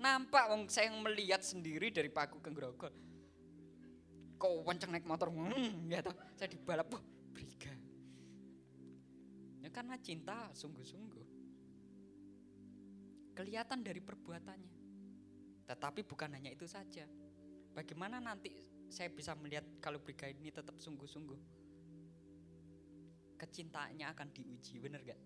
Nampak, 0.00 0.48
wong 0.48 0.72
saya 0.72 0.88
yang 0.88 1.04
melihat 1.04 1.44
sendiri 1.44 1.92
dari 1.92 2.08
Pagu 2.08 2.40
ke 2.40 2.48
Grogol. 2.48 2.94
Kau 4.40 4.62
wancang 4.64 4.94
naik 4.94 5.04
motor, 5.04 5.28
hmm, 5.28 5.90
ya 5.90 6.00
toh. 6.00 6.14
Saya 6.38 6.48
dibalap, 6.48 6.88
wah, 6.94 7.02
briga. 7.34 7.74
Ya 9.60 9.68
karena 9.68 9.98
cinta 10.00 10.48
sungguh-sungguh. 10.54 11.26
Kelihatan 13.34 13.82
dari 13.82 13.98
perbuatannya. 13.98 14.77
Tetapi 15.68 16.00
bukan 16.08 16.32
hanya 16.32 16.48
itu 16.48 16.64
saja. 16.64 17.04
Bagaimana 17.76 18.16
nanti 18.18 18.48
saya 18.88 19.12
bisa 19.12 19.36
melihat 19.36 19.68
kalau 19.84 20.00
Briga 20.00 20.24
ini 20.24 20.48
tetap 20.48 20.80
sungguh-sungguh? 20.80 21.36
Kecintaannya 23.36 24.08
akan 24.08 24.28
diuji, 24.32 24.80
benar 24.80 25.04
gak? 25.04 25.20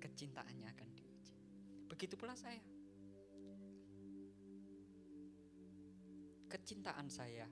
Kecintaannya 0.00 0.66
akan 0.72 0.88
diuji. 0.96 1.36
Begitu 1.86 2.16
pula 2.16 2.32
saya. 2.34 2.58
Kecintaan 6.48 7.06
saya 7.12 7.46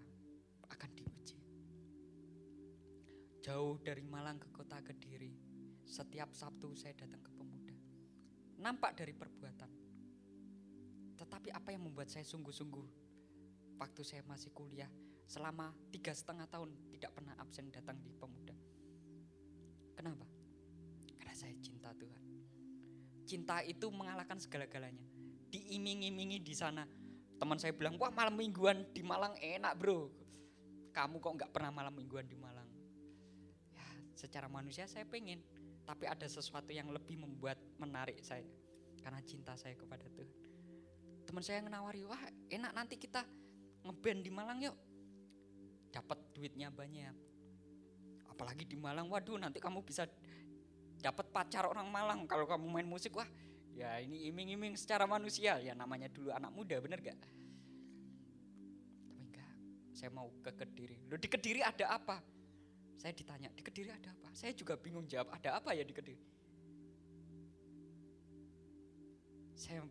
akan 0.66 0.90
diuji. 0.97 1.38
Jauh 3.45 3.76
dari 3.84 4.03
Malang 4.03 4.40
ke 4.40 4.49
kota 4.51 4.80
Kediri, 4.80 5.34
setiap 5.84 6.32
Sabtu 6.32 6.72
saya 6.72 6.97
datang 6.97 7.20
ke 7.20 7.30
pemuda. 7.34 7.76
Nampak 8.62 8.97
dari 8.97 9.12
perbuatan. 9.12 9.91
Tetapi 11.17 11.53
apa 11.53 11.73
yang 11.73 11.87
membuat 11.89 12.09
saya 12.09 12.25
sungguh-sungguh 12.27 12.87
waktu 13.83 14.03
saya 14.07 14.23
masih 14.29 14.55
kuliah 14.55 14.89
selama 15.27 15.73
tiga 15.91 16.13
setengah 16.13 16.47
tahun 16.47 16.71
tidak 16.93 17.17
pernah 17.17 17.35
absen 17.41 17.73
datang 17.73 17.99
di 18.05 18.13
pemuda. 18.13 18.55
Kenapa? 19.97 20.27
Karena 21.19 21.35
saya 21.35 21.55
cinta 21.63 21.91
Tuhan. 21.97 22.23
Cinta 23.25 23.65
itu 23.65 23.87
mengalahkan 23.89 24.37
segala-galanya. 24.37 25.03
Diiming-imingi 25.49 26.43
di 26.43 26.55
sana. 26.57 26.85
Teman 27.41 27.59
saya 27.59 27.75
bilang, 27.75 27.99
wah 27.99 28.13
malam 28.15 28.39
mingguan 28.39 28.87
di 28.95 29.03
Malang 29.03 29.35
enak 29.41 29.75
bro. 29.75 30.11
Kamu 30.93 31.19
kok 31.19 31.33
nggak 31.41 31.51
pernah 31.51 31.73
malam 31.73 31.97
mingguan 31.97 32.29
di 32.29 32.37
Malang? 32.39 32.69
Ya 33.73 33.83
secara 34.15 34.47
manusia 34.47 34.87
saya 34.87 35.09
pengen. 35.09 35.43
Tapi 35.83 36.07
ada 36.07 36.29
sesuatu 36.29 36.71
yang 36.71 36.93
lebih 36.95 37.19
membuat 37.19 37.59
menarik 37.81 38.23
saya. 38.23 38.47
Karena 39.03 39.19
cinta 39.27 39.59
saya 39.59 39.75
kepada 39.75 40.07
Tuhan. 40.07 40.51
Teman 41.25 41.43
saya 41.43 41.62
yang 41.62 41.70
nawari, 41.70 42.03
wah 42.05 42.20
enak 42.51 42.73
nanti 42.75 42.99
kita 42.99 43.23
ngeband 43.87 44.20
di 44.23 44.31
Malang 44.31 44.59
yuk. 44.62 44.77
Dapat 45.93 46.18
duitnya 46.35 46.73
banyak. 46.73 47.14
Apa 48.27 48.49
apalagi 48.49 48.64
di 48.66 48.75
Malang, 48.75 49.07
waduh 49.07 49.39
nanti 49.39 49.62
kamu 49.62 49.87
bisa 49.87 50.09
dapat 51.03 51.27
pacar 51.35 51.66
orang 51.66 51.91
Malang 51.91 52.25
kalau 52.31 52.47
kamu 52.47 52.66
main 52.70 52.87
musik 52.87 53.18
wah 53.18 53.27
ya 53.75 53.99
ini 53.99 54.31
iming-iming 54.31 54.79
secara 54.79 55.09
manusia 55.09 55.59
ya 55.59 55.75
namanya 55.75 56.07
dulu 56.07 56.31
anak 56.31 56.55
muda 56.55 56.79
bener 56.79 57.03
gak? 57.03 57.18
Tapi 57.18 57.33
enggak, 59.18 59.55
saya 59.97 60.11
mau 60.14 60.31
ke 60.43 60.55
Kediri. 60.55 61.11
Loh 61.11 61.18
di 61.18 61.29
Kediri 61.29 61.61
ada 61.61 61.99
apa? 61.99 62.23
Saya 62.99 63.11
ditanya 63.16 63.51
di 63.51 63.62
Kediri 63.66 63.91
ada 63.91 64.14
apa? 64.14 64.31
Saya 64.31 64.55
juga 64.55 64.79
bingung 64.79 65.11
jawab 65.11 65.35
ada 65.35 65.59
apa 65.59 65.75
ya 65.75 65.83
di 65.83 65.95
Kediri? 65.95 66.27
Saya 69.59 69.83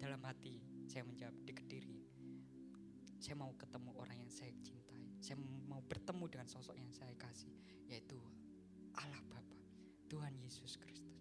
dalam 0.00 0.24
hati 0.24 0.56
saya 0.88 1.04
menjawab 1.04 1.36
di 1.44 1.52
Kediri. 1.52 1.96
Saya 3.20 3.36
mau 3.36 3.52
ketemu 3.52 3.92
orang 4.00 4.16
yang 4.16 4.32
saya 4.32 4.48
cintai. 4.64 5.20
Saya 5.20 5.36
mau 5.68 5.84
bertemu 5.84 6.24
dengan 6.32 6.48
sosok 6.48 6.72
yang 6.72 6.88
saya 6.88 7.12
kasih 7.20 7.52
yaitu 7.92 8.16
Allah 8.96 9.20
Bapa. 9.28 9.60
Tuhan 10.08 10.32
Yesus 10.40 10.80
Kristus. 10.80 11.20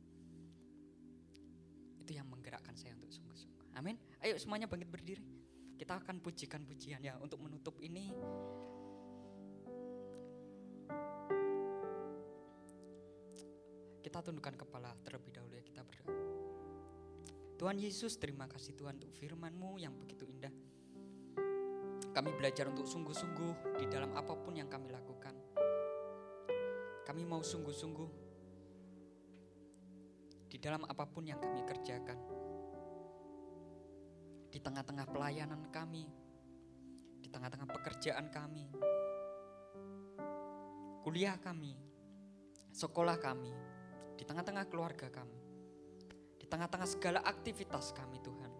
Itu 1.99 2.15
yang 2.15 2.31
menggerakkan 2.31 2.73
saya 2.79 2.95
untuk 2.95 3.11
sungguh-sungguh. 3.11 3.75
Amin. 3.75 3.99
Ayo 4.23 4.39
semuanya 4.39 4.71
bangkit 4.71 4.87
berdiri. 4.87 5.27
Kita 5.75 5.99
akan 5.99 6.23
pujikan 6.23 6.63
pujian 6.63 7.03
ya 7.03 7.19
untuk 7.19 7.43
menutup 7.43 7.75
ini. 7.83 8.15
Kita 13.99 14.23
tundukkan 14.23 14.55
kepala 14.55 14.95
terlebih 15.03 15.35
dahulu 15.35 15.53
ya 15.59 15.63
kita 15.67 15.83
berdoa. 15.83 16.38
Tuhan 17.59 17.75
Yesus 17.75 18.15
terima 18.15 18.47
kasih 18.47 18.71
Tuhan 18.71 18.95
untuk 19.03 19.11
firman-Mu 19.19 19.83
yang 19.83 19.91
begitu 19.91 20.23
indah. 20.23 20.55
Kami 22.15 22.31
belajar 22.39 22.71
untuk 22.71 22.87
sungguh-sungguh 22.87 23.75
di 23.83 23.85
dalam 23.91 24.15
apa 24.15 24.31
pun 24.39 24.55
yang 24.55 24.71
kami 24.71 24.87
lakukan. 24.87 25.35
Kami 27.03 27.21
mau 27.27 27.43
sungguh-sungguh 27.43 28.09
di 30.47 30.55
dalam 30.55 30.87
apa 30.87 31.03
pun 31.03 31.27
yang 31.27 31.43
kami 31.43 31.67
kerjakan. 31.67 32.19
Di 34.47 34.63
tengah-tengah 34.63 35.11
pelayanan 35.11 35.67
kami, 35.67 36.07
di 37.19 37.27
tengah-tengah 37.27 37.67
pekerjaan 37.67 38.31
kami, 38.31 38.71
kuliah 41.03 41.35
kami, 41.43 41.75
sekolah 42.71 43.19
kami, 43.19 43.51
di 44.15 44.23
tengah-tengah 44.23 44.63
keluarga 44.71 45.11
kami, 45.11 45.38
tengah-tengah 46.49 46.89
segala 46.89 47.19
aktivitas 47.21 47.93
kami 47.93 48.17
Tuhan. 48.19 48.51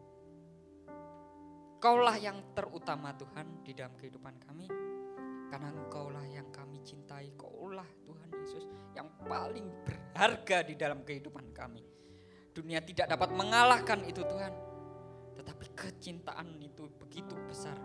Kaulah 1.80 2.16
yang 2.20 2.54
terutama 2.54 3.16
Tuhan 3.18 3.66
di 3.66 3.74
dalam 3.74 3.98
kehidupan 3.98 4.36
kami. 4.46 4.68
Karena 5.50 5.74
engkaulah 5.74 6.22
yang 6.30 6.54
kami 6.54 6.86
cintai, 6.86 7.34
kaulah 7.34 7.88
Tuhan 8.06 8.30
Yesus 8.38 8.70
yang 8.94 9.10
paling 9.26 9.66
berharga 9.82 10.62
di 10.62 10.78
dalam 10.78 11.02
kehidupan 11.02 11.50
kami. 11.50 11.82
Dunia 12.54 12.86
tidak 12.86 13.10
dapat 13.10 13.34
mengalahkan 13.34 14.06
itu 14.06 14.22
Tuhan. 14.22 14.54
Tetapi 15.42 15.66
kecintaan 15.74 16.60
itu 16.62 16.86
begitu 17.02 17.34
besar. 17.50 17.80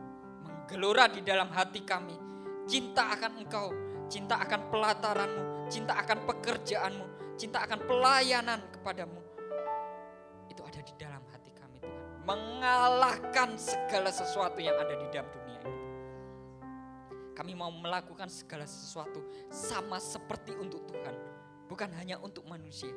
Menggelora 0.45 1.09
di 1.09 1.25
dalam 1.25 1.49
hati 1.55 1.81
kami. 1.87 2.19
Cinta 2.69 3.15
akan 3.17 3.33
engkau, 3.41 3.69
cinta 4.11 4.37
akan 4.43 4.69
pelataranmu, 4.69 5.71
cinta 5.73 5.97
akan 5.97 6.19
pekerjaanmu, 6.29 7.07
cinta 7.41 7.65
akan 7.65 7.81
pelayanan 7.89 8.61
kepadamu. 8.75 9.24
Di 10.85 10.93
dalam 11.01 11.25
hati 11.33 11.51
kami 11.57 11.81
Tuhan. 11.81 12.29
Mengalahkan 12.29 13.57
segala 13.57 14.13
sesuatu 14.13 14.61
yang 14.61 14.77
ada 14.77 14.95
di 14.95 15.07
dalam 15.09 15.29
dunia 15.33 15.61
ini. 15.65 15.89
Kami 17.35 17.53
mau 17.59 17.73
melakukan 17.73 18.31
segala 18.31 18.63
sesuatu 18.63 19.27
sama 19.51 19.99
seperti 19.99 20.55
untuk 20.55 20.87
Tuhan, 20.87 21.17
bukan 21.67 21.91
hanya 21.99 22.21
untuk 22.23 22.47
manusia. 22.47 22.95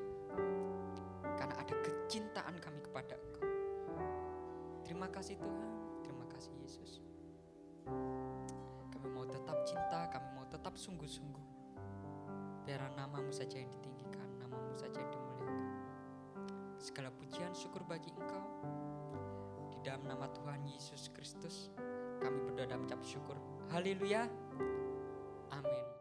Karena 1.34 1.58
ada 1.58 1.74
kecintaan 1.82 2.56
kami 2.62 2.80
kepada 2.86 3.18
Engkau. 3.18 3.50
Terima 4.86 5.10
kasih 5.10 5.42
Tuhan, 5.42 5.70
terima 6.06 6.26
kasih 6.30 6.54
Yesus. 6.62 7.02
Kami 8.94 9.08
mau 9.10 9.26
tetap 9.26 9.58
cinta, 9.66 10.06
kami 10.14 10.28
mau 10.38 10.46
tetap 10.46 10.78
sungguh-sungguh. 10.78 11.46
Biar 12.68 12.94
namamu 12.94 13.34
saja 13.34 13.58
yang 13.58 13.74
ditinggikan, 13.74 14.28
namamu 14.38 14.76
saja 14.78 15.02
yang 15.02 15.10
dimuliakan. 15.10 15.37
Segala 16.78 17.10
pujian 17.10 17.52
syukur 17.58 17.82
bagi 17.90 18.14
Engkau. 18.14 18.46
Di 19.74 19.78
dalam 19.82 20.06
nama 20.06 20.30
Tuhan 20.30 20.62
Yesus 20.70 21.10
Kristus, 21.10 21.74
kami 22.22 22.38
berdoa 22.46 22.70
dan 22.70 22.86
mengucap 22.86 23.02
syukur. 23.02 23.38
Haleluya. 23.74 24.30
Amin. 25.52 25.97